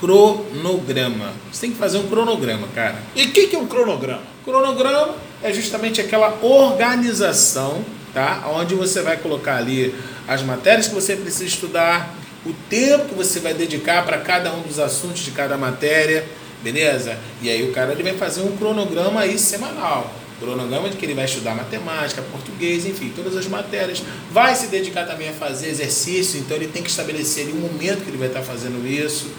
cronograma. 0.00 1.32
Você 1.52 1.62
tem 1.62 1.72
que 1.72 1.78
fazer 1.78 1.98
um 1.98 2.08
cronograma, 2.08 2.66
cara. 2.74 2.96
E 3.14 3.24
o 3.24 3.30
que, 3.32 3.46
que 3.48 3.56
é 3.56 3.58
um 3.58 3.66
cronograma? 3.66 4.22
Cronograma 4.44 5.14
é 5.42 5.52
justamente 5.52 6.00
aquela 6.00 6.38
organização, 6.42 7.84
tá? 8.12 8.44
Onde 8.54 8.74
você 8.74 9.00
vai 9.02 9.16
colocar 9.16 9.56
ali 9.56 9.94
as 10.28 10.42
matérias 10.42 10.86
que 10.86 10.94
você 10.94 11.16
precisa 11.16 11.44
estudar, 11.44 12.14
o 12.44 12.52
tempo 12.68 13.08
que 13.08 13.14
você 13.14 13.40
vai 13.40 13.54
dedicar 13.54 14.04
para 14.04 14.18
cada 14.18 14.52
um 14.52 14.62
dos 14.62 14.78
assuntos 14.78 15.20
de 15.20 15.30
cada 15.30 15.56
matéria, 15.56 16.24
beleza? 16.62 17.18
E 17.42 17.50
aí 17.50 17.68
o 17.68 17.72
cara 17.72 17.92
ele 17.92 18.02
vai 18.02 18.14
fazer 18.14 18.42
um 18.42 18.56
cronograma 18.56 19.20
aí 19.20 19.38
semanal. 19.38 20.12
Cronograma 20.38 20.88
de 20.88 20.96
que 20.96 21.04
ele 21.04 21.12
vai 21.12 21.26
estudar 21.26 21.54
matemática, 21.54 22.22
português, 22.22 22.86
enfim, 22.86 23.12
todas 23.14 23.36
as 23.36 23.46
matérias. 23.46 24.02
Vai 24.30 24.54
se 24.54 24.68
dedicar 24.68 25.06
também 25.06 25.28
a 25.28 25.32
fazer 25.32 25.68
exercício, 25.68 26.40
então 26.40 26.56
ele 26.56 26.68
tem 26.68 26.82
que 26.82 26.88
estabelecer 26.88 27.44
ali 27.44 27.52
um 27.52 27.60
momento 27.60 28.04
que 28.04 28.10
ele 28.10 28.16
vai 28.16 28.28
estar 28.28 28.40
fazendo 28.40 28.86
isso. 28.88 29.30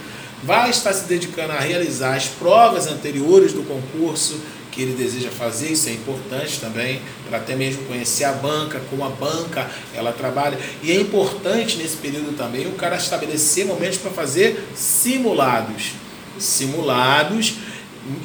Vai 0.43 0.70
estar 0.70 0.93
se 0.93 1.06
dedicando 1.06 1.54
a 1.54 1.60
realizar 1.60 2.16
as 2.16 2.28
provas 2.28 2.86
anteriores 2.86 3.54
do 3.54 3.64
concurso 3.64 4.39
que 4.72 4.82
ele 4.82 4.93
deseja 4.93 5.30
fazer, 5.30 5.74
isso 5.74 5.89
é 5.89 5.91
importante 5.91 6.59
também, 6.59 7.01
para 7.28 7.38
até 7.38 7.55
mesmo 7.55 7.84
conhecer 7.84 8.24
a 8.24 8.32
banca, 8.32 8.82
como 8.89 9.03
a 9.03 9.09
banca 9.09 9.69
ela 9.93 10.11
trabalha. 10.11 10.57
E 10.82 10.91
é 10.91 10.95
importante 10.95 11.78
nesse 11.78 11.97
período 11.97 12.36
também 12.36 12.67
o 12.67 12.72
cara 12.72 12.95
estabelecer 12.95 13.65
momentos 13.65 13.97
para 13.97 14.11
fazer 14.11 14.67
simulados. 14.74 15.91
Simulados 16.39 17.55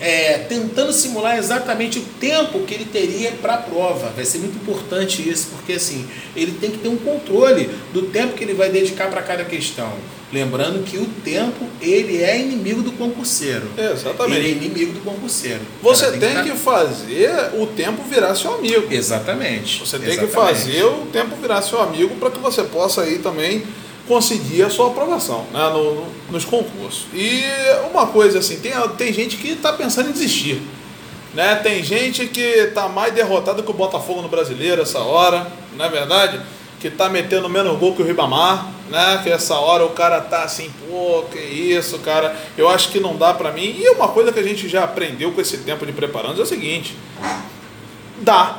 é, 0.01 0.39
tentando 0.49 0.93
simular 0.93 1.37
exatamente 1.39 1.99
o 1.99 2.03
tempo 2.19 2.61
que 2.61 2.75
ele 2.75 2.87
teria 2.87 3.33
para 3.33 3.55
a 3.55 3.59
prova. 3.59 4.11
Vai 4.15 4.25
ser 4.25 4.39
muito 4.39 4.57
importante 4.57 5.29
isso, 5.29 5.49
porque 5.57 5.75
assim, 5.75 6.07
ele 6.35 6.53
tem 6.53 6.71
que 6.71 6.79
ter 6.79 6.89
um 6.89 6.97
controle 6.97 7.69
do 7.93 8.03
tempo 8.03 8.35
que 8.35 8.45
ele 8.45 8.55
vai 8.55 8.71
dedicar 8.71 9.09
para 9.11 9.23
cada 9.23 9.45
questão. 9.45 9.93
Lembrando 10.33 10.83
que 10.85 10.99
o 10.99 11.05
tempo, 11.25 11.67
ele 11.81 12.21
é 12.21 12.41
inimigo 12.41 12.83
do 12.83 12.91
concurseiro. 12.93 13.71
Exatamente. 13.79 14.39
Ele 14.41 14.49
é 14.49 14.51
inimigo 14.53 14.93
do 14.95 15.01
concurseiro. 15.01 15.61
Você 15.83 16.07
Ela 16.07 16.17
tem 16.19 16.35
tá- 16.35 16.43
que 16.43 16.51
fazer 16.51 17.31
o 17.55 17.67
tempo 17.69 18.03
virar 18.03 18.35
seu 18.35 18.55
amigo. 18.55 18.87
Exatamente. 18.93 19.81
Você 19.81 19.99
tem 19.99 20.19
que 20.19 20.25
Exatamente. 20.25 20.59
fazer 20.59 20.85
o 20.85 21.07
tempo 21.13 21.37
virar 21.37 21.63
seu 21.63 21.81
amigo 21.81 22.17
para 22.17 22.31
que 22.31 22.39
você 22.41 22.65
possa 22.65 23.03
aí 23.03 23.19
também 23.19 23.63
conseguir 24.07 24.63
a 24.63 24.71
sua 24.71 24.89
aprovação 24.89 25.45
né, 25.53 25.69
no- 25.71 25.95
no- 25.97 26.07
nos 26.31 26.45
concursos. 26.45 27.07
E 27.13 27.43
uma 27.91 28.07
coisa 28.07 28.39
assim, 28.39 28.59
tem, 28.61 28.73
tem 28.97 29.13
gente 29.13 29.37
que 29.37 29.49
está 29.49 29.73
pensando 29.73 30.09
em 30.11 30.13
desistir. 30.13 30.63
Né? 31.35 31.57
Tem 31.57 31.83
gente 31.83 32.27
que 32.29 32.41
está 32.41 32.89
mais 32.89 33.13
derrotado 33.13 33.63
que 33.63 33.71
o 33.71 33.75
Botafogo 33.75 34.23
no 34.23 34.29
brasileiro 34.29 34.81
essa 34.81 35.01
hora, 35.01 35.47
não 35.77 35.85
é 35.85 35.89
verdade? 35.89 36.41
Que 36.81 36.89
está 36.89 37.09
metendo 37.09 37.49
menos 37.49 37.79
gol 37.79 37.95
que 37.95 38.01
o 38.03 38.05
Ribamar, 38.07 38.69
né? 38.91 39.21
Que 39.23 39.31
essa 39.31 39.55
hora 39.57 39.85
o 39.85 39.91
cara 39.91 40.21
tá 40.21 40.45
assim, 40.45 40.71
pô, 40.89 41.25
que 41.31 41.39
isso, 41.39 41.99
cara, 41.99 42.35
eu 42.57 42.69
acho 42.69 42.91
que 42.91 43.01
não 43.01 43.17
dá 43.17 43.35
para 43.35 43.51
mim. 43.53 43.77
E 43.79 43.89
uma 43.91 44.09
coisa 44.09 44.33
que 44.33 44.39
a 44.39 44.43
gente 44.43 44.69
já 44.69 44.85
aprendeu 44.85 45.33
com 45.33 45.41
esse 45.41 45.59
tempo 45.59 45.85
de 45.85 45.93
preparando 45.93 46.41
é 46.41 46.43
o 46.45 46.47
seguinte: 46.47 46.97
dá. 48.21 48.59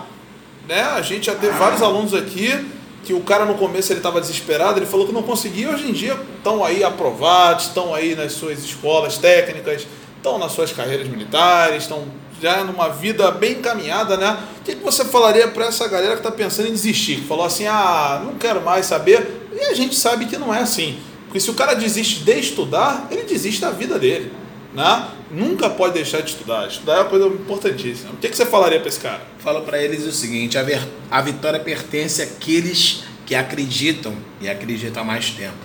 Né? 0.68 0.82
A 0.82 1.02
gente 1.02 1.28
já 1.28 1.36
teve 1.36 1.54
vários 1.58 1.82
alunos 1.82 2.14
aqui 2.14 2.66
que 3.08 3.14
o 3.14 3.22
cara 3.22 3.46
no 3.46 3.56
começo 3.56 3.94
ele 3.94 4.00
estava 4.02 4.20
desesperado, 4.20 4.80
ele 4.80 4.86
falou 4.86 5.08
que 5.08 5.14
não 5.14 5.24
conseguia, 5.24 5.70
hoje 5.70 5.88
em 5.88 5.94
dia 5.94 6.20
estão 6.36 6.62
aí 6.62 6.84
aprovados, 6.84 7.68
estão 7.68 7.96
aí 7.96 8.14
nas 8.14 8.34
suas 8.34 8.60
escolas 8.60 9.18
técnicas, 9.18 9.88
estão 10.18 10.38
nas 10.38 10.52
suas 10.52 10.74
carreiras 10.74 11.08
militares, 11.08 11.84
estão 11.84 12.04
já 12.42 12.66
numa 12.66 12.90
vida 12.90 13.32
bem 13.32 13.54
encaminhada, 13.54 14.18
né? 14.18 14.38
O 14.60 14.64
que, 14.66 14.76
que 14.76 14.84
você 14.84 15.06
falaria 15.06 15.48
para 15.48 15.68
essa 15.68 15.88
galera 15.88 16.16
que 16.16 16.20
está 16.20 16.32
pensando 16.32 16.68
em 16.68 16.74
desistir? 16.74 17.22
Falou 17.22 17.46
assim, 17.46 17.66
ah, 17.66 18.22
não 18.26 18.34
quero 18.34 18.62
mais 18.62 18.86
saber. 18.86 19.48
E 19.56 19.62
a 19.62 19.74
gente 19.74 19.96
sabe 19.96 20.26
que 20.26 20.38
não 20.38 20.54
é 20.54 20.60
assim. 20.60 21.00
Porque 21.28 21.40
se 21.40 21.50
o 21.50 21.54
cara 21.54 21.76
desiste 21.76 22.26
de 22.26 22.38
estudar, 22.38 23.08
ele 23.10 23.24
desiste 23.24 23.62
da 23.62 23.72
vida 23.72 23.98
dele. 23.98 24.34
Né? 24.74 25.08
Nunca 25.32 25.70
pode 25.70 25.94
deixar 25.94 26.22
de 26.22 26.30
estudar. 26.32 26.68
Estudar 26.68 26.94
é 26.96 27.00
uma 27.02 27.10
coisa 27.10 27.28
importantíssima. 27.28 28.12
O 28.14 28.18
que, 28.18 28.30
que 28.30 28.36
você 28.38 28.46
falaria 28.46 28.80
para 28.80 28.88
esse 28.90 29.00
cara? 29.00 29.22
Falo 29.40 29.62
para 29.62 29.82
eles 29.82 30.06
o 30.06 30.12
seguinte: 30.12 30.58
a, 30.58 30.64
ver- 30.64 30.88
a 31.12 31.22
vitória 31.22 31.60
pertence 31.60 32.22
àqueles 32.22 33.04
que 33.26 33.36
acreditam 33.36 34.16
e 34.40 34.48
acreditam 34.50 35.02
há 35.04 35.06
mais 35.06 35.32
tempo. 35.32 35.56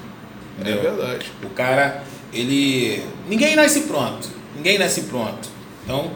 É 0.58 0.62
Entendeu? 0.70 0.82
verdade. 0.96 1.26
O 1.44 1.50
cara, 1.50 2.02
ele. 2.32 3.04
Ninguém 3.28 3.54
nasce 3.54 3.82
pronto. 3.82 4.28
Ninguém 4.56 4.78
nasce 4.78 5.02
pronto. 5.02 5.48
Então, 5.84 6.10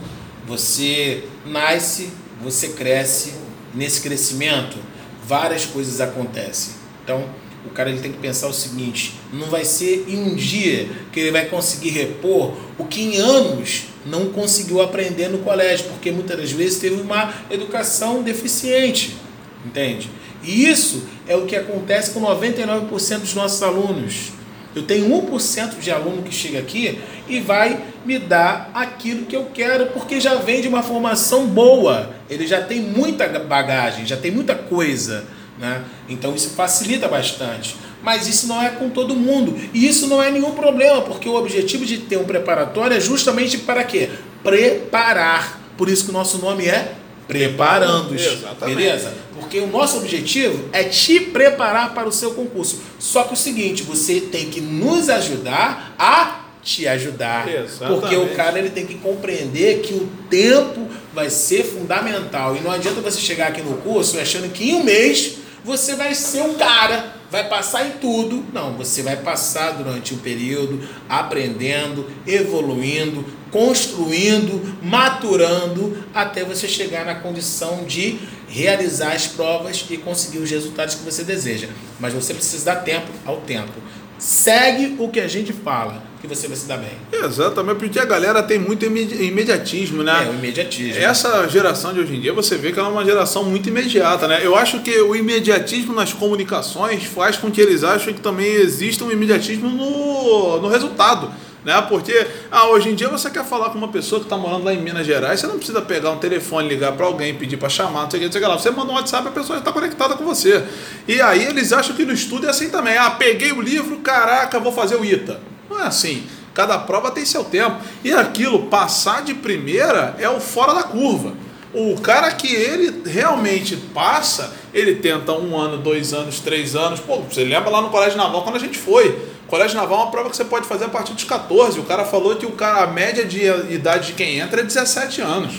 você 0.46 1.24
nasce, 1.44 2.10
você 2.42 2.68
cresce. 2.70 3.34
Nesse 3.74 4.00
crescimento, 4.00 4.78
várias 5.26 5.66
coisas 5.66 6.00
acontecem. 6.00 6.72
Então, 7.04 7.28
o 7.66 7.70
cara 7.70 7.90
ele 7.90 8.00
tem 8.00 8.12
que 8.12 8.18
pensar 8.18 8.48
o 8.48 8.52
seguinte: 8.52 9.14
não 9.32 9.46
vai 9.46 9.64
ser 9.64 10.06
em 10.08 10.18
um 10.18 10.34
dia 10.34 10.88
que 11.12 11.20
ele 11.20 11.30
vai 11.30 11.46
conseguir 11.46 11.90
repor 11.90 12.54
o 12.78 12.84
que 12.84 13.02
em 13.02 13.16
anos 13.18 13.84
não 14.04 14.26
conseguiu 14.26 14.80
aprender 14.80 15.28
no 15.28 15.38
colégio, 15.38 15.86
porque 15.86 16.10
muitas 16.10 16.36
das 16.36 16.52
vezes 16.52 16.78
teve 16.78 17.00
uma 17.00 17.34
educação 17.50 18.22
deficiente. 18.22 19.16
Entende? 19.64 20.08
E 20.44 20.68
isso 20.68 21.04
é 21.26 21.36
o 21.36 21.44
que 21.44 21.56
acontece 21.56 22.12
com 22.12 22.20
99% 22.20 23.18
dos 23.18 23.34
nossos 23.34 23.62
alunos. 23.62 24.32
Eu 24.76 24.82
tenho 24.82 25.08
1% 25.08 25.78
de 25.80 25.90
aluno 25.90 26.22
que 26.22 26.32
chega 26.32 26.58
aqui 26.58 27.00
e 27.26 27.40
vai 27.40 27.82
me 28.04 28.18
dar 28.18 28.70
aquilo 28.74 29.24
que 29.24 29.34
eu 29.34 29.46
quero, 29.46 29.86
porque 29.86 30.20
já 30.20 30.34
vem 30.34 30.60
de 30.60 30.68
uma 30.68 30.82
formação 30.82 31.46
boa. 31.46 32.14
Ele 32.28 32.46
já 32.46 32.62
tem 32.62 32.80
muita 32.80 33.26
bagagem, 33.38 34.04
já 34.04 34.16
tem 34.18 34.30
muita 34.30 34.54
coisa. 34.54 35.24
Né? 35.58 35.82
Então 36.08 36.34
isso 36.34 36.50
facilita 36.50 37.08
bastante. 37.08 37.76
Mas 38.02 38.28
isso 38.28 38.46
não 38.46 38.62
é 38.62 38.70
com 38.70 38.90
todo 38.90 39.14
mundo. 39.14 39.58
E 39.72 39.86
isso 39.86 40.06
não 40.06 40.22
é 40.22 40.30
nenhum 40.30 40.52
problema, 40.52 41.02
porque 41.02 41.28
o 41.28 41.34
objetivo 41.34 41.84
de 41.84 41.98
ter 41.98 42.18
um 42.18 42.24
preparatório 42.24 42.96
é 42.96 43.00
justamente 43.00 43.58
para 43.58 43.82
quê? 43.84 44.10
Preparar. 44.42 45.60
Por 45.76 45.88
isso 45.88 46.04
que 46.04 46.10
o 46.10 46.12
nosso 46.12 46.38
nome 46.38 46.66
é 46.66 46.94
Preparandos. 47.26 48.22
Exatamente. 48.22 48.76
Beleza? 48.76 49.14
Porque 49.34 49.58
o 49.58 49.66
nosso 49.66 49.98
objetivo 49.98 50.68
é 50.72 50.84
te 50.84 51.20
preparar 51.20 51.92
para 51.92 52.08
o 52.08 52.12
seu 52.12 52.32
concurso. 52.32 52.80
Só 52.98 53.24
que 53.24 53.34
o 53.34 53.36
seguinte, 53.36 53.82
você 53.82 54.20
tem 54.20 54.48
que 54.48 54.60
nos 54.60 55.08
ajudar 55.08 55.94
a 55.98 56.44
te 56.62 56.86
ajudar. 56.86 57.48
Exatamente. 57.48 58.00
Porque 58.00 58.16
o 58.16 58.34
cara 58.34 58.58
ele 58.58 58.70
tem 58.70 58.86
que 58.86 58.94
compreender 58.94 59.80
que 59.80 59.94
o 59.94 60.08
tempo 60.30 60.88
vai 61.12 61.28
ser 61.28 61.64
fundamental. 61.64 62.56
E 62.56 62.60
não 62.60 62.70
adianta 62.70 63.00
você 63.00 63.20
chegar 63.20 63.48
aqui 63.48 63.62
no 63.62 63.76
curso 63.78 64.18
achando 64.18 64.50
que 64.52 64.70
em 64.70 64.74
um 64.74 64.84
mês 64.84 65.38
você 65.66 65.96
vai 65.96 66.14
ser 66.14 66.42
um 66.42 66.54
cara, 66.54 67.12
vai 67.28 67.48
passar 67.48 67.84
em 67.88 67.98
tudo. 67.98 68.44
Não, 68.52 68.74
você 68.74 69.02
vai 69.02 69.16
passar 69.16 69.72
durante 69.72 70.14
um 70.14 70.18
período 70.18 70.80
aprendendo, 71.08 72.08
evoluindo, 72.24 73.24
construindo, 73.50 74.78
maturando, 74.80 76.04
até 76.14 76.44
você 76.44 76.68
chegar 76.68 77.04
na 77.04 77.16
condição 77.16 77.84
de 77.84 78.16
realizar 78.48 79.12
as 79.12 79.26
provas 79.26 79.84
e 79.90 79.96
conseguir 79.96 80.38
os 80.38 80.48
resultados 80.48 80.94
que 80.94 81.02
você 81.02 81.24
deseja. 81.24 81.66
Mas 81.98 82.14
você 82.14 82.32
precisa 82.32 82.66
dar 82.66 82.76
tempo 82.76 83.10
ao 83.24 83.38
tempo. 83.38 83.72
Segue 84.18 84.96
o 84.98 85.08
que 85.08 85.20
a 85.20 85.28
gente 85.28 85.52
fala, 85.52 86.02
que 86.20 86.26
você 86.26 86.48
vai 86.48 86.56
se 86.56 86.66
dar 86.66 86.78
bem. 86.78 86.92
Exatamente, 87.12 87.76
porque 87.76 87.98
a 87.98 88.04
galera 88.04 88.42
tem 88.42 88.58
muito 88.58 88.84
imedi- 88.86 89.22
imediatismo, 89.24 90.02
né? 90.02 90.24
É, 90.26 90.30
o 90.30 90.34
imediatismo. 90.34 91.02
Essa 91.02 91.46
geração 91.48 91.92
de 91.92 92.00
hoje 92.00 92.16
em 92.16 92.20
dia, 92.20 92.32
você 92.32 92.56
vê 92.56 92.72
que 92.72 92.78
ela 92.78 92.88
é 92.88 92.92
uma 92.92 93.04
geração 93.04 93.44
muito 93.44 93.68
imediata, 93.68 94.26
né? 94.26 94.40
Eu 94.42 94.56
acho 94.56 94.80
que 94.80 94.98
o 95.00 95.14
imediatismo 95.14 95.92
nas 95.94 96.12
comunicações 96.12 97.04
faz 97.04 97.36
com 97.36 97.50
que 97.50 97.60
eles 97.60 97.84
achem 97.84 98.14
que 98.14 98.20
também 98.20 98.46
exista 98.52 99.04
um 99.04 99.10
imediatismo 99.12 99.68
no, 99.68 100.60
no 100.62 100.68
resultado. 100.68 101.30
Né? 101.66 101.84
Porque 101.88 102.28
ah, 102.48 102.68
hoje 102.68 102.90
em 102.90 102.94
dia 102.94 103.08
você 103.08 103.28
quer 103.28 103.44
falar 103.44 103.70
com 103.70 103.78
uma 103.78 103.88
pessoa 103.88 104.20
que 104.20 104.26
está 104.26 104.36
morando 104.36 104.62
lá 104.62 104.72
em 104.72 104.80
Minas 104.80 105.04
Gerais, 105.04 105.40
você 105.40 105.48
não 105.48 105.56
precisa 105.56 105.82
pegar 105.82 106.12
um 106.12 106.16
telefone, 106.16 106.68
ligar 106.68 106.92
para 106.92 107.04
alguém, 107.04 107.34
pedir 107.34 107.56
para 107.56 107.68
chamar, 107.68 108.04
não 108.04 108.10
sei 108.10 108.18
o 108.18 108.20
que, 108.20 108.26
não 108.26 108.32
sei 108.32 108.40
o 108.40 108.44
que 108.44 108.50
lá. 108.50 108.56
Você 108.56 108.70
manda 108.70 108.92
um 108.92 108.94
WhatsApp, 108.94 109.26
a 109.26 109.32
pessoa 109.32 109.56
já 109.56 109.62
está 109.62 109.72
conectada 109.72 110.14
com 110.14 110.24
você. 110.24 110.64
E 111.08 111.20
aí 111.20 111.44
eles 111.44 111.72
acham 111.72 111.96
que 111.96 112.04
no 112.04 112.12
estudo 112.12 112.46
é 112.46 112.50
assim 112.50 112.70
também. 112.70 112.96
Ah, 112.96 113.10
peguei 113.10 113.50
o 113.50 113.60
livro, 113.60 113.96
caraca, 113.96 114.60
vou 114.60 114.70
fazer 114.70 114.94
o 114.94 115.04
ITA. 115.04 115.40
Não 115.68 115.82
é 115.82 115.88
assim. 115.88 116.22
Cada 116.54 116.78
prova 116.78 117.10
tem 117.10 117.26
seu 117.26 117.42
tempo. 117.42 117.78
E 118.04 118.12
aquilo, 118.12 118.66
passar 118.66 119.24
de 119.24 119.34
primeira, 119.34 120.14
é 120.20 120.30
o 120.30 120.38
fora 120.38 120.72
da 120.72 120.84
curva. 120.84 121.32
O 121.74 122.00
cara 122.00 122.30
que 122.30 122.46
ele 122.46 123.02
realmente 123.04 123.76
passa, 123.92 124.54
ele 124.72 124.94
tenta 124.94 125.32
um 125.32 125.58
ano, 125.58 125.78
dois 125.78 126.14
anos, 126.14 126.38
três 126.38 126.76
anos. 126.76 127.00
Pô, 127.00 127.22
você 127.22 127.42
lembra 127.42 127.70
lá 127.70 127.82
no 127.82 127.90
Colégio 127.90 128.16
Naval 128.16 128.44
quando 128.44 128.54
a 128.54 128.60
gente 128.60 128.78
foi? 128.78 129.34
Colégio 129.48 129.76
Naval 129.76 130.00
é 130.00 130.02
uma 130.02 130.10
prova 130.10 130.30
que 130.30 130.36
você 130.36 130.44
pode 130.44 130.66
fazer 130.66 130.86
a 130.86 130.88
partir 130.88 131.12
dos 131.12 131.24
14. 131.24 131.78
O 131.78 131.84
cara 131.84 132.04
falou 132.04 132.34
que 132.36 132.46
o 132.46 132.52
cara, 132.52 132.82
a 132.82 132.86
média 132.86 133.24
de 133.24 133.44
idade 133.72 134.08
de 134.08 134.12
quem 134.14 134.38
entra 134.38 134.60
é 134.60 134.64
17 134.64 135.20
anos. 135.20 135.54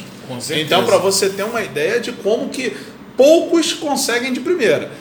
Então, 0.61 0.85
para 0.85 0.97
você 0.97 1.29
ter 1.29 1.43
uma 1.43 1.61
ideia 1.61 1.99
de 1.99 2.11
como 2.11 2.49
que 2.49 2.75
poucos 3.15 3.73
conseguem 3.73 4.33
de 4.33 4.41
primeira. 4.41 4.91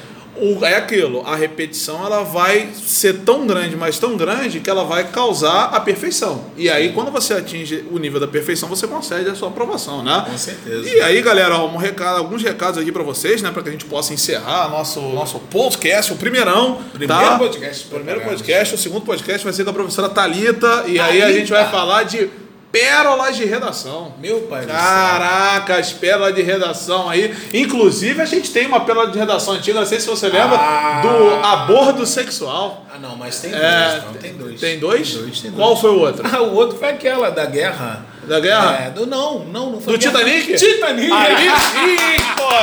O, 0.40 0.64
é 0.64 0.76
aquilo, 0.76 1.22
a 1.26 1.34
repetição 1.34 2.04
ela 2.04 2.22
vai 2.22 2.68
ser 2.74 3.20
tão 3.20 3.46
grande, 3.46 3.76
mas 3.76 3.98
tão 3.98 4.16
grande, 4.16 4.60
que 4.60 4.68
ela 4.68 4.84
vai 4.84 5.08
causar 5.10 5.64
a 5.64 5.80
perfeição. 5.80 6.44
E 6.56 6.68
aí, 6.68 6.92
quando 6.92 7.10
você 7.10 7.34
atinge 7.34 7.84
o 7.90 7.98
nível 7.98 8.20
da 8.20 8.28
perfeição, 8.28 8.68
você 8.68 8.86
consegue 8.86 9.28
a 9.30 9.34
sua 9.34 9.48
aprovação, 9.48 10.02
né? 10.02 10.24
Com 10.30 10.36
certeza. 10.36 10.88
E 10.88 11.00
aí, 11.00 11.22
galera, 11.22 11.58
um 11.64 11.76
recado, 11.76 12.18
alguns 12.18 12.42
recados 12.42 12.80
aqui 12.80 12.92
para 12.92 13.02
vocês, 13.02 13.42
né? 13.42 13.50
Para 13.50 13.62
que 13.62 13.68
a 13.68 13.72
gente 13.72 13.84
possa 13.86 14.12
encerrar 14.12 14.68
nosso, 14.68 15.00
nosso 15.00 15.38
podcast, 15.38 16.12
o 16.12 16.16
primeirão. 16.16 16.80
Primeiro 16.92 17.12
tá? 17.14 17.38
podcast 17.38 17.86
Primeiro 17.86 18.20
podcast. 18.20 18.74
O 18.74 18.78
segundo 18.78 19.04
podcast 19.04 19.44
vai 19.44 19.52
ser 19.52 19.64
com 19.64 19.70
a 19.70 19.72
professora 19.72 20.08
Talita 20.08 20.84
E 20.86 20.98
aí 20.98 21.18
a 21.18 21.26
Thalita. 21.26 21.38
gente 21.38 21.50
vai 21.50 21.70
falar 21.70 22.02
de 22.04 22.28
pérolas 22.72 23.36
de 23.36 23.44
redação. 23.44 24.14
Meu 24.20 24.40
pai. 24.42 24.66
Caraca, 24.66 25.76
as 25.76 25.92
pérolas 25.92 26.34
de 26.34 26.42
redação 26.42 27.08
aí. 27.08 27.34
Inclusive, 27.54 28.20
a 28.20 28.24
gente 28.26 28.50
tem 28.52 28.66
uma 28.66 28.80
pérola 28.80 29.10
de 29.10 29.18
redação 29.18 29.54
antiga, 29.54 29.80
não 29.80 29.86
sei 29.86 30.00
se 30.00 30.06
você 30.06 30.26
lembra, 30.28 30.56
Ah. 30.58 31.00
do 31.02 31.46
aborto 31.46 32.04
sexual. 32.06 32.84
Ah, 32.92 32.98
não, 32.98 33.16
mas 33.16 33.38
tem 33.40 33.50
dois. 33.50 33.62
É, 33.62 34.02
não, 34.06 34.14
tem 34.14 34.32
dois. 34.34 34.60
Tem 34.60 34.78
dois? 34.78 35.10
Tem 35.12 35.22
dois, 35.22 35.40
tem 35.40 35.50
Qual 35.52 35.68
dois. 35.68 35.80
foi 35.80 35.90
o 35.90 35.98
outro? 36.00 36.26
Ah, 36.36 36.42
o 36.42 36.54
outro 36.54 36.78
foi 36.78 36.88
aquela 36.88 37.30
da 37.30 37.44
guerra. 37.46 38.04
Da 38.24 38.40
guerra? 38.40 38.86
É, 38.86 38.90
do, 38.90 39.06
não, 39.06 39.38
não, 39.40 39.70
não 39.70 39.80
foi 39.80 39.92
Do 39.96 39.98
guerra. 39.98 40.18
Titanic? 40.24 40.54
Titanic! 40.56 41.12
Aí 41.12 41.48
sim, 41.50 42.15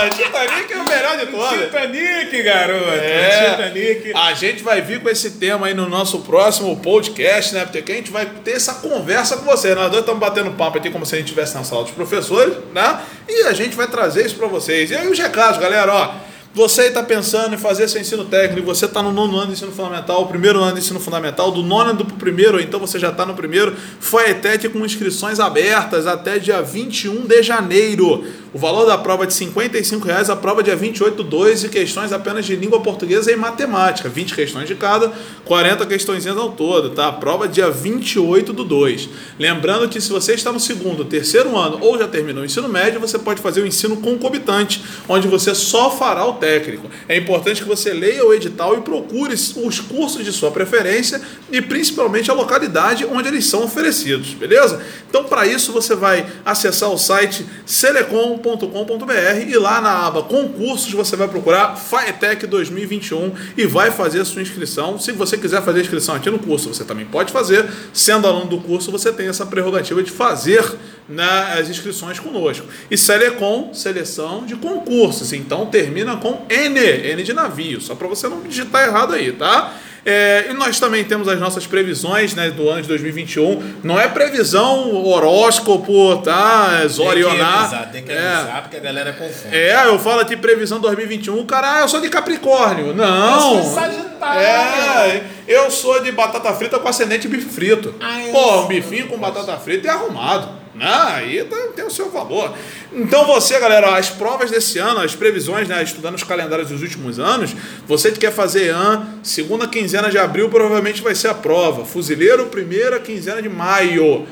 Titanic 0.09 0.73
é 0.73 0.77
o 0.77 0.85
melhor 0.85 1.17
de 1.17 1.25
todos. 1.27 1.65
Titanic, 1.65 2.43
garoto! 2.43 2.89
É. 2.89 3.51
Titanic. 3.51 4.13
A 4.15 4.33
gente 4.33 4.63
vai 4.63 4.81
vir 4.81 5.01
com 5.01 5.09
esse 5.09 5.31
tema 5.31 5.67
aí 5.67 5.73
no 5.73 5.87
nosso 5.87 6.19
próximo 6.19 6.75
podcast, 6.77 7.53
né? 7.53 7.65
Porque 7.65 7.91
a 7.91 7.95
gente 7.95 8.11
vai 8.11 8.25
ter 8.25 8.51
essa 8.51 8.75
conversa 8.75 9.37
com 9.37 9.45
você. 9.45 9.73
Nós 9.75 9.89
dois 9.89 10.01
estamos 10.01 10.19
batendo 10.19 10.51
papo 10.51 10.77
aqui 10.77 10.89
como 10.89 11.05
se 11.05 11.15
a 11.15 11.17
gente 11.17 11.27
estivesse 11.27 11.55
na 11.55 11.63
sala 11.63 11.83
dos 11.83 11.91
professores, 11.91 12.55
né? 12.73 12.99
E 13.27 13.43
a 13.43 13.53
gente 13.53 13.75
vai 13.75 13.87
trazer 13.87 14.25
isso 14.25 14.35
para 14.35 14.47
vocês. 14.47 14.91
E 14.91 14.95
aí 14.95 15.07
os 15.07 15.17
recados, 15.17 15.59
galera, 15.59 15.93
ó. 15.93 16.33
Você 16.55 16.83
está 16.83 17.01
pensando 17.01 17.55
em 17.55 17.57
fazer 17.57 17.87
seu 17.87 17.99
ensino 17.99 18.25
técnico, 18.25 18.67
você 18.67 18.85
está 18.85 19.01
no 19.01 19.11
nono 19.11 19.35
ano 19.37 19.47
de 19.47 19.53
ensino 19.53 19.71
fundamental, 19.71 20.27
primeiro 20.27 20.59
ano 20.59 20.73
de 20.73 20.81
ensino 20.81 20.99
fundamental, 20.99 21.49
do 21.49 21.63
nono 21.63 21.89
ano 21.89 22.05
para 22.05 22.13
o 22.13 22.17
primeiro, 22.19 22.57
ou 22.57 22.59
então 22.59 22.79
você 22.79 22.99
já 22.99 23.09
está 23.09 23.25
no 23.25 23.33
primeiro, 23.33 23.75
foi 23.99 24.25
a 24.25 24.29
ETEC 24.29 24.69
com 24.69 24.85
inscrições 24.85 25.39
abertas 25.39 26.05
até 26.05 26.37
dia 26.37 26.61
21 26.61 27.25
de 27.25 27.41
janeiro. 27.41 28.23
O 28.53 28.59
valor 28.59 28.85
da 28.85 28.95
prova 28.99 29.23
é 29.23 29.25
de 29.25 29.33
55 29.33 30.05
reais, 30.05 30.29
a 30.29 30.35
prova 30.35 30.61
é 30.61 30.63
dia 30.63 30.75
28 30.75 31.15
do 31.15 31.23
2 31.23 31.63
e 31.63 31.69
questões 31.69 32.13
apenas 32.13 32.45
de 32.45 32.55
língua 32.55 32.79
portuguesa 32.81 33.31
e 33.31 33.35
matemática. 33.35 34.07
20 34.07 34.35
questões 34.35 34.67
de 34.67 34.75
cada, 34.75 35.11
40 35.43 35.83
questões 35.87 36.27
ao 36.27 36.51
todo, 36.51 36.91
tá? 36.91 37.07
A 37.07 37.11
prova 37.11 37.45
é 37.45 37.47
dia 37.47 37.71
28 37.71 38.53
do 38.53 38.63
2. 38.63 39.09
Lembrando 39.39 39.89
que 39.89 39.99
se 39.99 40.07
você 40.11 40.35
está 40.35 40.51
no 40.51 40.59
segundo, 40.59 41.03
terceiro 41.03 41.57
ano 41.57 41.79
ou 41.81 41.97
já 41.97 42.07
terminou 42.07 42.43
o 42.43 42.45
ensino 42.45 42.69
médio, 42.69 42.99
você 42.99 43.17
pode 43.17 43.41
fazer 43.41 43.61
o 43.61 43.65
ensino 43.65 43.97
concomitante, 43.97 44.83
onde 45.09 45.27
você 45.27 45.55
só 45.55 45.89
fará 45.89 46.23
o 46.23 46.33
técnico. 46.33 46.87
É 47.09 47.17
importante 47.17 47.63
que 47.63 47.67
você 47.67 47.91
leia 47.91 48.23
o 48.23 48.31
edital 48.35 48.77
e 48.77 48.81
procure 48.81 49.33
os 49.33 49.79
cursos 49.79 50.23
de 50.23 50.31
sua 50.31 50.51
preferência 50.51 51.19
e 51.51 51.59
principalmente 51.59 52.29
a 52.29 52.35
localidade 52.35 53.03
onde 53.03 53.29
eles 53.29 53.47
são 53.47 53.63
oferecidos, 53.63 54.35
beleza? 54.35 54.79
Então, 55.09 55.23
para 55.23 55.47
isso, 55.47 55.71
você 55.71 55.95
vai 55.95 56.27
acessar 56.45 56.91
o 56.91 56.99
site 56.99 57.43
selecom 57.65 58.42
faetec.com.br 58.43 59.47
e 59.47 59.57
lá 59.57 59.79
na 59.79 60.05
aba 60.05 60.23
concursos 60.23 60.91
você 60.91 61.15
vai 61.15 61.27
procurar 61.27 61.75
Faetec 61.75 62.45
2021 62.45 63.31
e 63.57 63.65
vai 63.65 63.89
fazer 63.89 64.19
a 64.19 64.25
sua 64.25 64.41
inscrição. 64.41 64.99
Se 64.99 65.11
você 65.13 65.37
quiser 65.37 65.61
fazer 65.63 65.79
a 65.79 65.81
inscrição 65.81 66.15
aqui 66.15 66.29
no 66.29 66.37
curso, 66.37 66.73
você 66.73 66.83
também 66.83 67.05
pode 67.05 67.31
fazer. 67.31 67.69
Sendo 67.93 68.27
aluno 68.27 68.45
do 68.45 68.59
curso, 68.59 68.91
você 68.91 69.11
tem 69.11 69.27
essa 69.27 69.45
prerrogativa 69.45 70.03
de 70.03 70.11
fazer 70.11 70.63
né, 71.07 71.55
as 71.57 71.69
inscrições 71.69 72.19
conosco. 72.19 72.67
E 72.91 72.97
Selecom, 72.97 73.73
seleção 73.73 74.45
de 74.45 74.55
concursos. 74.55 75.31
Então 75.31 75.65
termina 75.67 76.17
com 76.17 76.45
N, 76.49 76.79
N 76.79 77.23
de 77.23 77.33
navio, 77.33 77.79
só 77.79 77.95
para 77.95 78.07
você 78.07 78.27
não 78.27 78.41
digitar 78.41 78.87
errado 78.87 79.13
aí, 79.13 79.31
tá? 79.31 79.73
É, 80.05 80.47
e 80.49 80.53
nós 80.53 80.79
também 80.79 81.03
temos 81.03 81.27
as 81.27 81.39
nossas 81.39 81.65
previsões 81.65 82.35
né, 82.35 82.51
do 82.51 82.69
ano 82.69 82.81
de 82.81 82.87
2021. 82.87 83.79
Não 83.83 83.99
é 83.99 84.07
previsão 84.07 84.93
horóscopo, 85.05 86.17
tá? 86.17 86.85
Zorionar. 86.87 87.37
Tem 87.37 87.41
que 87.41 87.75
avisar, 87.75 87.91
tem 87.91 88.03
que 88.03 88.11
avisar, 88.11 88.57
é. 88.57 88.61
porque 88.61 88.77
a 88.77 88.79
galera 88.79 89.13
confunde. 89.13 89.55
É, 89.55 89.85
eu 89.85 89.99
falo 89.99 90.19
aqui 90.19 90.35
previsão 90.35 90.79
2021, 90.79 91.45
cara, 91.45 91.77
ah, 91.77 91.81
eu 91.81 91.87
sou 91.87 92.01
de 92.01 92.09
Capricórnio. 92.09 92.93
Não. 92.93 93.55
Eu 93.55 93.63
sou 93.63 93.73
Sagitário. 93.73 94.41
É, 94.41 95.23
eu 95.47 95.71
sou 95.71 96.01
de 96.01 96.11
batata 96.11 96.53
frita 96.53 96.79
com 96.79 96.87
ascendente 96.87 97.27
bife 97.27 97.49
frito. 97.49 97.95
Ai, 97.99 98.29
Pô, 98.31 98.61
um 98.61 98.67
bifinho 98.67 99.07
com 99.07 99.17
batata 99.17 99.57
frita 99.57 99.87
é 99.87 99.91
arrumado. 99.91 100.62
Ah, 100.79 101.15
aí 101.15 101.43
tá, 101.43 101.55
tem 101.75 101.85
o 101.85 101.91
seu 101.91 102.09
valor. 102.09 102.53
Então 102.91 103.25
você, 103.25 103.59
galera, 103.59 103.95
as 103.95 104.09
provas 104.09 104.49
desse 104.49 104.79
ano, 104.79 104.99
as 104.99 105.15
previsões, 105.15 105.67
né, 105.67 105.83
estudando 105.83 106.15
os 106.15 106.23
calendários 106.23 106.69
dos 106.69 106.81
últimos 106.81 107.19
anos, 107.19 107.55
você 107.87 108.11
que 108.11 108.19
quer 108.19 108.31
fazer 108.31 108.73
AN, 108.73 109.05
segunda 109.21 109.67
quinzena 109.67 110.09
de 110.09 110.17
abril 110.17 110.49
provavelmente 110.49 111.01
vai 111.01 111.13
ser 111.13 111.27
a 111.27 111.33
prova. 111.33 111.85
Fuzileiro, 111.85 112.47
primeira 112.47 112.99
quinzena 112.99 113.41
de 113.41 113.49
maio. 113.49 114.25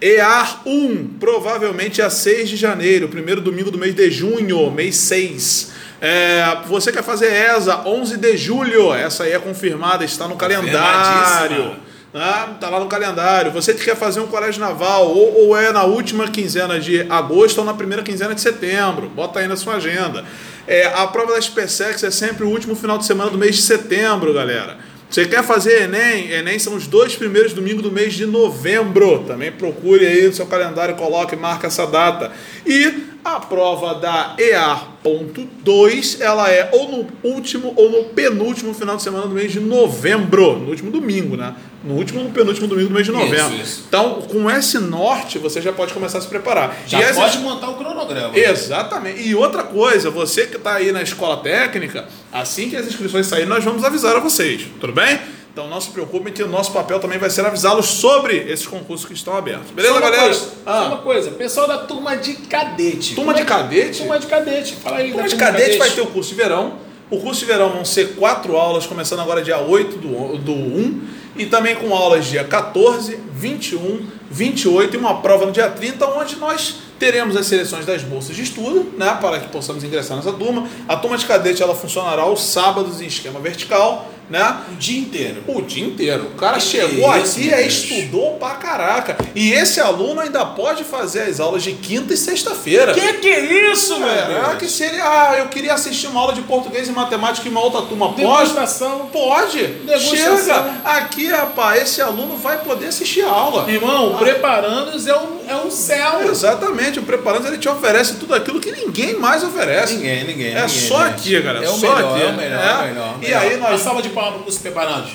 EAR 0.00 0.62
1, 0.66 1.16
provavelmente 1.18 2.02
a 2.02 2.10
6 2.10 2.50
de 2.50 2.56
janeiro, 2.56 3.08
primeiro 3.08 3.40
domingo 3.40 3.70
do 3.70 3.78
mês 3.78 3.94
de 3.94 4.10
junho, 4.10 4.70
mês 4.70 4.96
6. 4.96 5.72
É, 6.00 6.58
você 6.66 6.92
quer 6.92 7.02
fazer 7.02 7.32
ESA 7.32 7.80
11 7.86 8.18
de 8.18 8.36
julho, 8.36 8.92
essa 8.92 9.24
aí 9.24 9.32
é 9.32 9.38
confirmada, 9.38 10.04
está 10.04 10.28
no 10.28 10.36
calendário. 10.36 11.76
Né? 12.14 12.56
Tá 12.60 12.70
lá 12.70 12.78
no 12.78 12.86
calendário. 12.86 13.50
Você 13.50 13.74
quer 13.74 13.96
fazer 13.96 14.20
um 14.20 14.28
colégio 14.28 14.60
naval, 14.60 15.08
ou, 15.08 15.48
ou 15.48 15.56
é 15.56 15.72
na 15.72 15.82
última 15.82 16.28
quinzena 16.28 16.78
de 16.78 17.00
agosto 17.10 17.58
ou 17.58 17.64
na 17.64 17.74
primeira 17.74 18.04
quinzena 18.04 18.32
de 18.36 18.40
setembro. 18.40 19.08
Bota 19.08 19.40
aí 19.40 19.48
na 19.48 19.56
sua 19.56 19.74
agenda. 19.74 20.24
É, 20.64 20.86
a 20.86 21.08
prova 21.08 21.34
da 21.34 21.40
SpaceX 21.42 22.04
é 22.04 22.12
sempre 22.12 22.44
o 22.44 22.48
último 22.48 22.76
final 22.76 22.96
de 22.98 23.04
semana 23.04 23.30
do 23.30 23.36
mês 23.36 23.56
de 23.56 23.62
setembro, 23.62 24.32
galera. 24.32 24.78
Você 25.10 25.26
quer 25.26 25.42
fazer 25.42 25.82
Enem? 25.82 26.30
Enem 26.30 26.58
são 26.58 26.74
os 26.74 26.86
dois 26.86 27.16
primeiros 27.16 27.52
domingos 27.52 27.82
do 27.82 27.90
mês 27.90 28.14
de 28.14 28.26
novembro. 28.26 29.24
Também 29.24 29.50
procure 29.50 30.06
aí 30.06 30.26
no 30.26 30.32
seu 30.32 30.46
calendário, 30.46 30.94
coloque, 30.94 31.34
marca 31.34 31.66
essa 31.66 31.84
data. 31.84 32.30
E 32.64 33.08
a 33.24 33.40
prova 33.40 33.94
da 33.94 34.36
EA.2, 34.38 36.20
ela 36.20 36.50
é 36.50 36.68
ou 36.72 36.88
no 36.88 37.06
último 37.24 37.72
ou 37.76 37.90
no 37.90 38.04
penúltimo 38.04 38.72
final 38.72 38.96
de 38.96 39.02
semana 39.02 39.26
do 39.26 39.34
mês 39.34 39.50
de 39.52 39.60
novembro. 39.60 40.58
No 40.58 40.70
último 40.70 40.90
domingo, 40.90 41.36
né? 41.36 41.54
No 41.84 41.94
último 41.94 42.20
ou 42.20 42.24
no 42.26 42.32
penúltimo 42.32 42.66
domingo 42.66 42.88
do 42.88 42.94
mês 42.94 43.04
de 43.04 43.12
novembro. 43.12 43.54
Isso, 43.56 43.62
isso. 43.62 43.84
Então, 43.86 44.22
com 44.22 44.50
esse 44.50 44.78
norte, 44.78 45.38
você 45.38 45.60
já 45.60 45.70
pode 45.70 45.92
começar 45.92 46.16
a 46.16 46.20
se 46.22 46.26
preparar. 46.26 46.74
Já 46.86 46.98
e 46.98 47.14
pode 47.14 47.38
montar 47.38 47.68
o 47.68 47.74
cronograma. 47.74 48.36
Exatamente. 48.36 49.20
E 49.20 49.34
outra 49.34 49.62
coisa, 49.62 50.10
você 50.10 50.46
que 50.46 50.56
está 50.56 50.76
aí 50.76 50.90
na 50.92 51.02
escola 51.02 51.36
técnica, 51.36 52.08
assim 52.32 52.70
que 52.70 52.76
as 52.76 52.86
inscrições 52.86 53.26
saírem, 53.26 53.48
nós 53.48 53.62
vamos 53.62 53.84
avisar 53.84 54.16
a 54.16 54.20
vocês. 54.20 54.66
Tudo 54.80 54.94
bem? 54.94 55.20
Então 55.54 55.68
não 55.68 55.80
se 55.80 55.90
preocupe 55.90 56.32
que 56.32 56.42
o 56.42 56.48
nosso 56.48 56.72
papel 56.72 56.98
também 56.98 57.16
vai 57.16 57.30
ser 57.30 57.46
avisá-los 57.46 57.86
sobre 57.86 58.38
esses 58.38 58.66
concursos 58.66 59.06
que 59.06 59.12
estão 59.12 59.36
abertos. 59.36 59.70
Beleza, 59.70 60.00
galera? 60.00 60.24
Coisa, 60.24 60.48
ah. 60.66 60.78
Só 60.78 60.86
uma 60.88 60.96
coisa, 60.96 61.30
pessoal 61.30 61.68
da 61.68 61.78
turma 61.78 62.16
de 62.16 62.34
cadete. 62.34 63.14
Turma 63.14 63.32
de 63.32 63.42
é 63.42 63.44
cadete? 63.44 63.98
Turma 63.98 64.18
de 64.18 64.26
cadete. 64.26 64.74
Fala 64.74 64.96
aí. 64.96 65.12
Turma 65.12 65.28
de 65.28 65.36
cadete, 65.36 65.62
cadete 65.62 65.78
vai 65.78 65.90
ter 65.90 66.00
o 66.00 66.06
curso 66.06 66.30
de 66.30 66.34
verão. 66.34 66.78
O 67.08 67.20
curso 67.20 67.38
de 67.38 67.46
verão 67.46 67.70
vão 67.70 67.84
ser 67.84 68.16
quatro 68.16 68.56
aulas, 68.56 68.84
começando 68.84 69.20
agora 69.20 69.42
dia 69.42 69.58
8 69.58 69.96
do, 69.98 70.38
do 70.38 70.52
1, 70.52 71.00
e 71.36 71.46
também 71.46 71.74
com 71.74 71.94
aulas 71.94 72.26
dia 72.26 72.44
14, 72.44 73.18
21, 73.34 74.06
28 74.30 74.94
e 74.94 74.98
uma 74.98 75.20
prova 75.20 75.46
no 75.46 75.52
dia 75.52 75.68
30, 75.68 76.06
onde 76.06 76.36
nós 76.36 76.76
teremos 76.98 77.36
as 77.36 77.46
seleções 77.46 77.84
das 77.84 78.02
bolsas 78.02 78.36
de 78.36 78.42
estudo, 78.42 78.92
né, 78.96 79.18
para 79.20 79.40
que 79.40 79.48
possamos 79.48 79.82
ingressar 79.84 80.16
nessa 80.16 80.32
turma. 80.32 80.68
A 80.88 80.96
turma 80.96 81.18
de 81.18 81.26
cadete 81.26 81.62
ela 81.62 81.74
funcionará 81.74 82.22
aos 82.22 82.42
sábados 82.42 83.00
em 83.00 83.06
esquema 83.06 83.40
vertical 83.40 84.10
né? 84.28 84.56
O 84.72 84.76
dia 84.76 85.00
inteiro. 85.00 85.42
O 85.46 85.62
dia 85.62 85.84
inteiro. 85.84 86.24
O 86.34 86.36
cara 86.36 86.56
que 86.56 86.62
chegou 86.62 87.10
aqui 87.10 87.50
e 87.50 87.66
estudou 87.66 88.34
pra 88.34 88.50
caraca. 88.50 89.16
E 89.34 89.52
esse 89.52 89.80
aluno 89.80 90.20
ainda 90.20 90.44
pode 90.44 90.84
fazer 90.84 91.22
as 91.22 91.40
aulas 91.40 91.62
de 91.62 91.72
quinta 91.72 92.14
e 92.14 92.16
sexta-feira. 92.16 92.94
Que 92.94 93.14
que 93.14 93.28
é 93.28 93.70
isso, 93.72 93.98
meu 93.98 94.08
é, 94.08 94.56
que 94.58 94.68
seria, 94.68 95.02
ah, 95.04 95.38
eu 95.38 95.48
queria 95.48 95.74
assistir 95.74 96.06
uma 96.06 96.20
aula 96.20 96.32
de 96.32 96.42
português 96.42 96.88
e 96.88 96.92
matemática 96.92 97.46
em 97.48 97.50
uma 97.50 97.60
outra 97.60 97.82
turma. 97.82 98.12
Degustação. 98.12 99.08
Pode? 99.12 99.62
Pode. 99.64 100.00
Chega 100.00 100.74
aqui, 100.84 101.28
rapaz, 101.28 101.82
esse 101.82 102.02
aluno 102.02 102.36
vai 102.36 102.58
poder 102.58 102.86
assistir 102.86 103.22
a 103.22 103.30
aula. 103.30 103.70
Irmão, 103.70 104.14
ah. 104.14 104.18
preparandos 104.18 105.06
é 105.06 105.16
um, 105.16 105.40
é 105.48 105.56
um 105.56 105.70
céu. 105.70 106.28
Exatamente, 106.28 106.98
o 106.98 107.02
preparandos 107.02 107.46
ele 107.46 107.58
te 107.58 107.68
oferece 107.68 108.14
tudo 108.14 108.34
aquilo 108.34 108.60
que 108.60 108.72
ninguém 108.72 109.18
mais 109.18 109.42
oferece. 109.42 109.94
Ninguém, 109.94 110.24
ninguém. 110.24 110.54
É 110.54 110.62
ninguém, 110.62 110.68
só 110.68 111.04
gente. 111.04 111.14
aqui, 111.14 111.40
galera. 111.40 111.64
É 111.64 111.68
o 111.68 111.72
só 111.72 111.94
melhor, 111.94 112.14
aqui. 112.14 112.22
É 112.22 112.26
o 112.26 112.36
melhor, 112.36 112.60
é. 112.60 112.74
o 112.74 112.86
melhor. 112.86 113.14
E 113.22 113.34
aí 113.34 113.56
nós. 113.56 113.80
salva 113.80 114.02
de 114.02 114.10
palmas 114.14 114.40
para 114.40 114.48
os 114.48 114.58
preparados. 114.58 115.12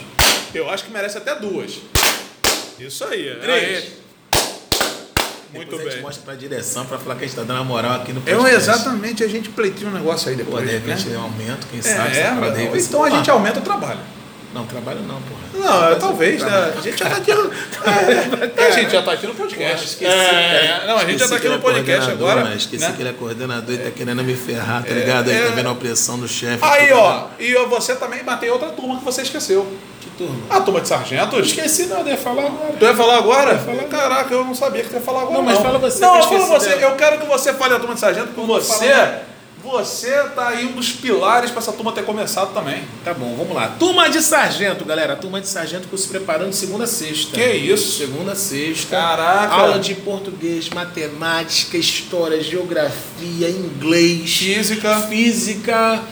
Eu 0.53 0.69
acho 0.69 0.83
que 0.83 0.91
merece 0.91 1.17
até 1.17 1.35
duas. 1.35 1.79
Isso 2.79 3.03
aí. 3.05 3.35
Três. 3.41 3.77
Aí. 3.77 3.99
Muito 5.53 5.65
depois 5.65 5.81
bem. 5.81 5.87
a 5.87 5.91
gente 5.91 6.01
mostra 6.03 6.23
pra 6.23 6.35
direção 6.35 6.85
pra 6.85 6.99
falar 6.99 7.15
que 7.15 7.23
a 7.23 7.27
gente 7.27 7.35
tá 7.35 7.43
dando 7.43 7.61
a 7.61 7.63
moral 7.63 8.01
aqui 8.01 8.13
no 8.13 8.21
podcast. 8.21 8.53
É, 8.53 8.55
exatamente, 8.55 9.23
a 9.23 9.27
gente 9.27 9.49
pleiteia 9.49 9.89
um 9.89 9.93
negócio 9.93 10.29
aí 10.29 10.35
depois. 10.35 10.63
Pô, 10.63 10.69
de 10.69 10.77
repente 10.77 11.07
né? 11.07 11.17
um 11.17 11.23
aumento, 11.23 11.65
quem 11.67 11.79
é, 11.79 11.81
sabe. 11.81 12.17
É, 12.17 12.21
é, 12.21 12.77
então 12.77 13.03
a 13.03 13.09
gente 13.09 13.31
aumenta 13.31 13.59
o 13.59 13.63
trabalho. 13.63 13.99
Não, 14.51 14.65
trabalho 14.65 15.01
não, 15.01 15.21
porra. 15.21 15.91
Não, 15.91 15.99
talvez, 15.99 16.41
né? 16.41 16.73
A 16.75 16.81
gente 16.81 16.97
já 16.97 17.09
tá 17.09 17.17
aqui 17.17 17.33
no. 17.33 17.51
É, 17.53 18.65
a 18.65 18.71
gente 18.71 18.91
já 18.91 19.01
tá 19.03 19.11
aqui 19.11 19.27
no 19.27 19.35
podcast. 19.35 19.69
Porra, 19.69 19.83
esqueci, 19.83 20.11
é, 20.11 20.83
não, 20.87 20.97
a 20.97 21.05
gente 21.05 21.19
já 21.19 21.27
tá 21.27 21.35
aqui 21.35 21.49
no 21.49 21.59
podcast 21.59 22.11
agora. 22.11 22.43
Mas 22.43 22.55
esqueci 22.55 22.83
né? 22.83 22.93
que 22.95 23.01
ele 23.03 23.09
é 23.09 23.13
coordenador 23.13 23.75
e 23.75 23.77
tá 23.77 23.91
querendo 23.91 24.23
me 24.23 24.35
ferrar, 24.35 24.83
tá 24.83 24.91
ligado? 24.91 25.29
Aí 25.29 25.39
tá 25.39 25.51
vendo 25.51 25.69
a 25.69 25.71
opressão 25.71 26.17
do 26.17 26.27
chefe. 26.27 26.63
Aí, 26.63 26.91
ó, 26.91 27.27
e 27.37 27.53
você 27.67 27.95
também 27.95 28.23
matei 28.23 28.49
outra 28.49 28.69
turma 28.69 28.97
que 28.97 29.05
você 29.05 29.21
esqueceu. 29.21 29.67
Que 30.01 30.09
turma? 30.11 30.41
A 30.49 30.61
turma 30.61 30.81
de 30.81 30.87
sargentos. 30.87 31.47
Esqueci, 31.47 31.85
não, 31.85 31.99
eu 31.99 32.07
ia 32.07 32.17
falar 32.17 32.47
agora. 32.47 32.73
Tu 32.79 32.85
ia 32.85 32.95
falar 32.95 33.17
agora? 33.17 33.53
Ia 33.53 33.59
falar 33.59 33.83
Caraca, 33.83 34.33
eu 34.33 34.43
não 34.43 34.55
sabia 34.55 34.81
que 34.81 34.89
tu 34.89 34.95
ia 34.95 35.01
falar 35.01 35.21
agora. 35.21 35.35
Não, 35.35 35.43
mas 35.43 35.59
fala 35.59 35.77
você. 35.77 36.01
Não, 36.01 36.23
fala 36.23 36.45
você. 36.47 36.73
Eu 36.73 36.95
quero 36.95 37.19
que 37.19 37.27
você 37.27 37.53
fale 37.53 37.75
a 37.75 37.79
turma 37.79 37.93
de 37.93 37.99
sargento, 37.99 38.29
porque 38.29 38.47
você 38.47 39.19
você 39.63 40.11
tá 40.35 40.49
aí 40.49 40.65
um 40.65 40.71
dos 40.71 40.91
pilares 40.91 41.51
para 41.51 41.59
essa 41.59 41.73
turma 41.73 41.91
ter 41.91 42.05
começado 42.05 42.53
também. 42.53 42.83
Tá 43.03 43.13
bom, 43.13 43.35
vamos 43.35 43.53
lá. 43.53 43.75
Turma 43.77 44.09
de 44.09 44.21
sargento, 44.21 44.85
galera. 44.85 45.15
Turma 45.15 45.41
de 45.41 45.47
sargento 45.47 45.87
que 45.87 45.97
se 45.97 46.07
preparando 46.07 46.51
de 46.51 46.55
segunda 46.55 46.85
a 46.85 46.87
sexta. 46.87 47.35
Que 47.35 47.51
isso? 47.51 47.97
Segunda 47.97 48.31
a 48.31 48.35
sexta. 48.35 48.95
Caraca. 48.95 49.53
Aula 49.53 49.79
de 49.79 49.95
português, 49.95 50.69
matemática, 50.69 51.77
história, 51.77 52.41
geografia, 52.41 53.49
inglês. 53.49 54.37
Física. 54.37 55.01
Física. 55.01 56.03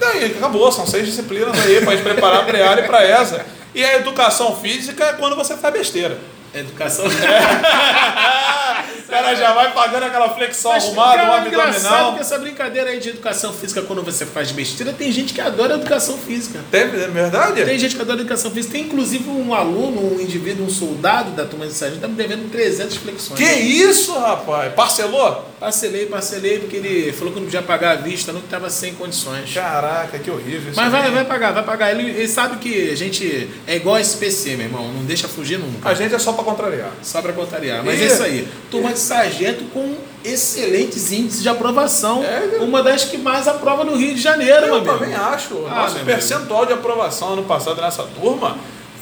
Daí, 0.00 0.26
acabou. 0.26 0.70
São 0.72 0.86
seis 0.86 1.06
disciplinas 1.06 1.58
aí 1.58 1.80
para 1.80 1.92
gente 1.92 2.02
preparar 2.02 2.44
para 2.44 2.66
a 2.66 2.70
área 2.70 2.82
e 2.82 2.86
para 2.86 3.02
essa. 3.04 3.46
E 3.74 3.84
a 3.84 3.96
educação 3.96 4.56
física 4.56 5.04
é 5.04 5.12
quando 5.12 5.36
você 5.36 5.56
faz 5.56 5.72
besteira. 5.72 6.18
Educação. 6.52 7.04
cara 9.22 9.34
já 9.36 9.52
vai 9.52 9.72
pagando 9.72 10.04
aquela 10.04 10.28
flexão 10.30 10.72
Mas, 10.72 10.84
arrumada, 10.84 11.16
cara, 11.16 11.30
um 11.30 11.44
é 11.44 11.48
engraçado 11.48 11.72
que 11.72 11.86
abdominal. 11.86 12.18
essa 12.20 12.38
brincadeira 12.38 12.90
aí 12.90 13.00
de 13.00 13.08
educação 13.10 13.52
física, 13.52 13.82
quando 13.82 14.02
você 14.02 14.24
faz 14.26 14.50
besteira, 14.52 14.92
tem 14.92 15.10
gente 15.12 15.32
que 15.34 15.40
adora 15.40 15.74
educação 15.74 16.16
física. 16.18 16.60
Tem, 16.70 16.82
é 16.82 16.86
verdade? 16.86 17.64
Tem 17.64 17.78
gente 17.78 17.94
que 17.96 18.02
adora 18.02 18.20
educação 18.20 18.50
física. 18.50 18.72
Tem 18.72 18.82
inclusive 18.84 19.28
um 19.28 19.54
aluno, 19.54 20.16
um 20.16 20.20
indivíduo, 20.20 20.66
um 20.66 20.70
soldado 20.70 21.30
da 21.32 21.44
turma 21.44 21.66
de 21.66 21.72
sargento, 21.72 22.00
tá 22.02 22.08
me 22.08 22.14
devendo 22.14 22.50
300 22.50 22.96
flexões. 22.96 23.38
Que 23.38 23.52
isso, 23.54 24.12
rapaz? 24.18 24.72
Parcelou? 24.74 25.44
Parcelei, 25.58 26.06
parcelei, 26.06 26.58
porque 26.58 26.76
ele 26.76 27.12
falou 27.12 27.32
que 27.32 27.38
não 27.40 27.46
podia 27.46 27.62
pagar 27.62 27.92
à 27.92 27.94
vista, 27.96 28.32
não 28.32 28.40
que 28.40 28.48
tava 28.48 28.68
sem 28.68 28.94
condições. 28.94 29.52
Caraca, 29.54 30.18
que 30.18 30.30
horrível 30.30 30.70
isso. 30.70 30.76
Mas 30.80 30.92
vai, 30.92 31.10
vai 31.10 31.24
pagar, 31.24 31.52
vai 31.52 31.62
pagar. 31.64 31.90
Ele, 31.92 32.10
ele 32.10 32.28
sabe 32.28 32.56
que 32.58 32.90
a 32.90 32.94
gente 32.96 33.48
é 33.66 33.76
igual 33.76 33.98
SPC, 33.98 34.56
meu 34.56 34.66
irmão. 34.66 34.92
Não 34.92 35.04
deixa 35.04 35.26
fugir 35.28 35.58
nunca. 35.58 35.88
A 35.88 35.94
gente 35.94 36.14
é 36.14 36.18
só 36.18 36.32
pra 36.32 36.44
contrariar. 36.44 36.90
Só 37.02 37.22
pra 37.22 37.32
contrariar. 37.32 37.82
Mas 37.84 37.98
E- 37.98 38.02
é 38.02 38.06
isso 38.06 38.22
aí. 38.22 38.48
Turma 38.70 38.92
de 38.92 38.98
sargento 39.06 39.64
com 39.72 39.94
excelentes 40.24 41.12
índices 41.12 41.42
de 41.42 41.48
aprovação. 41.48 42.22
É, 42.24 42.58
uma 42.60 42.82
das 42.82 43.04
que 43.04 43.16
mais 43.16 43.46
aprova 43.46 43.84
no 43.84 43.96
Rio 43.96 44.14
de 44.14 44.20
Janeiro, 44.20 44.66
meu 44.66 44.76
Eu 44.76 44.84
também 44.84 45.14
acho. 45.14 45.54
O 45.54 45.66
Ah, 45.70 45.74
nosso 45.82 45.96
meu 45.96 46.04
percentual 46.04 46.66
de 46.66 46.72
aprovação 46.72 47.32
ano 47.34 47.44
passado 47.44 47.80
nessa 47.80 48.02
turma 48.02 48.56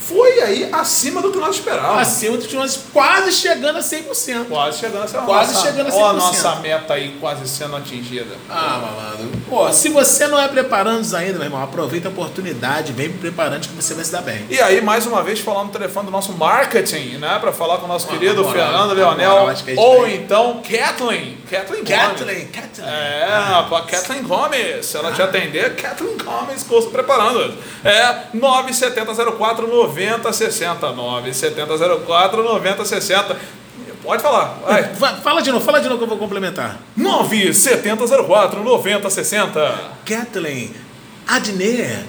foi 0.06 0.40
aí 0.40 0.68
acima 0.72 1.20
do 1.22 1.30
que 1.32 1.38
nós 1.38 1.56
esperávamos. 1.56 2.02
Acima 2.02 2.36
dos 2.36 2.52
nós, 2.52 2.78
quase 2.92 3.32
chegando 3.32 3.76
a 3.78 3.80
100%. 3.82 4.46
Quase 4.48 4.78
chegando 4.78 5.04
a 5.04 5.08
ser 5.08 5.18
Quase 5.18 5.52
nossa, 5.54 5.66
chegando 5.66 5.88
a 5.90 5.94
Ó, 5.94 6.06
a 6.10 6.12
100%. 6.14 6.16
nossa 6.16 6.54
meta 6.56 6.94
aí 6.94 7.16
quase 7.20 7.48
sendo 7.48 7.76
atingida. 7.76 8.34
Ah, 8.48 8.80
malandro. 8.82 9.30
Pô, 9.48 9.72
se 9.72 9.88
você 9.88 10.26
não 10.28 10.38
é 10.38 10.46
preparandos 10.48 11.14
ainda, 11.14 11.34
meu 11.34 11.44
irmão, 11.44 11.62
aproveita 11.62 12.08
a 12.08 12.10
oportunidade, 12.10 12.92
vem 12.92 13.08
pro 13.10 13.18
preparante 13.20 13.68
que 13.68 13.74
você 13.74 13.94
vai 13.94 14.04
se 14.04 14.12
dar 14.12 14.22
bem. 14.22 14.44
E 14.50 14.60
aí, 14.60 14.80
mais 14.80 15.06
uma 15.06 15.22
vez, 15.22 15.40
falando 15.40 15.66
no 15.66 15.72
telefone 15.72 16.06
do 16.06 16.12
nosso 16.12 16.32
marketing, 16.32 17.16
né? 17.16 17.38
Pra 17.40 17.52
falar 17.52 17.78
com 17.78 17.86
o 17.86 17.88
nosso 17.88 18.06
Ah, 18.08 18.10
querido 18.10 18.44
moral, 18.44 18.52
Fernando 18.52 18.88
na 18.88 18.94
Leonel. 18.94 19.30
moral, 19.40 19.54
que 19.54 19.64
gente 19.74 19.78
ou 19.78 20.02
vai- 20.02 20.14
então 20.14 20.62
Kathleen. 20.62 21.38
Kathleen 21.50 21.84
Gomes. 21.84 21.98
Kathleen, 21.98 22.46
Kathleen. 22.48 22.88
É, 22.88 23.24
a 23.24 23.82
Kathleen 23.90 24.22
Gomes. 24.22 24.86
Se 24.86 24.96
ela 24.96 25.12
te 25.12 25.22
atender, 25.22 25.74
Kathleen 25.76 26.16
Gomes, 26.18 26.62
curso 26.62 26.90
preparando. 26.90 27.54
É 27.84 28.24
9704 29.94 30.94
9060. 30.96 31.66
9704 31.66 32.42
9060. 32.42 33.36
Pode 34.02 34.22
falar. 34.22 34.58
Vai. 34.66 34.82
Va- 34.94 35.14
Fala 35.16 35.40
de 35.40 35.50
novo, 35.50 35.64
fala 35.64 35.80
de 35.80 35.86
novo 35.88 35.98
que 35.98 36.04
eu 36.04 36.08
vou 36.08 36.18
complementar. 36.18 36.78
9704 36.96 38.62
9060. 38.62 39.74
Kathleen, 40.04 40.70
Adner, 41.26 42.04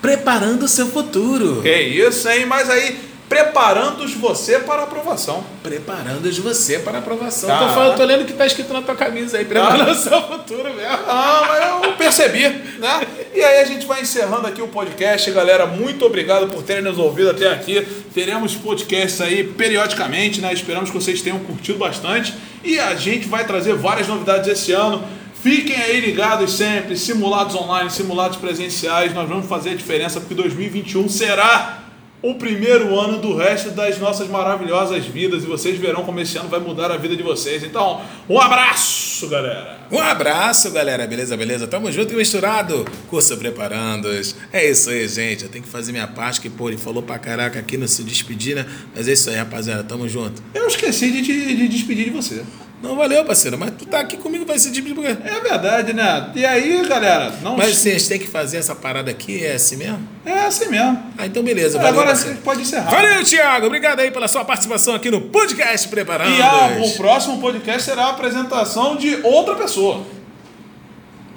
preparando 0.00 0.64
o 0.64 0.68
seu 0.68 0.86
futuro. 0.86 1.60
Que 1.62 1.74
isso, 1.76 2.28
hein? 2.28 2.46
Mas 2.46 2.70
aí, 2.70 2.96
preparando-os 3.28 4.14
você 4.14 4.60
para 4.60 4.82
a 4.82 4.84
aprovação. 4.84 5.42
Preparando 5.62 6.30
você 6.42 6.78
para 6.78 6.98
a 6.98 7.00
aprovação. 7.00 7.48
Tá. 7.48 7.58
Tô, 7.58 7.68
falando, 7.70 7.96
tô 7.96 8.04
lendo 8.04 8.22
o 8.22 8.24
que 8.24 8.34
tá 8.34 8.46
escrito 8.46 8.72
na 8.72 8.82
tua 8.82 8.94
camisa 8.94 9.38
aí, 9.38 9.44
preparando 9.44 9.90
o 9.90 9.94
seu 9.94 10.22
futuro 10.22 10.72
mesmo. 10.74 10.98
Ah, 11.08 11.42
mas 11.48 11.84
eu 11.86 11.92
percebi, 11.94 12.48
né? 12.78 13.00
E 13.34 13.42
aí 13.42 13.62
a 13.62 13.64
gente 13.64 13.86
vai 13.86 14.02
encerrando 14.02 14.46
aqui 14.46 14.60
o 14.60 14.68
podcast, 14.68 15.30
galera. 15.30 15.66
Muito 15.66 16.04
obrigado 16.04 16.48
por 16.48 16.62
terem 16.62 16.82
nos 16.82 16.98
ouvido 16.98 17.30
até 17.30 17.50
aqui. 17.50 17.80
Teremos 18.12 18.54
podcasts 18.54 19.22
aí 19.22 19.42
periodicamente, 19.42 20.38
né? 20.38 20.52
Esperamos 20.52 20.90
que 20.90 20.96
vocês 20.96 21.22
tenham 21.22 21.38
curtido 21.38 21.78
bastante. 21.78 22.34
E 22.62 22.78
a 22.78 22.94
gente 22.94 23.26
vai 23.26 23.46
trazer 23.46 23.74
várias 23.74 24.06
novidades 24.06 24.46
esse 24.48 24.72
ano. 24.72 25.02
Fiquem 25.42 25.76
aí 25.76 26.00
ligados 26.00 26.52
sempre, 26.52 26.94
simulados 26.94 27.54
online, 27.54 27.90
simulados 27.90 28.36
presenciais. 28.36 29.14
Nós 29.14 29.26
vamos 29.26 29.46
fazer 29.46 29.70
a 29.70 29.74
diferença 29.74 30.20
porque 30.20 30.34
2021 30.34 31.08
será 31.08 31.82
o 32.22 32.34
primeiro 32.34 32.96
ano 32.98 33.18
do 33.18 33.34
resto 33.34 33.70
das 33.70 33.98
nossas 33.98 34.28
maravilhosas 34.28 35.04
vidas 35.04 35.42
e 35.42 35.46
vocês 35.46 35.76
verão 35.78 36.04
como 36.04 36.20
esse 36.20 36.38
ano 36.38 36.48
vai 36.48 36.60
mudar 36.60 36.92
a 36.92 36.96
vida 36.96 37.16
de 37.16 37.22
vocês. 37.22 37.64
Então, 37.64 38.00
um 38.28 38.40
abraço, 38.40 39.11
galera. 39.28 39.78
Um 39.90 39.98
abraço, 39.98 40.70
galera. 40.70 41.06
Beleza, 41.06 41.36
beleza? 41.36 41.66
Tamo 41.66 41.90
junto 41.90 42.12
e 42.12 42.16
misturado. 42.16 42.84
Curso 43.08 43.36
Preparandos. 43.36 44.34
É 44.52 44.68
isso 44.68 44.90
aí, 44.90 45.06
gente. 45.08 45.44
Eu 45.44 45.50
tenho 45.50 45.64
que 45.64 45.70
fazer 45.70 45.92
minha 45.92 46.06
parte, 46.06 46.40
que, 46.40 46.48
pô, 46.48 46.68
ele 46.68 46.78
falou 46.78 47.02
pra 47.02 47.18
caraca 47.18 47.58
aqui, 47.58 47.76
não 47.76 47.86
se 47.86 48.02
despedir, 48.02 48.56
né? 48.56 48.66
Mas 48.94 49.08
é 49.08 49.12
isso 49.12 49.30
aí, 49.30 49.36
rapaziada. 49.36 49.84
Tamo 49.84 50.08
junto. 50.08 50.42
Eu 50.54 50.66
esqueci 50.66 51.10
de 51.10 51.22
te 51.22 51.56
de 51.56 51.68
despedir 51.68 52.04
de 52.04 52.10
você. 52.10 52.42
Não 52.82 52.96
valeu, 52.96 53.24
parceiro, 53.24 53.56
mas 53.56 53.70
tu 53.78 53.86
tá 53.86 54.00
aqui 54.00 54.16
comigo, 54.16 54.44
vai 54.44 54.58
se 54.58 54.70
despedir 54.70 54.94
por 54.94 55.04
quê? 55.04 55.16
É 55.24 55.40
verdade, 55.40 55.92
né? 55.92 56.30
E 56.34 56.44
aí, 56.44 56.84
galera, 56.88 57.32
não 57.42 57.56
Mas 57.56 57.80
gente 57.82 58.08
tem 58.08 58.18
que 58.18 58.26
fazer 58.26 58.56
essa 58.58 58.74
parada 58.74 59.10
aqui, 59.10 59.44
é 59.44 59.54
assim 59.54 59.76
mesmo? 59.76 60.06
é 60.26 60.32
assim 60.46 60.68
mesmo. 60.68 61.00
Ah, 61.16 61.24
então 61.26 61.42
beleza, 61.42 61.78
valeu, 61.78 62.00
Agora 62.00 62.14
gente 62.16 62.40
pode 62.42 62.62
encerrar. 62.62 62.90
Valeu, 62.90 63.22
Thiago. 63.24 63.66
Obrigado 63.66 64.00
aí 64.00 64.10
pela 64.10 64.26
sua 64.26 64.44
participação 64.44 64.94
aqui 64.94 65.10
no 65.10 65.20
podcast 65.20 65.86
Preparando. 65.88 66.36
E 66.36 66.42
a- 66.42 66.78
o 66.84 66.90
próximo 66.96 67.40
podcast 67.40 67.82
será 67.82 68.06
a 68.06 68.10
apresentação 68.10 68.96
de 68.96 69.16
outra 69.22 69.54
pessoa. 69.54 70.04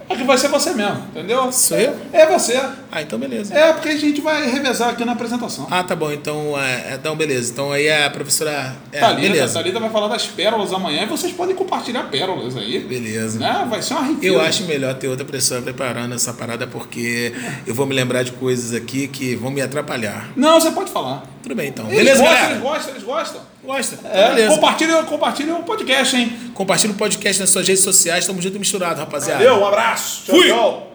É 0.08 0.16
que 0.16 0.24
vai 0.24 0.38
ser 0.38 0.50
você 0.50 0.72
mesmo, 0.74 0.98
entendeu? 1.10 1.52
Sou 1.52 1.78
eu? 1.78 1.96
É 2.14 2.26
você. 2.28 2.62
Ah, 2.92 3.02
então 3.02 3.18
beleza. 3.18 3.54
É 3.54 3.74
porque 3.74 3.90
a 3.90 3.98
gente 3.98 4.22
vai 4.22 4.50
revezar 4.50 4.90
aqui 4.90 5.04
na 5.04 5.14
apresentação. 5.14 5.68
Ah, 5.70 5.84
tá 5.84 5.96
bom. 5.96 6.12
Então, 6.12 6.60
é, 6.60 6.94
então 6.94 7.16
beleza. 7.16 7.52
Então 7.52 7.72
aí 7.72 7.90
a 7.90 8.10
professora. 8.10 8.76
É, 8.92 9.00
Thalita, 9.00 9.22
beleza. 9.22 9.54
Thalita 9.54 9.80
vai 9.80 9.90
falar 9.90 10.08
das 10.08 10.28
pérolas 10.28 10.72
amanhã 10.72 11.04
e 11.04 11.06
vocês 11.08 11.34
podem 11.34 11.56
compartilhar 11.56 12.04
pérolas 12.04 12.56
aí. 12.56 12.80
Beleza. 12.80 13.40
Né? 13.40 13.66
Vai 13.70 13.82
ser 13.82 13.96
uma 13.96 14.04
riqueza. 14.04 14.34
Eu 14.34 14.40
acho 14.42 14.64
melhor 14.66 14.94
ter 14.94 15.08
outra 15.08 15.26
pessoa 15.26 15.62
preparando 15.62 16.14
essa 16.14 16.34
parada 16.34 16.68
porque 16.68 17.34
eu 17.66 17.74
vou 17.74 17.86
me 17.86 17.96
lembrar 17.96 18.24
de 18.24 18.32
coisas 18.34 18.74
aqui 18.74 19.08
que 19.08 19.36
vão 19.36 19.50
me 19.50 19.62
atrapalhar. 19.62 20.30
Não, 20.36 20.60
você 20.60 20.72
pode 20.72 20.92
falar. 20.92 21.24
Tudo 21.42 21.56
bem 21.56 21.70
então. 21.70 21.86
Eles 21.86 21.98
Beleza, 21.98 22.22
gostam, 22.22 22.36
galera? 22.36 22.52
eles 22.54 22.64
gostam, 22.64 22.92
eles 22.94 23.04
gostam. 23.04 23.42
Gosta? 23.66 24.00
É, 24.08 24.48
compartilha, 24.48 25.04
compartilha 25.04 25.56
o 25.56 25.64
podcast, 25.64 26.16
hein? 26.16 26.52
Compartilha 26.54 26.94
o 26.94 26.96
podcast 26.96 27.42
nas 27.42 27.50
suas 27.50 27.68
redes 27.68 27.84
sociais. 27.84 28.26
Tamo 28.26 28.42
junto 28.42 28.56
e 28.56 28.60
misturado, 28.60 29.00
rapaziada. 29.00 29.44
Valeu, 29.44 29.62
um 29.62 29.68
abraço. 29.68 30.26
Tchau, 30.26 30.36
Fui. 30.36 30.48
tchau. 30.48 30.95